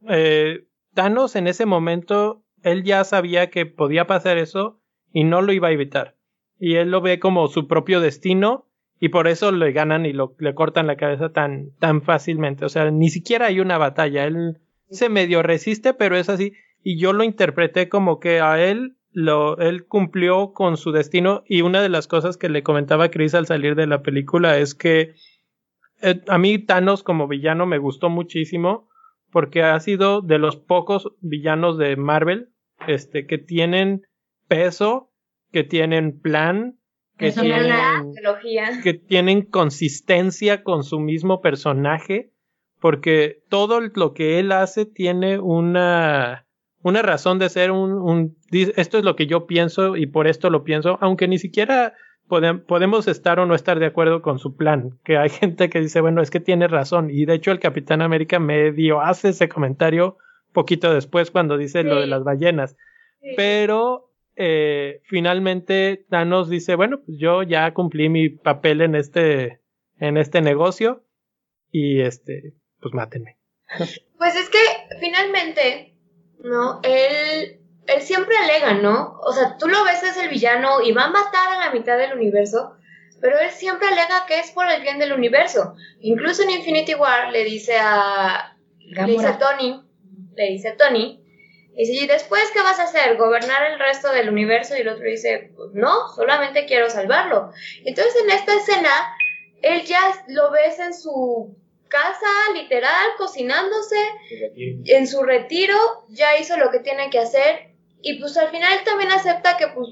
[0.09, 4.81] eh, Thanos en ese momento, él ya sabía que podía pasar eso
[5.12, 6.17] y no lo iba a evitar.
[6.59, 8.67] Y él lo ve como su propio destino
[8.99, 12.65] y por eso le ganan y le cortan la cabeza tan, tan fácilmente.
[12.65, 14.25] O sea, ni siquiera hay una batalla.
[14.25, 14.59] Él
[14.89, 16.55] se medio resiste, pero es así.
[16.83, 21.45] Y yo lo interpreté como que a él lo, él cumplió con su destino.
[21.47, 24.75] Y una de las cosas que le comentaba Chris al salir de la película es
[24.75, 25.15] que
[26.01, 28.89] eh, a mí Thanos como villano me gustó muchísimo
[29.31, 32.53] porque ha sido de los pocos villanos de Marvel
[32.89, 34.03] este, que tienen
[34.49, 35.11] peso,
[35.53, 36.78] que tienen plan,
[37.16, 37.72] que tienen,
[38.82, 42.32] que tienen consistencia con su mismo personaje,
[42.80, 46.47] porque todo lo que él hace tiene una,
[46.82, 50.51] una razón de ser un, un, esto es lo que yo pienso y por esto
[50.51, 51.95] lo pienso, aunque ni siquiera
[52.26, 56.01] podemos estar o no estar de acuerdo con su plan, que hay gente que dice,
[56.01, 60.18] bueno, es que tiene razón, y de hecho el Capitán América medio hace ese comentario
[60.55, 62.76] poquito después cuando dice lo de las ballenas,
[63.36, 69.61] pero eh, finalmente Thanos dice, bueno, pues yo ya cumplí mi papel en este,
[69.98, 71.05] en este negocio
[71.70, 73.38] y este, pues mátenme.
[74.16, 74.59] Pues es que
[75.00, 75.98] finalmente,
[76.38, 76.80] ¿no?
[76.82, 79.18] Él, él siempre alega, ¿no?
[79.20, 81.98] O sea, tú lo ves es el villano y va a matar a la mitad
[81.98, 82.76] del universo,
[83.20, 85.74] pero él siempre alega que es por el bien del universo.
[86.00, 89.84] Incluso en Infinity War le dice a, le dice a Tony,
[90.37, 91.24] le dice Tony,
[91.76, 93.16] y después, ¿qué vas a hacer?
[93.16, 94.76] ¿Gobernar el resto del universo?
[94.76, 97.51] Y el otro dice, pues no, solamente quiero salvarlo.
[97.85, 98.91] Entonces en esta escena,
[99.61, 101.57] él ya lo ves en su
[101.89, 103.97] casa, literal, cocinándose,
[104.85, 105.76] en su retiro,
[106.11, 107.74] ya hizo lo que tiene que hacer.
[108.03, 109.89] Y pues al final él también acepta que pues,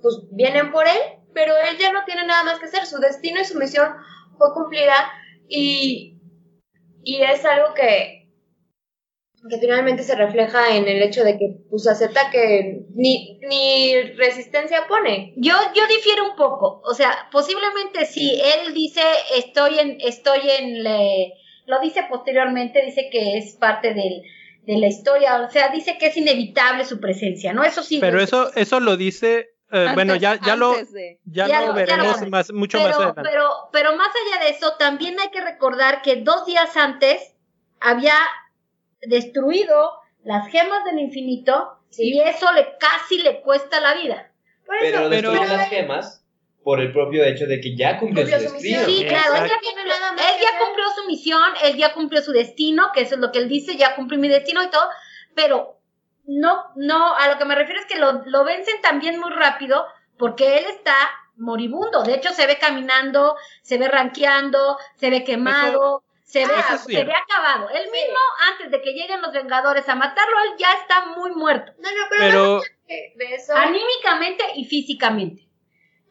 [0.00, 0.98] pues vienen por él,
[1.34, 2.86] pero él ya no tiene nada más que hacer.
[2.86, 3.94] Su destino y su misión
[4.38, 5.10] fue cumplida
[5.48, 6.20] y,
[7.02, 8.19] y es algo que,
[9.48, 14.86] que finalmente se refleja en el hecho de que pues acepta que ni, ni resistencia
[14.86, 15.32] pone.
[15.36, 19.00] Yo, yo difiero un poco, o sea, posiblemente si él dice
[19.36, 21.34] estoy en, estoy en, le,
[21.66, 24.22] lo dice posteriormente, dice que es parte del,
[24.66, 27.64] de la historia, o sea, dice que es inevitable su presencia, ¿no?
[27.64, 27.98] Eso sí.
[27.98, 30.74] Pero eso, eso lo dice eh, bueno, ya, ya lo,
[31.24, 33.22] ya, lo veremos más, mucho más adelante.
[33.22, 37.36] Pero, pero más allá de eso, también hay que recordar que dos días antes
[37.80, 38.14] había
[39.02, 39.92] destruido
[40.24, 44.32] las gemas del infinito y eso le casi le cuesta la vida.
[44.66, 46.24] pero destruye las gemas
[46.62, 48.84] por el propio hecho de que ya cumplió, su, destino.
[48.84, 53.20] Sí, claro, él ya, cumplió su misión, él ya cumplió su destino, que eso es
[53.20, 54.86] lo que él dice, ya cumplí mi destino y todo,
[55.34, 55.78] pero
[56.26, 59.86] no, no, a lo que me refiero es que lo, lo vencen también muy rápido
[60.18, 60.94] porque él está
[61.36, 62.02] moribundo.
[62.02, 66.54] De hecho, se ve caminando, se ve ranqueando, se ve quemado, se ve,
[66.86, 67.68] se ve acabado.
[67.70, 68.18] Él mismo,
[68.52, 71.72] antes de que lleguen los Vengadores a matarlo, él ya está muy muerto.
[71.78, 73.52] No, no, pero, de eso...
[73.52, 75.48] Anímicamente y físicamente.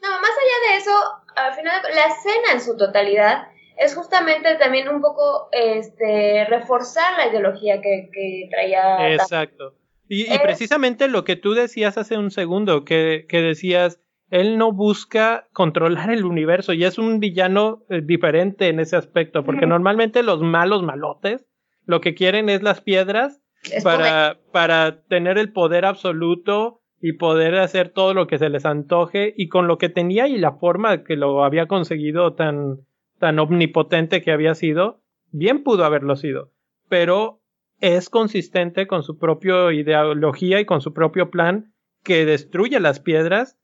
[0.01, 0.91] No, más allá de eso,
[1.37, 3.47] al final, la escena en su totalidad
[3.77, 9.13] es justamente también un poco este reforzar la ideología que, que traía.
[9.13, 9.73] Exacto.
[10.09, 14.71] Y, y, precisamente lo que tú decías hace un segundo, que, que decías, él no
[14.71, 20.23] busca controlar el universo y es un villano eh, diferente en ese aspecto, porque normalmente
[20.23, 21.47] los malos malotes
[21.85, 23.41] lo que quieren es las piedras
[23.83, 29.33] para, para tener el poder absoluto y poder hacer todo lo que se les antoje
[29.35, 32.81] y con lo que tenía y la forma que lo había conseguido tan,
[33.17, 35.01] tan omnipotente que había sido,
[35.31, 36.51] bien pudo haberlo sido,
[36.89, 37.41] pero
[37.79, 41.73] es consistente con su propia ideología y con su propio plan
[42.03, 43.57] que destruye las piedras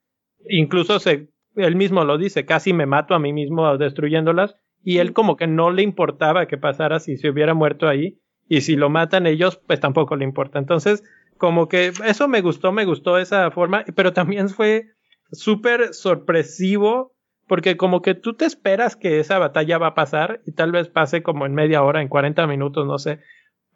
[0.48, 5.12] incluso se, él mismo lo dice, casi me mato a mí mismo destruyéndolas, y él
[5.12, 8.90] como que no le importaba que pasara si se hubiera muerto ahí, y si lo
[8.90, 10.58] matan ellos, pues tampoco le importa.
[10.58, 11.02] Entonces,
[11.38, 14.86] como que eso me gustó, me gustó esa forma, pero también fue
[15.32, 17.14] súper sorpresivo,
[17.48, 20.88] porque como que tú te esperas que esa batalla va a pasar, y tal vez
[20.88, 23.20] pase como en media hora, en 40 minutos, no sé,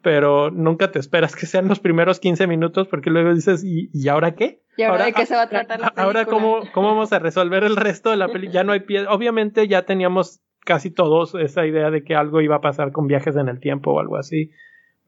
[0.01, 4.07] pero nunca te esperas que sean los primeros 15 minutos porque luego dices, ¿y, ¿y
[4.07, 4.61] ahora qué?
[4.77, 6.03] ¿Y ahora, de qué se va a tratar la película?
[6.03, 8.53] Ahora, ¿cómo, cómo vamos a resolver el resto de la película?
[8.53, 9.05] Ya no hay pie.
[9.07, 13.35] Obviamente ya teníamos casi todos esa idea de que algo iba a pasar con viajes
[13.35, 14.51] en el tiempo o algo así,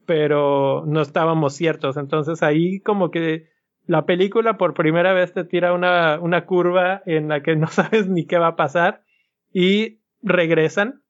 [0.06, 1.96] pero no estábamos ciertos.
[1.96, 3.48] Entonces ahí como que
[3.86, 8.08] la película por primera vez te tira una, una curva en la que no sabes
[8.08, 9.02] ni qué va a pasar
[9.52, 11.03] y regresan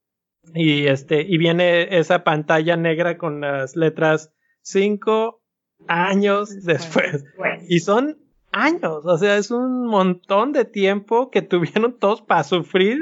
[0.55, 4.33] y este, y viene esa pantalla negra con las letras
[4.63, 5.43] cinco
[5.87, 7.25] años después.
[7.69, 8.19] Y son
[8.53, 12.99] años, o sea, es un montón de tiempo que tuvieron todos para sufrir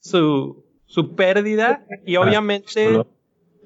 [0.00, 3.04] su, su pérdida y ah, obviamente...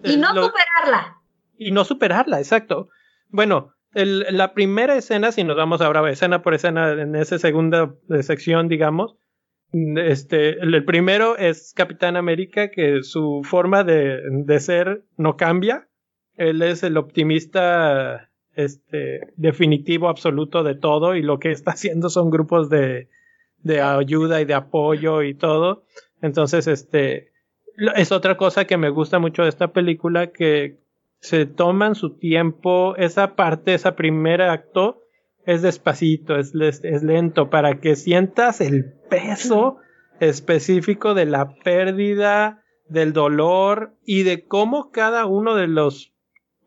[0.05, 1.21] Y no superarla.
[1.57, 2.89] Y no superarla, exacto.
[3.29, 7.95] Bueno, el, la primera escena, si nos vamos ahora escena por escena en esa segunda
[8.23, 9.17] sección, digamos,
[9.73, 15.89] este, el primero es Capitán América, que su forma de, ser no cambia.
[16.37, 22.31] Él es el optimista este, definitivo, absoluto de todo, y lo que está haciendo son
[22.31, 23.09] grupos de,
[23.59, 25.85] de ayuda y de apoyo y todo.
[26.21, 27.33] Entonces, este,
[27.97, 30.83] es otra cosa que me gusta mucho de esta película, que
[31.21, 35.02] se toman su tiempo, esa parte, ese primer acto,
[35.47, 39.79] es despacito, es, es lento, para que sientas el peso
[40.21, 46.13] específico de la pérdida, del dolor y de cómo cada uno de los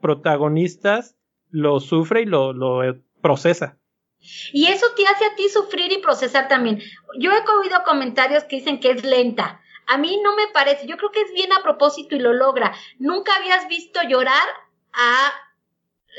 [0.01, 1.15] protagonistas
[1.49, 2.81] lo sufre y lo, lo
[3.21, 3.77] procesa.
[4.51, 6.81] Y eso te hace a ti sufrir y procesar también.
[7.19, 9.61] Yo he oído comentarios que dicen que es lenta.
[9.87, 10.87] A mí no me parece.
[10.87, 12.73] Yo creo que es bien a propósito y lo logra.
[12.97, 14.47] Nunca habías visto llorar
[14.93, 15.31] a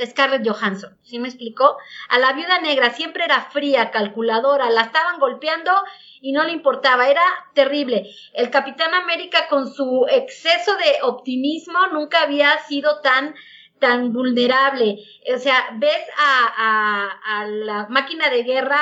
[0.05, 0.97] Scarlett Johansson.
[1.03, 1.77] ¿Sí me explicó?
[2.09, 4.71] A la viuda negra siempre era fría, calculadora.
[4.71, 5.73] La estaban golpeando
[6.21, 7.09] y no le importaba.
[7.09, 7.23] Era
[7.55, 8.11] terrible.
[8.35, 13.35] El Capitán América con su exceso de optimismo nunca había sido tan
[13.79, 14.99] tan vulnerable.
[15.35, 18.81] O sea, ves a, la máquina de guerra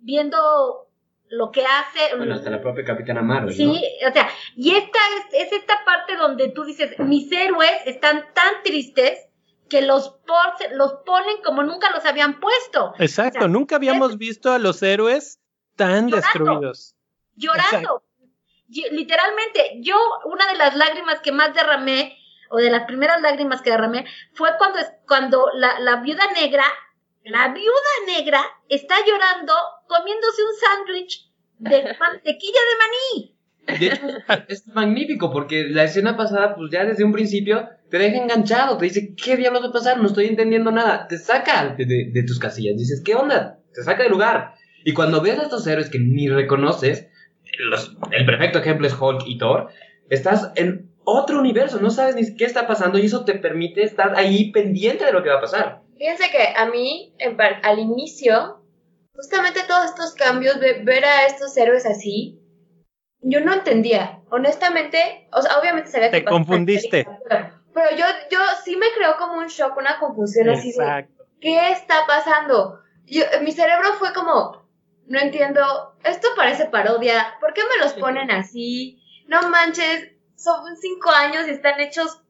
[0.00, 0.86] viendo
[1.28, 2.16] lo que hace.
[2.16, 3.54] Bueno, hasta la propia Capitana Marvel.
[3.54, 8.24] Sí, o sea, y esta es, es, esta parte donde tú dices, mis héroes están
[8.34, 9.29] tan tristes
[9.70, 10.16] que los,
[10.72, 12.92] los ponen como nunca los habían puesto.
[12.98, 15.40] Exacto, nunca habíamos visto a los héroes
[15.76, 16.94] tan destruidos.
[17.36, 18.02] Llorando.
[18.68, 19.96] Literalmente, yo,
[20.26, 22.18] una de las lágrimas que más derramé
[22.50, 24.04] o de las primeras lágrimas que derramé,
[24.34, 26.64] fue cuando, cuando la, la viuda negra,
[27.24, 29.54] la viuda negra está llorando
[29.86, 33.39] comiéndose un sándwich de mantequilla de maní.
[33.78, 34.02] De hecho,
[34.48, 38.86] es magnífico porque la escena pasada, pues ya desde un principio te deja enganchado, te
[38.86, 39.98] dice, ¿qué diablos va a pasar?
[39.98, 41.06] No estoy entendiendo nada.
[41.08, 43.58] Te saca de, de, tus casillas, dices, ¿qué onda?
[43.74, 44.54] Te saca del lugar.
[44.84, 47.08] Y cuando ves a estos héroes que ni reconoces,
[48.12, 49.68] el perfecto ejemplo es Hulk y Thor,
[50.08, 54.16] estás en otro universo, no sabes ni qué está pasando y eso te permite estar
[54.16, 55.82] ahí pendiente de lo que va a pasar.
[55.98, 57.12] Fíjense que a mí,
[57.62, 58.56] al igual,
[59.14, 62.39] justamente todos estos cambios, ver a estos héroes así,
[63.22, 64.20] yo no entendía.
[64.30, 66.20] Honestamente, o sea, obviamente sabía que...
[66.20, 67.06] Te confundiste.
[67.72, 71.08] Pero yo, yo sí me creó como un shock, una confusión así de,
[71.40, 72.80] ¿qué está pasando?
[73.06, 74.66] Yo, mi cerebro fue como,
[75.06, 79.00] no entiendo, esto parece parodia, ¿por qué me los ponen así?
[79.28, 82.22] No manches, son cinco años y están hechos,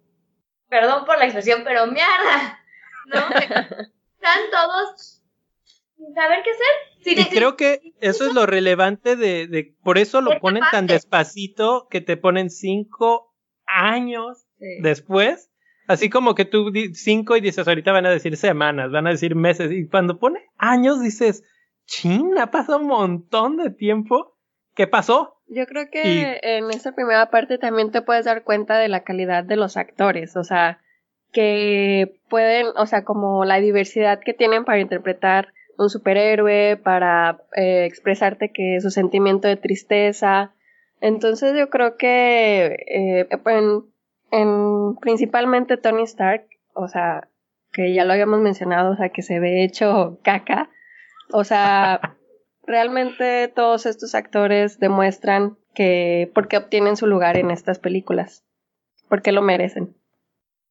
[0.68, 2.60] perdón por la expresión, pero mierda,
[3.06, 3.20] ¿no?
[3.38, 5.22] están todos
[5.96, 6.89] sin saber qué hacer.
[7.04, 11.88] Y creo que eso es lo relevante de, de por eso lo ponen tan despacito
[11.90, 13.34] que te ponen cinco
[13.66, 14.46] años
[14.82, 15.50] después.
[15.86, 19.34] Así como que tú cinco y dices, ahorita van a decir semanas, van a decir
[19.34, 19.72] meses.
[19.72, 21.42] Y cuando pone años dices,
[21.86, 24.36] china, pasa un montón de tiempo.
[24.76, 25.40] ¿Qué pasó?
[25.48, 29.42] Yo creo que en esta primera parte también te puedes dar cuenta de la calidad
[29.42, 30.80] de los actores, o sea,
[31.32, 37.86] que pueden, o sea, como la diversidad que tienen para interpretar un superhéroe, para eh,
[37.86, 40.52] expresarte que su sentimiento de tristeza.
[41.00, 43.84] Entonces yo creo que eh, en,
[44.30, 47.28] en, principalmente Tony Stark, o sea,
[47.72, 50.68] que ya lo habíamos mencionado, o sea, que se ve hecho caca,
[51.32, 52.16] o sea,
[52.66, 58.44] realmente todos estos actores demuestran que por qué obtienen su lugar en estas películas,
[59.08, 59.96] porque lo merecen.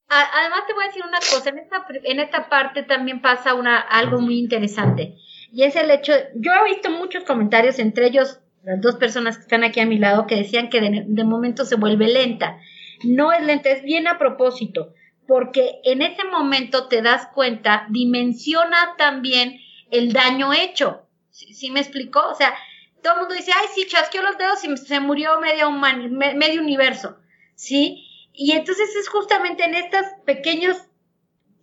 [0.09, 3.79] Además te voy a decir una cosa, en esta, en esta parte también pasa una,
[3.79, 5.15] algo muy interesante
[5.51, 9.43] y es el hecho, yo he visto muchos comentarios, entre ellos las dos personas que
[9.43, 12.59] están aquí a mi lado, que decían que de, de momento se vuelve lenta.
[13.03, 14.93] No es lenta, es bien a propósito,
[15.27, 19.59] porque en ese momento te das cuenta, dimensiona también
[19.91, 21.03] el daño hecho.
[21.31, 22.27] ¿Sí, me explicó?
[22.27, 22.53] O sea,
[23.01, 27.17] todo el mundo dice, ay, sí, chasqueó los dedos y se murió medio, medio universo,
[27.55, 28.08] ¿sí?
[28.41, 30.77] Y entonces es justamente en estos pequeños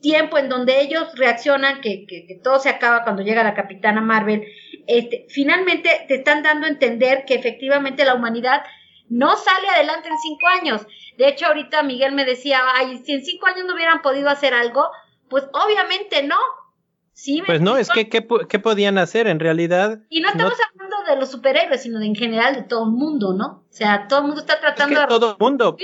[0.03, 4.45] tiempos en donde ellos reaccionan, que, que, todo se acaba cuando llega la capitana Marvel,
[4.87, 8.63] este, finalmente te están dando a entender que efectivamente la humanidad
[9.09, 10.87] no sale adelante en cinco años.
[11.17, 14.53] De hecho, ahorita Miguel me decía, ay, si en cinco años no hubieran podido hacer
[14.53, 14.87] algo,
[15.31, 16.37] pues obviamente no,
[17.47, 20.01] pues no, es que ¿qué, podían hacer en realidad?
[20.11, 23.33] Y no estamos hablando de los superhéroes, sino de en general de todo el mundo,
[23.33, 23.65] ¿no?
[23.71, 25.07] O sea, todo el mundo está tratando de...
[25.07, 25.79] Todo el mundo.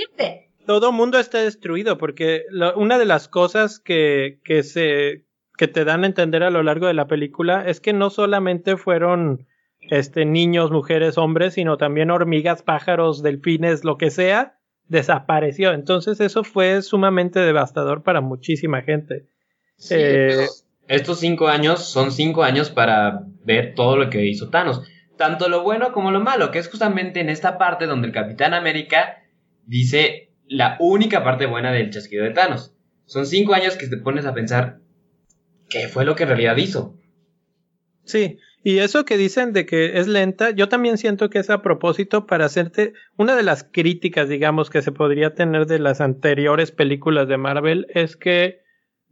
[0.65, 2.43] Todo mundo está destruido porque
[2.75, 5.25] una de las cosas que, que, se,
[5.57, 8.77] que te dan a entender a lo largo de la película es que no solamente
[8.77, 9.45] fueron
[9.89, 14.57] este, niños, mujeres, hombres, sino también hormigas, pájaros, delfines, lo que sea,
[14.87, 15.73] desapareció.
[15.73, 19.27] Entonces eso fue sumamente devastador para muchísima gente.
[19.75, 20.47] Sí, eh,
[20.87, 24.81] estos cinco años son cinco años para ver todo lo que hizo Thanos.
[25.17, 28.53] Tanto lo bueno como lo malo, que es justamente en esta parte donde el Capitán
[28.53, 29.17] América
[29.65, 32.75] dice la única parte buena del chasquido de Thanos.
[33.05, 34.79] Son cinco años que te pones a pensar
[35.69, 36.97] qué fue lo que en realidad hizo.
[38.05, 41.61] Sí, y eso que dicen de que es lenta, yo también siento que es a
[41.61, 46.71] propósito para hacerte una de las críticas, digamos, que se podría tener de las anteriores
[46.71, 48.61] películas de Marvel es que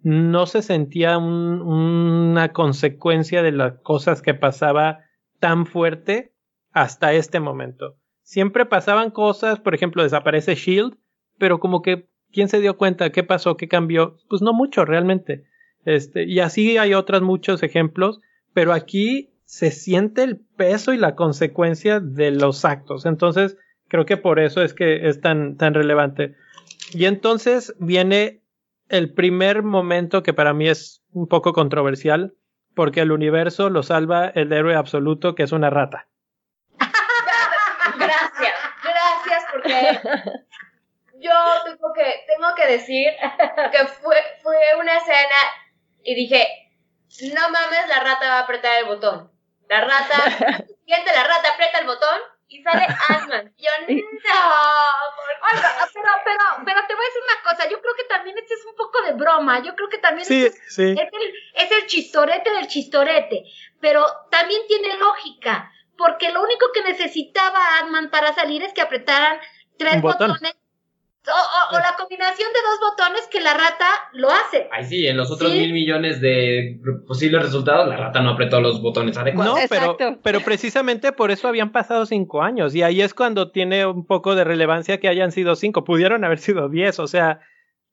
[0.04, 5.00] no se sentía una consecuencia de las cosas que pasaba
[5.40, 6.34] tan fuerte
[6.72, 7.98] hasta este momento.
[8.24, 10.98] Siempre pasaban cosas, por ejemplo, desaparece Shield,
[11.42, 13.10] pero como que ¿quién se dio cuenta?
[13.10, 13.58] ¿Qué pasó?
[13.58, 14.16] ¿Qué cambió?
[14.30, 15.44] Pues no mucho realmente.
[15.86, 18.22] Este, y así hay otros muchos ejemplos,
[18.54, 23.08] pero aquí se siente el peso y la consecuencia de los actos.
[23.08, 26.36] Entonces, creo que por eso es que es tan, tan relevante.
[26.94, 28.44] Y entonces viene
[28.88, 32.36] el primer momento que para mí es un poco controversial,
[32.76, 36.08] porque el universo lo salva el héroe absoluto, que es una rata.
[37.98, 40.51] Gracias, gracias, porque
[41.22, 41.32] yo
[41.66, 43.08] tengo que, tengo que decir
[43.72, 45.38] que fue, fue una escena
[46.04, 46.48] y dije,
[47.34, 49.32] no mames, la rata va a apretar el botón.
[49.68, 50.16] La rata,
[50.86, 53.54] siente la rata, aprieta el botón y sale Ant-Man.
[53.58, 53.96] Yo, no,
[55.44, 58.54] Oiga, pero, pero, pero te voy a decir una cosa, yo creo que también este
[58.54, 60.92] es un poco de broma, yo creo que también sí, este es, sí.
[60.92, 63.46] es, el, es el chistorete del chistorete,
[63.80, 69.40] pero también tiene lógica, porque lo único que necesitaba Ant-Man para salir es que apretaran
[69.78, 70.32] tres botón.
[70.32, 70.61] botones
[71.28, 74.68] o, o- o la combinación de dos botones que la rata lo hace.
[74.72, 75.60] Ay, sí, en los otros Sí.
[75.60, 79.54] mil millones de posibles resultados, la rata no apretó los botones adecuados.
[79.60, 80.20] No, pero, Exacto.
[80.24, 82.74] pero precisamente por eso habían pasado cinco años.
[82.74, 85.84] Y ahí es cuando tiene un poco de relevancia que hayan sido cinco.
[85.84, 86.98] Pudieron haber sido diez.
[87.00, 87.40] O sea,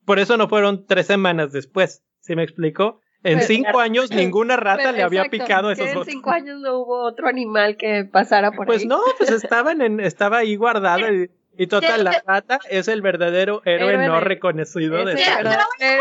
[0.07, 2.03] por eso no fueron tres semanas después.
[2.21, 3.01] ¿Sí me explico?
[3.25, 6.15] En Pero- cinco años ninguna rata Pero, le había exacto, picado esos en botones.
[6.15, 8.87] cinco años no hubo otro animal que pasara por Pues ahí.
[8.87, 11.11] no, pues estaban en, estaba ahí guardada.
[11.13, 15.39] Y, y total, la rata es el verdadero héroe Héroe no de- reconocido de esta
[15.39, 15.57] te lo voy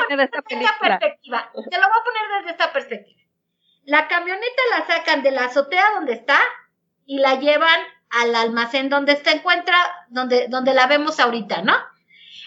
[0.10, 1.52] a de esta desde esta perspectiva.
[1.54, 3.22] Te lo voy a poner desde esta perspectiva.
[3.86, 6.38] La camioneta la sacan de la azotea donde está
[7.06, 7.80] y la llevan
[8.10, 9.78] al almacén donde se encuentra,
[10.10, 11.74] donde, donde la vemos ahorita, ¿no?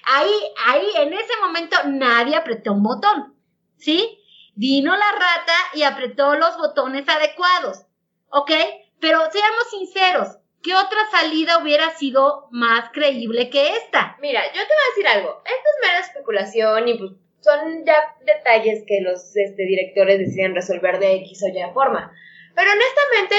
[0.05, 0.33] Ahí,
[0.67, 3.35] ahí, en ese momento nadie apretó un botón,
[3.77, 4.19] ¿sí?
[4.55, 7.87] Vino la rata y apretó los botones adecuados,
[8.29, 8.53] ¿ok?
[9.01, 14.17] Pero seamos sinceros, ¿qué otra salida hubiera sido más creíble que esta?
[14.21, 15.43] Mira, yo te voy a decir algo.
[15.45, 20.99] Esto es mera especulación y pues son ya detalles que los este, directores deciden resolver
[20.99, 22.13] de X o Y forma.
[22.55, 23.37] Pero honestamente,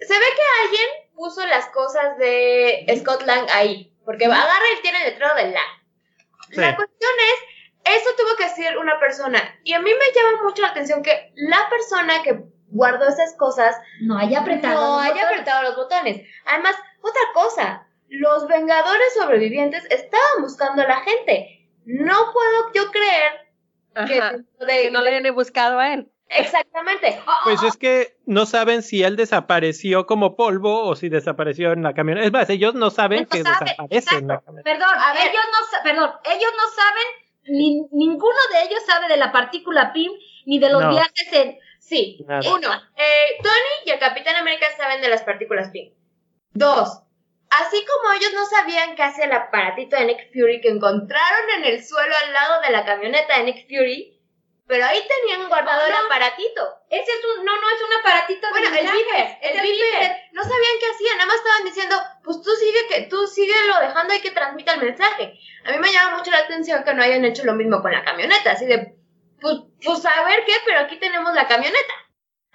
[0.00, 3.92] se ve que alguien puso las cosas de Scott Lang ahí.
[4.04, 5.84] Porque agarra y tiene el letrero de Lang.
[6.50, 6.60] Sí.
[6.60, 7.10] La cuestión
[7.84, 9.60] es, eso tuvo que ser una persona.
[9.64, 13.76] Y a mí me llama mucho la atención que la persona que guardó esas cosas
[14.00, 14.74] No haya apretado.
[14.80, 15.30] no los haya botones.
[15.32, 16.26] apretado los botones.
[16.46, 21.68] Además, otra cosa, los Vengadores sobrevivientes estaban buscando a la gente.
[21.84, 23.32] No puedo yo creer
[24.06, 24.32] que, Ajá,
[24.66, 26.08] de- que no le hayan buscado a él.
[26.28, 27.20] exactamente.
[27.44, 31.94] Pues es que no saben si él desapareció como polvo o si desapareció en la
[31.94, 32.26] camioneta.
[32.26, 34.44] Es más, ellos no saben No que saben, desaparece en la exacto.
[34.46, 34.70] camioneta.
[34.70, 35.22] Perdón, A ver.
[35.28, 40.12] ellos no, perdón, ellos no saben, ni, ninguno de ellos sabe de la partícula PIM
[40.46, 40.90] ni de los No.
[40.90, 41.58] viajes en...
[41.90, 42.18] Sí.
[42.24, 42.48] Nada.
[42.54, 45.92] Uno, eh, Tony y el Capitán América saben de las partículas PIN.
[46.52, 46.88] Dos,
[47.50, 51.64] así como ellos no sabían qué hacía el aparatito de Nick Fury que encontraron en
[51.64, 54.20] el suelo al lado de la camioneta de Nick Fury,
[54.68, 55.98] pero ahí tenían guardado el No.
[56.06, 56.62] aparatito.
[56.90, 60.16] Ese es un, no, no es un aparatito de Bueno, el Viper, es el Viper,
[60.30, 64.14] no sabían qué hacían, nada más estaban diciendo, pues tú sigue que tú síguelo dejando
[64.14, 65.34] y que transmita el mensaje.
[65.64, 68.04] A mí me llama mucho la atención que no hayan hecho lo mismo con la
[68.04, 68.94] camioneta, así de,
[69.40, 71.94] pues, pues a ver qué, pero aquí tenemos la camioneta.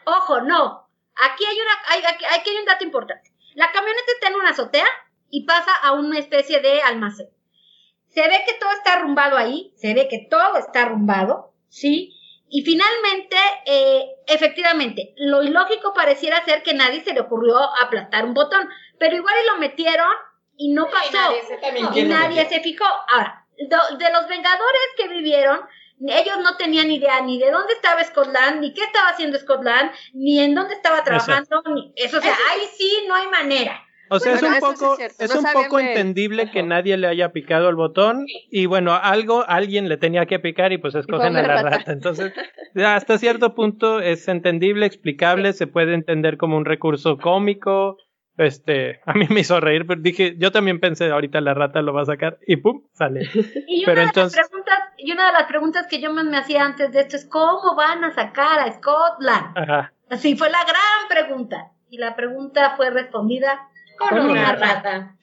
[0.05, 0.89] Ojo, no.
[1.15, 3.31] Aquí hay, una, hay, aquí, aquí hay un dato importante.
[3.53, 4.87] La camioneta está en una azotea
[5.29, 7.29] y pasa a una especie de almacén.
[8.07, 12.13] Se ve que todo está arrumbado ahí, se ve que todo está arrumbado, ¿sí?
[12.49, 18.33] Y finalmente, eh, efectivamente, lo ilógico pareciera ser que nadie se le ocurrió aplastar un
[18.33, 18.69] botón,
[18.99, 20.11] pero igual y lo metieron
[20.55, 21.11] y no Y pasó.
[21.13, 22.85] nadie se y ¿quién lo nadie se fijó.
[22.85, 25.61] Ahora, de los Vengadores que vivieron,
[25.99, 30.39] ellos no tenían idea ni de dónde estaba Scotland, ni qué estaba haciendo Scotland, ni
[30.39, 32.17] en dónde estaba trabajando, ni eso.
[32.17, 33.81] O sea, Eso ahí sí no hay manera.
[34.07, 36.61] O sea, Bueno, es un eso sí es poco, es No un poco entendible que
[36.61, 40.77] nadie le haya picado el botón y bueno, algo, alguien le tenía que picar y
[40.77, 41.69] pues escogen a la rata.
[41.77, 41.91] rata.
[41.91, 42.31] Entonces,
[42.75, 47.97] hasta cierto punto es entendible, explicable, se puede entender como un recurso cómico.
[48.37, 51.93] Este, a mí me hizo reír, pero dije, yo también pensé, ahorita la rata lo
[51.93, 53.21] va a sacar y pum, sale.
[53.67, 56.25] Y Pero una, de entonces- las preguntas, y una de las preguntas que yo más
[56.25, 59.57] me hacía antes de esto es ¿cómo van a sacar a Scotland?
[59.57, 59.93] Ajá.
[60.09, 61.71] Así fue la gran pregunta.
[61.89, 65.15] Y la pregunta fue respondida Con una rata.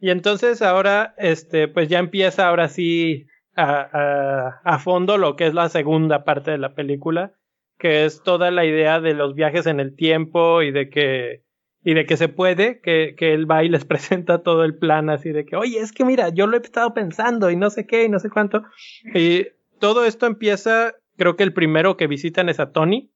[0.00, 3.26] Y entonces ahora, este, pues ya empieza ahora sí
[3.56, 7.32] a, a, a fondo lo que es la segunda parte de la película,
[7.78, 11.42] que es toda la idea de los viajes en el tiempo y de que,
[11.88, 15.08] y de que se puede, que, que él va y les presenta todo el plan
[15.08, 17.86] así de que, oye, es que mira, yo lo he estado pensando y no sé
[17.86, 18.62] qué y no sé cuánto.
[19.14, 19.46] Y
[19.80, 23.10] todo esto empieza, creo que el primero que visitan es a Tony.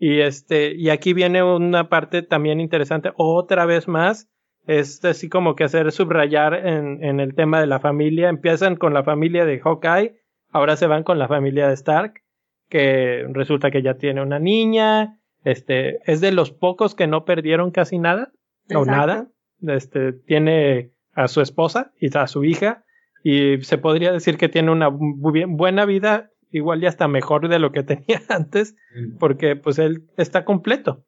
[0.00, 4.28] Y este, y aquí viene una parte también interesante, otra vez más,
[4.66, 8.28] es así como que hacer subrayar en, en el tema de la familia.
[8.28, 10.16] Empiezan con la familia de Hawkeye,
[10.50, 12.24] ahora se van con la familia de Stark,
[12.68, 17.70] que resulta que ya tiene una niña, este, es de los pocos que no perdieron
[17.70, 18.32] casi nada,
[18.74, 19.28] o nada.
[19.62, 22.84] Este, tiene a su esposa y a su hija,
[23.22, 27.70] y se podría decir que tiene una buena vida, igual ya está mejor de lo
[27.70, 29.18] que tenía antes, mm.
[29.18, 31.06] porque pues él está completo.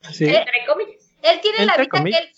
[0.00, 0.26] ¿Sí?
[0.26, 0.36] Él,
[1.22, 2.30] él tiene la vida que él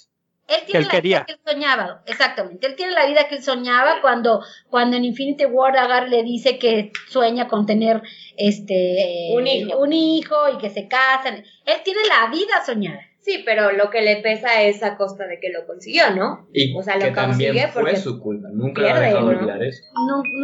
[0.48, 2.66] él tiene la vida que él soñaba, exactamente.
[2.66, 6.58] Él tiene la vida que él soñaba cuando, cuando en Infinity War Agar le dice
[6.58, 8.02] que sueña con tener
[8.36, 9.78] este un hijo.
[9.78, 11.44] un hijo y que se casan.
[11.66, 13.00] Él tiene la vida soñada.
[13.20, 16.48] Sí, pero lo que le pesa es a costa de que lo consiguió, ¿no?
[16.54, 18.48] Y o sea, lo que también fue su culpa.
[18.50, 19.82] Nunca pierde, ha dejado olvidar eso.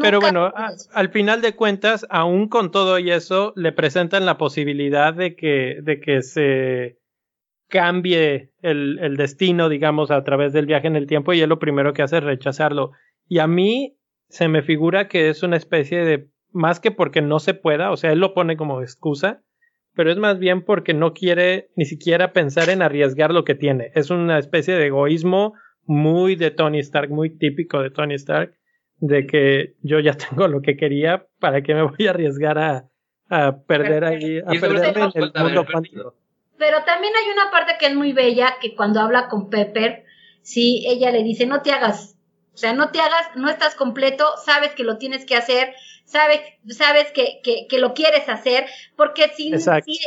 [0.02, 0.52] pero bueno,
[0.93, 5.78] al final de cuentas, aún con todo y eso, le presentan la posibilidad de que,
[5.81, 6.98] de que se
[7.69, 11.59] cambie el, el, destino, digamos, a través del viaje en el tiempo y él lo
[11.59, 12.93] primero que hace es rechazarlo.
[13.28, 13.97] Y a mí
[14.28, 17.97] se me figura que es una especie de, más que porque no se pueda, o
[17.97, 19.43] sea, él lo pone como excusa,
[19.95, 23.93] pero es más bien porque no quiere ni siquiera pensar en arriesgar lo que tiene.
[23.95, 25.55] Es una especie de egoísmo
[25.85, 28.55] muy de Tony Stark, muy típico de Tony Stark,
[28.99, 32.89] de que yo ya tengo lo que quería, ¿para qué me voy a arriesgar a,
[33.28, 36.15] a perder ahí, a perderme en el mundo cuántico?
[36.59, 40.05] Pero también hay una parte que es muy bella, que cuando habla con Pepper,
[40.43, 42.16] sí, ella le dice, no te hagas,
[42.55, 45.74] o sea, no te hagas, no estás completo, sabes que lo tienes que hacer,
[46.05, 49.98] sabes, sabes que, que, que lo quieres hacer, porque si, si,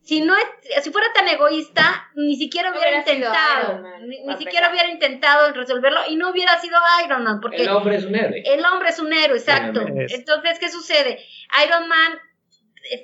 [0.00, 5.52] si, no es, si fuera tan egoísta, ni siquiera hubiera, intentado, ni, siquiera hubiera intentado
[5.52, 8.42] resolverlo y no hubiera sido Iron Man, porque el hombre es un héroe.
[8.46, 9.82] El hombre es un héroe, exacto.
[9.86, 11.18] Entonces, ¿qué sucede?
[11.66, 12.18] Iron Man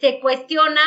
[0.00, 0.80] se cuestiona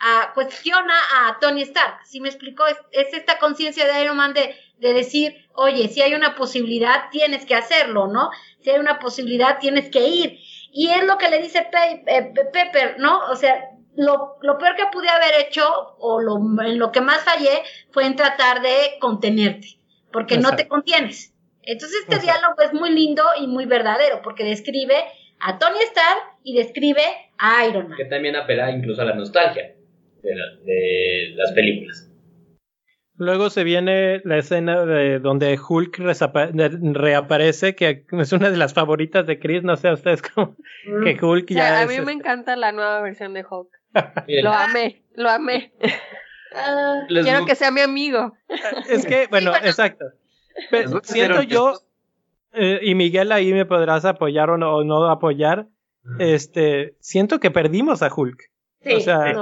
[0.00, 2.00] a, cuestiona a Tony Stark.
[2.04, 6.14] Si me explicó, es, esta conciencia de Iron Man de, de, decir, oye, si hay
[6.14, 8.30] una posibilidad, tienes que hacerlo, ¿no?
[8.60, 10.38] Si hay una posibilidad, tienes que ir.
[10.72, 11.66] Y es lo que le dice
[12.06, 13.20] eh, Pepper, ¿no?
[13.30, 15.64] O sea, lo, lo, peor que pude haber hecho,
[15.98, 19.78] o lo, en lo que más fallé, fue en tratar de contenerte,
[20.12, 21.34] porque no te contienes.
[21.62, 24.94] Entonces este diálogo es muy lindo y muy verdadero, porque describe
[25.40, 27.02] a Tony Stark y describe
[27.36, 27.98] a Iron Man.
[27.98, 29.74] Que también apela incluso a la nostalgia
[30.22, 32.04] de, las películas.
[33.16, 39.26] Luego se viene la escena de donde Hulk reaparece, que es una de las favoritas
[39.26, 41.02] de Chris, no sé a ustedes cómo, mm.
[41.02, 43.68] que Hulk ya A mí me este encanta la nueva versión de Hulk.
[44.42, 45.72] lo amé, lo amé.
[46.50, 48.32] Ah, quiero que sea mi amigo.
[48.88, 50.06] Es que, bueno, exacto.
[51.02, 51.74] siento yo,
[52.54, 55.66] eh, y Miguel ahí me podrás apoyar o no, o no apoyar,
[56.18, 58.50] este, siento que perdimos a Hulk
[58.84, 59.34] o sea,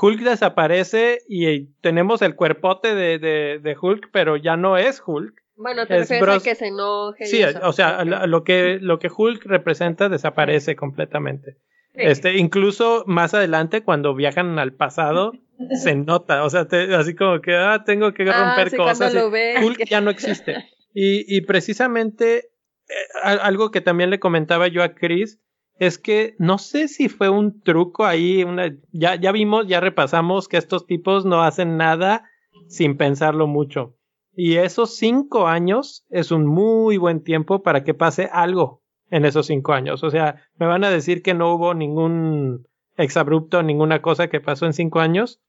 [0.00, 5.34] Hulk desaparece y tenemos el cuerpote de, de, Hulk, pero ya no es Hulk.
[5.56, 7.24] Bueno, te refieres a que se enoje.
[7.24, 11.56] Sí, o sea, lo que, lo que Hulk representa desaparece completamente.
[11.94, 15.32] Este, incluso más adelante, cuando viajan al pasado,
[15.82, 16.66] se nota, o sea,
[16.98, 19.14] así como que, ah, tengo que ah, romper cosas.
[19.14, 20.56] Hulk ya no existe.
[20.98, 25.38] Y, y precisamente, eh, algo que también le comentaba yo a Chris,
[25.78, 30.48] es que no sé si fue un truco ahí, una, ya, ya vimos, ya repasamos
[30.48, 32.28] que estos tipos no hacen nada
[32.68, 33.94] sin pensarlo mucho.
[34.34, 39.46] Y esos cinco años es un muy buen tiempo para que pase algo en esos
[39.46, 40.02] cinco años.
[40.02, 42.66] O sea, me van a decir que no hubo ningún
[42.96, 45.40] exabrupto, ninguna cosa que pasó en cinco años.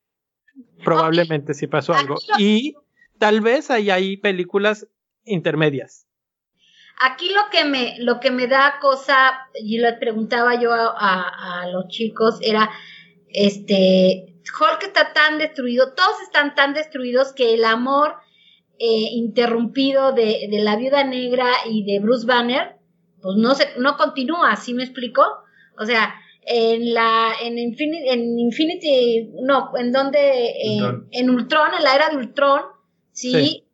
[0.84, 2.16] Probablemente sí pasó algo.
[2.38, 2.76] Y
[3.18, 4.88] tal vez hay ahí películas
[5.26, 6.07] intermedias.
[7.00, 11.88] Aquí lo que me, lo que me da cosa, y le preguntaba yo a, los
[11.90, 12.72] chicos, era,
[13.30, 18.16] este, Hulk está tan destruido, todos están tan destruidos que el amor
[18.80, 22.78] eh, interrumpido de, de, la viuda negra y de Bruce Banner,
[23.22, 25.24] pues no se, no continúa, ¿sí me explico?
[25.78, 30.54] O sea, en la, en Infinity, en Infinity, no, en donde,
[31.12, 32.62] en Ultron, en la era de Ultron,
[33.12, 33.67] sí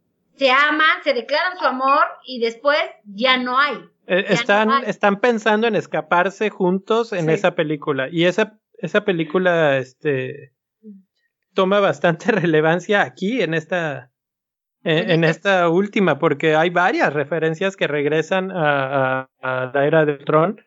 [0.43, 3.75] se aman, se declaran su amor y después ya no hay.
[4.07, 8.09] Eh, están, están pensando en escaparse juntos en esa película.
[8.11, 10.51] Y esa, esa película este,
[11.53, 14.11] toma bastante relevancia aquí en esta,
[14.83, 20.61] en, esta última, porque hay varias referencias que regresan a, la era del Tron.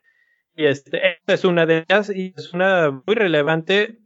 [0.54, 3.98] Y este, esta es una de ellas y es una muy relevante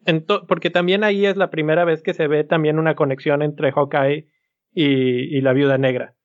[0.49, 4.27] porque también ahí es la primera vez que se ve también una conexión entre Hawkeye
[4.73, 6.17] y, la viuda negra.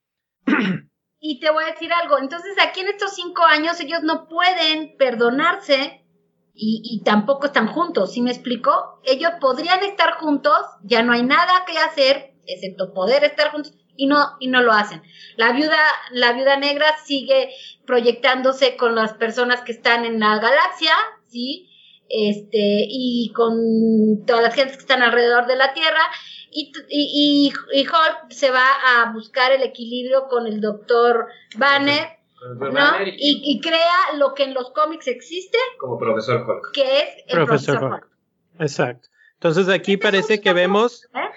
[1.20, 4.96] y te voy a decir algo, entonces aquí en estos cinco años ellos no pueden
[4.98, 6.06] perdonarse
[6.54, 9.02] y, y tampoco están juntos, ¿sí me explico?
[9.04, 14.08] Ellos podrían estar juntos, ya no hay nada que hacer, excepto poder estar juntos, y
[14.08, 15.02] no, y no lo hacen.
[15.38, 15.78] La viuda,
[16.12, 17.50] la viuda negra sigue
[17.86, 20.94] proyectándose con las personas que están en la galaxia,
[21.28, 21.70] ¿sí?
[22.08, 26.02] Este, y con todas las gentes que están alrededor de la Tierra,
[26.56, 31.28] y, y, Hulk se va a buscar el equilibrio con el doctor
[31.58, 32.08] Banner,
[32.60, 33.04] ¿no?
[33.06, 36.72] Y, y crea lo que en los cómics existe, Como profesor Hulk.
[36.74, 38.04] que es el Profesor profesor Hulk.
[38.04, 38.62] Hulk.
[38.62, 39.10] Exacto.
[39.34, 41.30] Entonces aquí Esta es parece que vemos, ¿eh?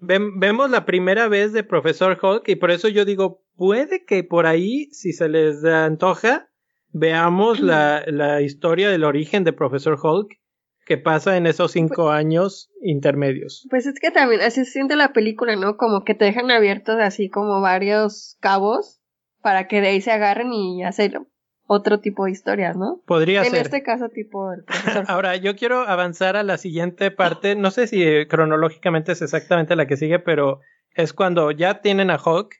[0.00, 4.46] vemos la primera vez de Profesor Hulk y por eso yo digo, puede que por
[4.46, 6.48] ahí, si se les antoja,
[6.92, 10.39] veamos la, la historia del origen de Profesor Hulk
[10.84, 13.66] que pasa en esos cinco años intermedios.
[13.70, 15.76] Pues es que también así se siente la película, ¿no?
[15.76, 19.00] Como que te dejan abiertos así como varios cabos
[19.40, 21.20] para que de ahí se agarren y hacer
[21.66, 23.00] otro tipo de historias, ¿no?
[23.06, 23.60] Podría en ser.
[23.66, 25.04] este caso, tipo el profesor.
[25.08, 27.54] Ahora, yo quiero avanzar a la siguiente parte.
[27.54, 30.60] No sé si eh, cronológicamente es exactamente la que sigue, pero
[30.94, 32.56] es cuando ya tienen a Hulk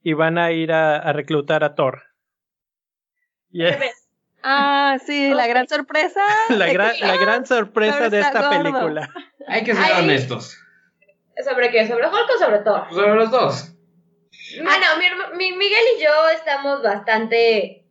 [0.00, 2.02] y van a ir a, a reclutar a Thor.
[4.44, 6.20] Ah, sí, la gran sorpresa.
[6.50, 8.62] la, gran, la gran sorpresa de esta gordo.
[8.62, 9.08] película.
[9.48, 10.04] Hay que ser Ay.
[10.04, 10.56] honestos.
[11.44, 11.88] ¿Sobre qué?
[11.88, 12.86] ¿Sobre Hulk o sobre Thor?
[12.90, 13.70] Sobre los dos.
[14.60, 17.84] Mi, herma- mi- Miguel y yo estamos bastante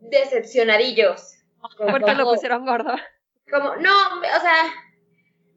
[0.00, 1.34] decepcionadillos.
[1.76, 2.94] con Porque lo pusieron gordo.
[3.50, 4.64] como, no, o sea,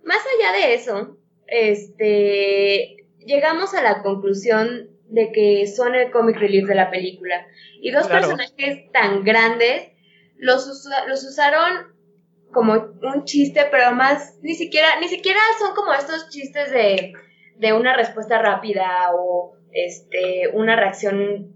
[0.03, 1.17] más allá de eso,
[1.47, 7.45] este, llegamos a la conclusión de que son el comic relief de la película.
[7.81, 8.27] Y dos Claro.
[8.27, 9.89] personajes tan grandes
[10.37, 11.95] los, usa- los usaron
[12.51, 17.13] como un chiste, pero más, ni siquiera, ni siquiera son como estos chistes de,
[17.57, 21.53] de una respuesta rápida o este, una reacción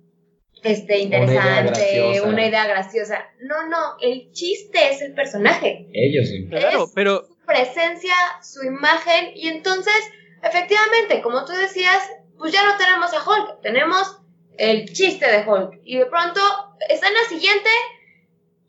[0.64, 3.26] este, interesante, una idea graciosa.
[3.40, 6.48] No, no, el chiste es el personaje Ellos sí.
[6.50, 8.14] Claro, Es- pero su presencia,
[8.44, 9.94] su imagen, y entonces,
[10.44, 12.00] efectivamente, como tú decías,
[12.42, 14.20] pues ya no tenemos a Hulk, tenemos
[14.58, 16.42] el chiste de Hulk, y de pronto,
[16.90, 17.70] escena siguiente,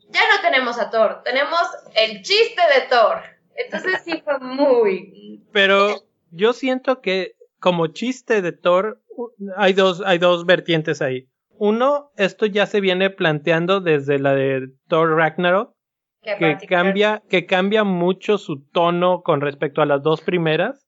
[0.09, 1.59] ya no tenemos a Thor, tenemos
[1.95, 3.17] el chiste de Thor.
[3.55, 5.43] Entonces sí fue muy...
[5.51, 9.01] Pero yo siento que como chiste de Thor
[9.57, 11.27] hay dos, hay dos vertientes ahí.
[11.57, 15.73] Uno, esto ya se viene planteando desde la de Thor Ragnarok,
[16.21, 20.82] que cambia, que cambia mucho su tono con respecto a las dos primeras.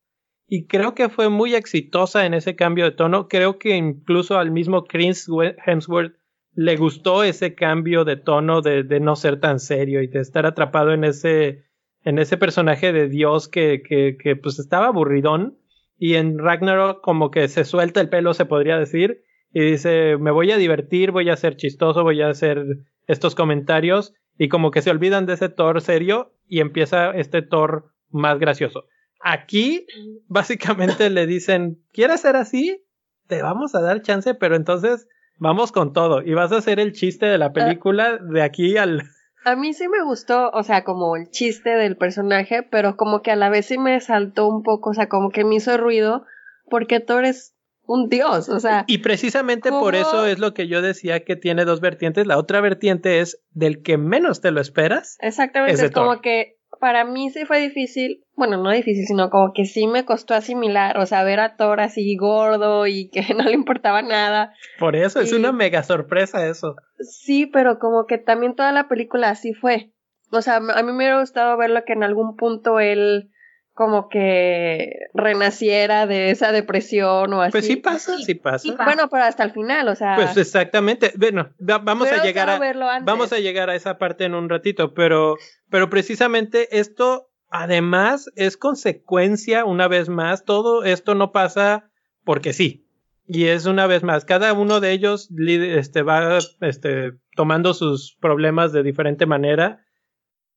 [0.47, 3.27] Y creo que fue muy exitosa en ese cambio de tono.
[3.27, 5.27] Creo que incluso al mismo Chris
[5.65, 6.15] Hemsworth
[6.53, 10.45] le gustó ese cambio de tono de, de no ser tan serio y de estar
[10.45, 11.65] atrapado en ese,
[12.03, 15.57] en ese personaje de Dios que, que, que pues estaba aburridón.
[15.97, 19.23] Y en Ragnarok como que se suelta el pelo, se podría decir.
[19.51, 22.63] Y dice, me voy a divertir, voy a ser chistoso, voy a hacer
[23.07, 24.13] estos comentarios.
[24.37, 28.85] Y como que se olvidan de ese Thor serio y empieza este Thor más gracioso.
[29.27, 29.87] Aquí
[30.27, 32.85] básicamente le dicen, ¿quieres ser así?
[33.25, 35.07] Te vamos a dar chance, pero entonces
[35.39, 36.21] vamos con todo.
[36.21, 39.01] Y vas a hacer el chiste de la película de aquí al...
[39.43, 43.31] A mí sí me gustó, o sea, como el chiste del personaje, pero como que
[43.31, 46.23] a la vez sí me saltó un poco, o sea, como que me hizo ruido,
[46.69, 47.55] porque Thor es
[47.87, 51.65] un dios, o sea, Y precisamente por eso es lo que yo decía que tiene
[51.65, 52.27] dos vertientes.
[52.27, 55.17] La otra vertiente es del que menos te lo esperas.
[55.19, 59.65] exactamente, es como que para mí sí fue difícil, bueno, no difícil, sino como que
[59.65, 63.53] sí me costó asimilar, o sea, ver a Thor así gordo y que no le
[63.53, 64.53] importaba nada.
[64.79, 66.75] Por eso es una mega sorpresa eso.
[66.99, 69.91] Sí, pero como que también toda la película así fue.
[70.31, 73.31] O sea, a mí me hubiera gustado verlo que en algún punto él
[73.75, 77.51] como que renaciera de esa depresión o así.
[77.51, 78.59] Pues sí pasa, Sí, sí pasa.
[78.59, 78.85] sí pasa.
[78.85, 80.15] Bueno, pero hasta el final, o sea.
[80.15, 81.11] Pues exactamente.
[81.17, 83.05] Bueno, va- vamos a llegar a gustado verlo antes.
[83.05, 85.35] vamos a llegar a esa parte en un ratito, pero
[85.69, 91.89] pero precisamente esto además es consecuencia una vez más, todo esto no pasa
[92.23, 92.81] porque sí.
[93.27, 98.71] Y es una vez más, cada uno de ellos este va este tomando sus problemas
[98.71, 99.84] de diferente manera.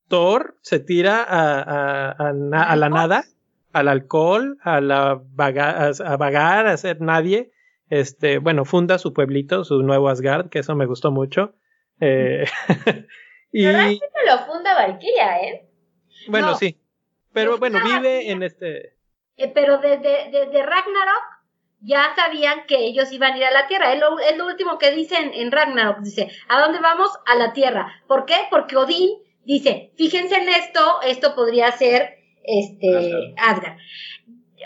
[0.09, 3.25] Thor se tira a, a, a na- a la nada,
[3.73, 7.53] al alcohol, a la vaga- a, vagar, a ser nadie.
[7.91, 11.55] Este, bueno, funda su pueblito, su nuevo Asgard, que eso me gustó mucho.
[12.01, 12.45] Eh,
[13.53, 15.69] y Pero realmente lo funda Valkyria, ¿eh?
[16.29, 16.57] bueno, No.
[16.57, 16.79] sí.
[17.33, 18.33] Pero bueno, vive Valkyria.
[18.33, 18.97] en este.
[19.37, 21.25] Eh, pero desde, desde Ragnarok
[21.81, 23.93] ya sabían que ellos iban a ir a la Tierra.
[23.93, 26.01] Es lo, es lo último que dicen en Ragnarok.
[26.01, 27.11] Dice, ¿a dónde vamos?
[27.27, 28.03] A la Tierra.
[28.09, 28.35] ¿Por qué?
[28.51, 29.11] Porque Odín
[29.49, 33.79] dice, fíjense en esto, esto podría ser este Asgard.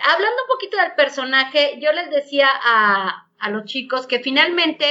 [0.03, 4.87] Hablando un poquito del personaje, yo les decía a, a los chicos que finalmente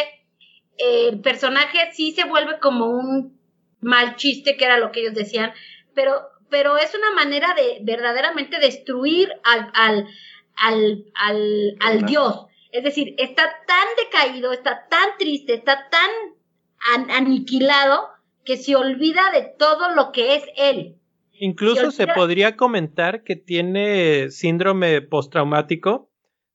[0.77, 3.38] eh, el personaje sí se vuelve como un
[3.81, 5.51] mal chiste, que era lo que ellos decían,
[5.93, 10.07] pero, pero es una manera de verdaderamente destruir al, al,
[10.55, 12.45] al, al, al Dios.
[12.72, 18.07] Es decir, está tan decaído, está tan triste, está tan aniquilado
[18.45, 20.97] que se olvida de todo lo que es él.
[21.34, 26.09] Incluso se, podría comentar que tiene síndrome postraumático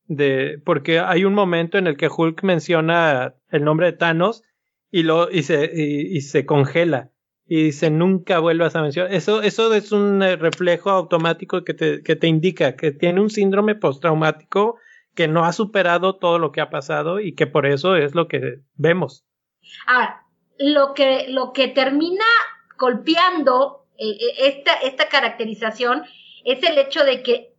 [0.07, 4.45] de porque hay un momento en el que Hulk menciona el nombre de Thanos
[4.93, 7.11] y lo y se y, se congela
[7.45, 12.05] y dice nunca vuelvas a mencionar eso eso es un eh, reflejo automático que te,
[12.05, 14.77] que te indica que tiene un síndrome postraumático
[15.17, 18.29] que no ha superado todo lo que ha pasado y que por eso es lo
[18.29, 19.25] que vemos.
[19.89, 20.26] Ahora,
[20.59, 22.25] lo que, lo que termina
[22.79, 26.05] golpeando eh, eh, esta, esta caracterización
[26.45, 27.57] es el hecho de que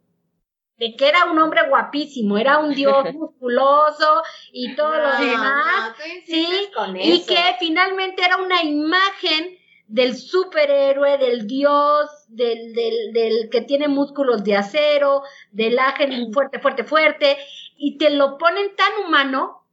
[0.78, 4.22] de que era un hombre guapísimo, era un dios musculoso
[4.52, 5.95] y todo lo demás,
[6.26, 6.69] sí,
[7.02, 9.57] y que finalmente era una imagen
[9.88, 16.60] del superhéroe, del dios, del, del, del que tiene músculos de acero, del ángel fuerte,
[16.60, 17.38] fuerte, fuerte,
[17.76, 19.64] y te lo ponen tan humano,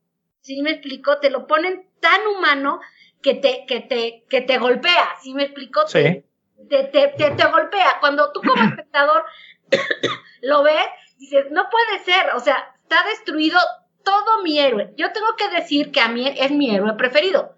[0.40, 1.18] ¿sí me explico?
[1.18, 2.80] Te lo ponen tan humano
[3.24, 5.88] que te, que te, que te golpea, ¿sí me explico?
[5.88, 6.22] Sí.
[6.68, 7.96] Te, te, te, te golpea.
[7.98, 9.24] Cuando tú como espectador
[10.42, 10.84] lo ves,
[11.18, 13.58] dices, no puede ser, o sea, está destruido
[14.04, 14.92] todo mi héroe.
[14.98, 17.56] Yo tengo que decir que a mí es mi héroe preferido.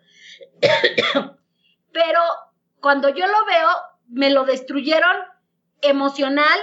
[1.93, 2.21] Pero
[2.81, 3.69] cuando yo lo veo,
[4.09, 5.17] me lo destruyeron
[5.83, 6.61] emocional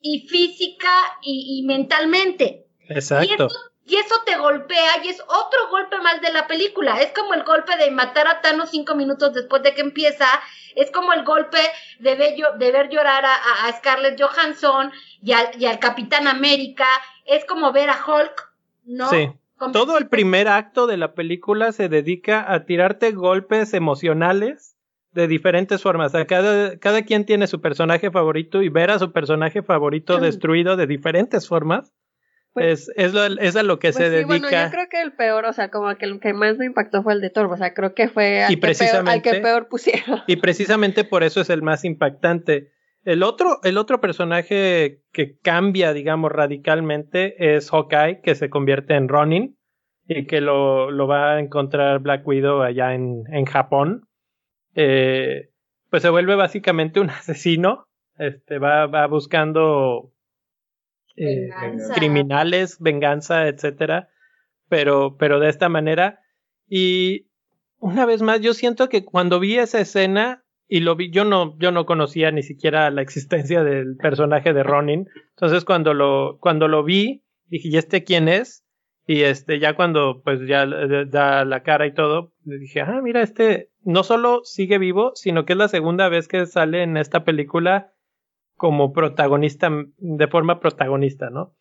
[0.00, 2.68] y física y, mentalmente.
[2.88, 3.48] Exacto.
[3.48, 7.00] Y eso, te golpea y es otro golpe más de la película.
[7.02, 10.26] Es como el golpe de matar a Thanos cinco minutos después de que empieza.
[10.74, 11.58] Es como el golpe
[11.98, 14.90] de ver, de ver llorar a, Scarlett Johansson
[15.22, 16.86] y al, Capitán América.
[17.26, 18.52] Es como ver a Hulk,
[18.84, 19.10] ¿no?
[19.10, 19.30] Sí.
[19.72, 24.76] Todo el primer acto de la película se dedica a tirarte golpes emocionales
[25.12, 26.12] de diferentes formas.
[26.26, 30.86] cada, cada quien tiene su personaje favorito y ver a su personaje favorito destruido de
[30.86, 31.92] diferentes formas.
[32.54, 34.26] Pues, es, es, lo, es a lo que pues se dedica.
[34.28, 37.02] Bueno, yo creo que el peor, o sea, como que el que más me impactó
[37.02, 39.68] fue el de Thor, o sea, creo que fue al, que, peor, al que peor
[39.68, 40.20] pusieron.
[40.26, 42.70] Y precisamente por eso es el más impactante.
[43.04, 49.08] El otro, el otro personaje que cambia, digamos, radicalmente es Hawkeye, que se convierte en
[49.08, 49.58] Ronin
[50.06, 54.08] y que lo, lo va a encontrar Black Widow allá en, en Japón
[54.74, 55.50] eh,
[55.90, 57.86] pues se vuelve básicamente un asesino,
[58.18, 60.12] este, va, va buscando
[61.16, 61.48] eh,
[61.94, 64.08] criminales, venganza, etcétera,
[64.68, 66.20] pero, pero de esta manera.
[66.68, 67.28] Y
[67.78, 71.56] una vez más, yo siento que cuando vi esa escena y lo vi, yo no,
[71.58, 75.08] yo no conocía ni siquiera la existencia del personaje de Ronin.
[75.30, 78.64] Entonces cuando lo, cuando lo vi, dije, ¿y este quién es?
[79.06, 83.70] Y este, ya cuando pues ya da la cara y todo, dije, ah, mira, este
[83.82, 87.92] no solo sigue vivo, sino que es la segunda vez que sale en esta película
[88.56, 91.54] como protagonista, de forma protagonista, ¿no?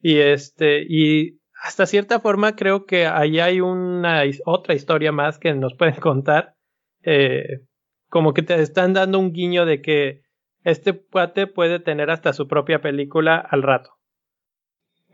[0.00, 5.54] Y este, y hasta cierta forma creo que ahí hay una otra historia más que
[5.54, 6.54] nos pueden contar.
[7.02, 7.60] Eh,
[8.08, 10.22] como que te están dando un guiño de que
[10.64, 13.96] este cuate puede tener hasta su propia película al rato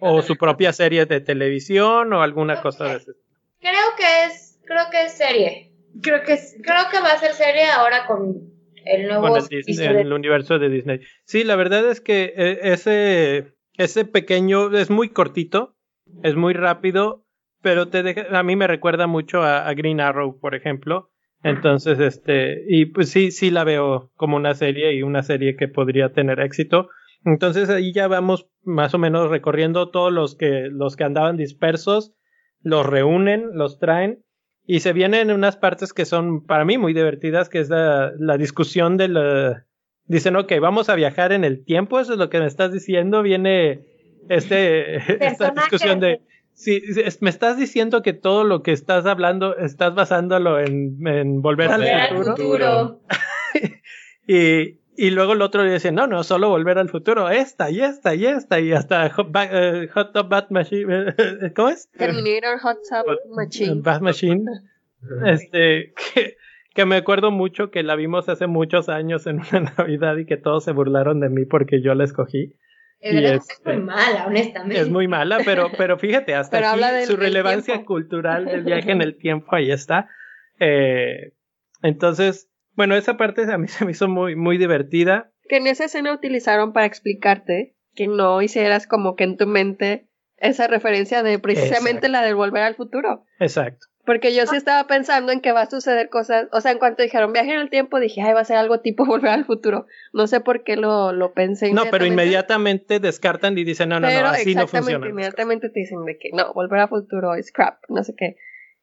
[0.05, 3.13] o su propia serie de televisión o alguna cosa de ese
[3.61, 5.73] Creo que es, creo que es serie.
[6.03, 8.52] Creo que creo que va a ser serie ahora con
[8.85, 11.01] el nuevo el, universo de Disney.
[11.25, 15.77] Sí, la verdad es que eh, ese ese pequeño es muy cortito,
[16.23, 17.25] es muy rápido,
[17.63, 21.11] pero te deja, a mí me recuerda mucho a, Green Arrow, por ejemplo.
[21.43, 25.69] Entonces, este, y pues sí, sí la veo como una serie y una serie que
[25.69, 26.89] podría tener éxito.
[27.25, 32.15] Entonces ahí ya vamos más o menos recorriendo todos los que, los que andaban dispersos,
[32.61, 34.25] los reúnen, los traen
[34.67, 38.37] y se vienen unas partes que son para mí muy divertidas, que es la, la
[38.37, 39.67] discusión de la...
[40.05, 43.23] Dicen, ok, vamos a viajar en el tiempo, eso es lo que me estás diciendo,
[43.23, 43.85] viene
[44.29, 46.21] este, esta discusión de...
[46.55, 46.83] Si,
[47.21, 52.09] me estás diciendo que todo lo que estás hablando estás basándolo en, en volver, al
[52.09, 52.37] futuro.
[52.37, 53.01] futuro.
[54.29, 57.81] y, y luego el otro le dice, no, no, solo volver al futuro, esta y
[57.81, 61.15] esta y esta y hasta Hot, uh, Top Bat Machine,
[61.57, 61.91] ¿cómo es?
[61.93, 63.81] Terminator Hot Top Machine.
[63.83, 64.45] Bat Machine.
[65.27, 66.37] Este, que,
[66.75, 70.37] que, me acuerdo mucho que la vimos hace muchos años en una Navidad y que
[70.37, 72.55] todos se burlaron de mí porque yo la escogí.
[73.01, 74.81] Es, es muy mala, honestamente.
[74.81, 79.17] Es muy mala, pero, pero fíjate, hasta aquí su relevancia cultural del viaje en el
[79.17, 80.09] tiempo, ahí está.
[80.61, 81.33] Eh,
[81.83, 85.33] entonces, bueno, esa parte a mí se me hizo muy, muy divertida.
[85.49, 90.09] Que en esa escena utilizaron para explicarte que no hicieras como que en tu mente
[90.39, 93.25] esa referencia de precisamente la de volver al futuro.
[93.39, 93.87] Exacto.
[94.05, 97.05] Porque yo sí estaba pensando en que va a suceder cosas, o sea, en cuanto
[97.05, 99.87] dijeron viaje en el tiempo, dije, ay, va a ser algo tipo volver al futuro.
[100.13, 101.73] No sé por qué lo, lo pensé.
[101.73, 105.09] No, pero inmediatamente descartan y dicen, no, no, no, así no funciona.
[105.09, 108.37] Inmediatamente te dicen de que no, volver al futuro es crap, no sé qué.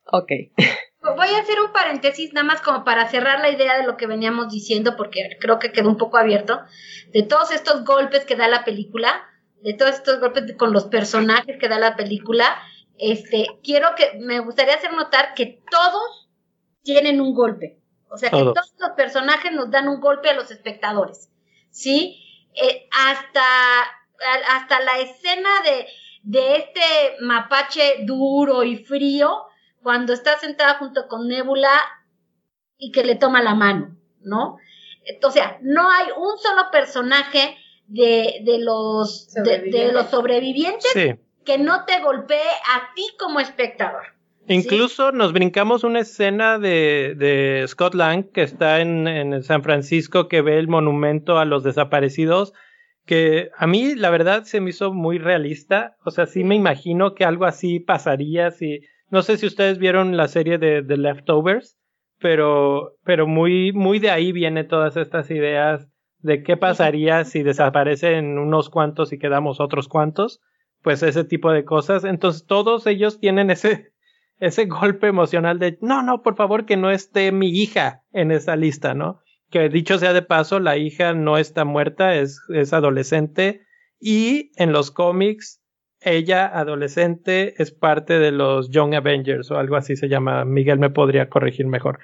[0.05, 0.31] Ok.
[1.01, 4.07] Voy a hacer un paréntesis nada más como para cerrar la idea de lo que
[4.07, 6.59] veníamos diciendo, porque creo que quedó un poco abierto,
[7.13, 9.23] de todos estos golpes que da la película,
[9.61, 12.57] de todos estos golpes con los personajes que da la película
[12.99, 16.29] este, quiero que, me gustaría hacer notar que todos
[16.83, 17.79] tienen un golpe.
[18.09, 21.31] O sea, que todos los personajes nos dan un golpe a los espectadores.
[21.71, 22.21] ¿Sí?
[22.55, 23.43] Eh, hasta,
[24.49, 25.87] hasta la escena de,
[26.23, 26.81] de este
[27.21, 29.45] mapache duro y frío,
[29.81, 31.71] cuando está sentada junto con Nebula
[32.77, 34.57] y que le toma la mano, ¿no?
[35.23, 37.57] O sea, no hay un solo personaje
[37.87, 40.93] de, de los, de, los sobrevivientes
[41.45, 44.03] que no te golpee a ti como espectador.
[44.47, 50.27] Incluso nos brincamos una escena de, de Scott Lang que está en, en, San Francisco
[50.27, 52.53] que ve el monumento a los desaparecidos,
[53.05, 57.13] que a mí la verdad se me hizo muy realista, o sea, sí me imagino
[57.13, 61.77] que algo así pasaría si, no sé si ustedes vieron la serie de The Leftovers,
[62.19, 65.87] pero, pero muy, muy de ahí viene todas estas ideas
[66.19, 70.41] de qué pasaría si desaparecen unos cuantos y quedamos otros cuantos
[70.81, 72.03] pues ese tipo de cosas.
[72.03, 73.91] Entonces todos ellos tienen ese,
[74.39, 78.55] ese golpe emocional de, no, no, por favor que no esté mi hija en esa
[78.55, 79.21] lista, ¿no?
[79.49, 83.65] Que dicho sea de paso, la hija no está muerta, es, es adolescente
[83.99, 85.58] y en los cómics
[86.01, 90.45] ella, adolescente, es parte de los Young Avengers o algo así se llama.
[90.45, 91.99] Miguel me podría corregir mejor.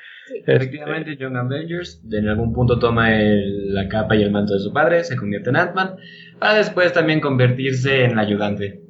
[0.46, 5.04] Efectivamente, Young Avengers en algún punto toma la capa y el manto de su padre,
[5.04, 5.96] se convierte en Ant-Man,
[6.40, 8.82] para después también convertirse en la ayudante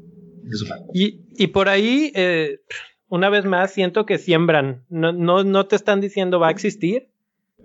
[0.41, 0.85] de su padre.
[0.93, 2.61] Y, y por ahí, eh,
[3.07, 4.85] una vez más, siento que siembran.
[4.89, 7.09] No, no, no te están diciendo va a existir,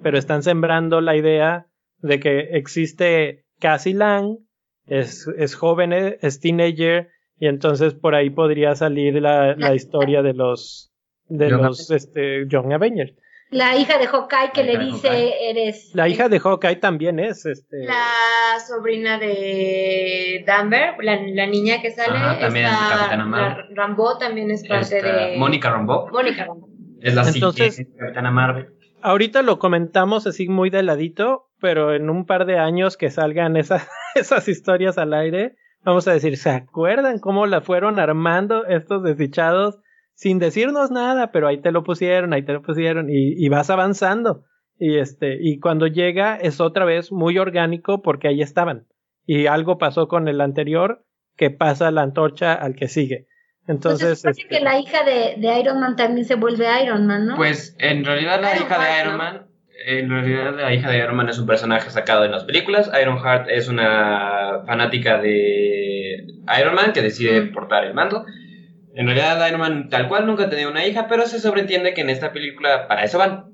[0.02, 1.68] pero están sembrando la idea
[2.02, 4.38] de que existe Cassie Lang,
[4.86, 7.08] es, es joven, es teenager
[7.40, 10.92] y entonces por ahí podría salir la, la historia de los
[11.26, 13.14] de los este, Young Avengers.
[13.50, 15.90] La hija de Hawkeye que le dice eres.
[15.94, 17.84] La hija de Hawkeye también es este.
[17.84, 22.16] La sobrina de Danver, la, la niña que sale.
[22.38, 23.64] también es Capitana Marvel.
[23.74, 25.36] Rambo también es parte de.
[25.36, 26.08] Mónica Rambo.
[26.12, 26.68] Mónica Rambo.
[27.00, 28.68] Es la Entonces, Capitana Marvel.
[29.02, 33.56] Ahorita lo comentamos así muy de ladito, pero en un par de años que salgan
[33.56, 39.02] esas, esas historias al aire, vamos a decir, ¿se acuerdan cómo la fueron armando estos
[39.02, 39.78] desdichados
[40.14, 41.32] sin decirnos nada?
[41.32, 44.44] Pero ahí te lo pusieron, ahí te lo pusieron y, vas avanzando.
[44.78, 48.86] Y este, y cuando llega es otra vez muy orgánico porque ahí estaban.
[49.26, 51.04] Y algo pasó con el anterior
[51.36, 53.26] que pasa la antorcha al que sigue.
[53.66, 57.36] Entonces, pues que la hija de, de, Iron Man también se vuelve Iron Man, ¿no?
[57.36, 59.49] Pues en realidad la hija de Iron Man
[59.86, 62.90] en realidad la hija de Iron Man es un personaje sacado en las películas.
[63.00, 66.26] Ironheart es una fanática de
[66.60, 68.24] Iron Man que decide portar el mando.
[68.94, 72.02] En realidad Iron Man tal cual nunca ha tenido una hija, pero se sobreentiende que
[72.02, 73.46] en esta película para eso van.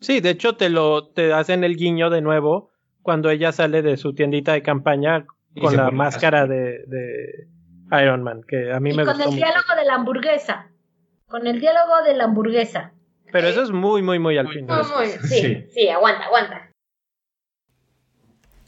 [0.00, 2.70] Sí, de hecho te lo te hacen el guiño de nuevo
[3.02, 5.26] cuando ella sale de su tiendita de campaña
[5.60, 7.48] con la máscara de, de,
[8.02, 10.70] Iron Man, que a mí me con el diálogo de la hamburguesa.
[11.26, 12.93] Con el diálogo de la hamburguesa.
[13.34, 14.84] Pero eso es muy, muy, muy al final.
[15.24, 16.70] sí, sí, aguanta, aguanta.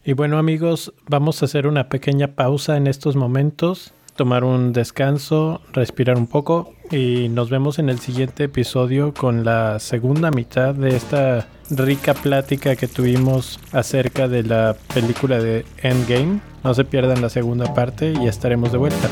[0.05, 5.61] Y bueno amigos, vamos a hacer una pequeña pausa en estos momentos, tomar un descanso,
[5.73, 10.97] respirar un poco y nos vemos en el siguiente episodio con la segunda mitad de
[10.97, 16.41] esta rica plática que tuvimos acerca de la película de Endgame.
[16.65, 19.09] No se pierdan la segunda parte y estaremos de vuelta.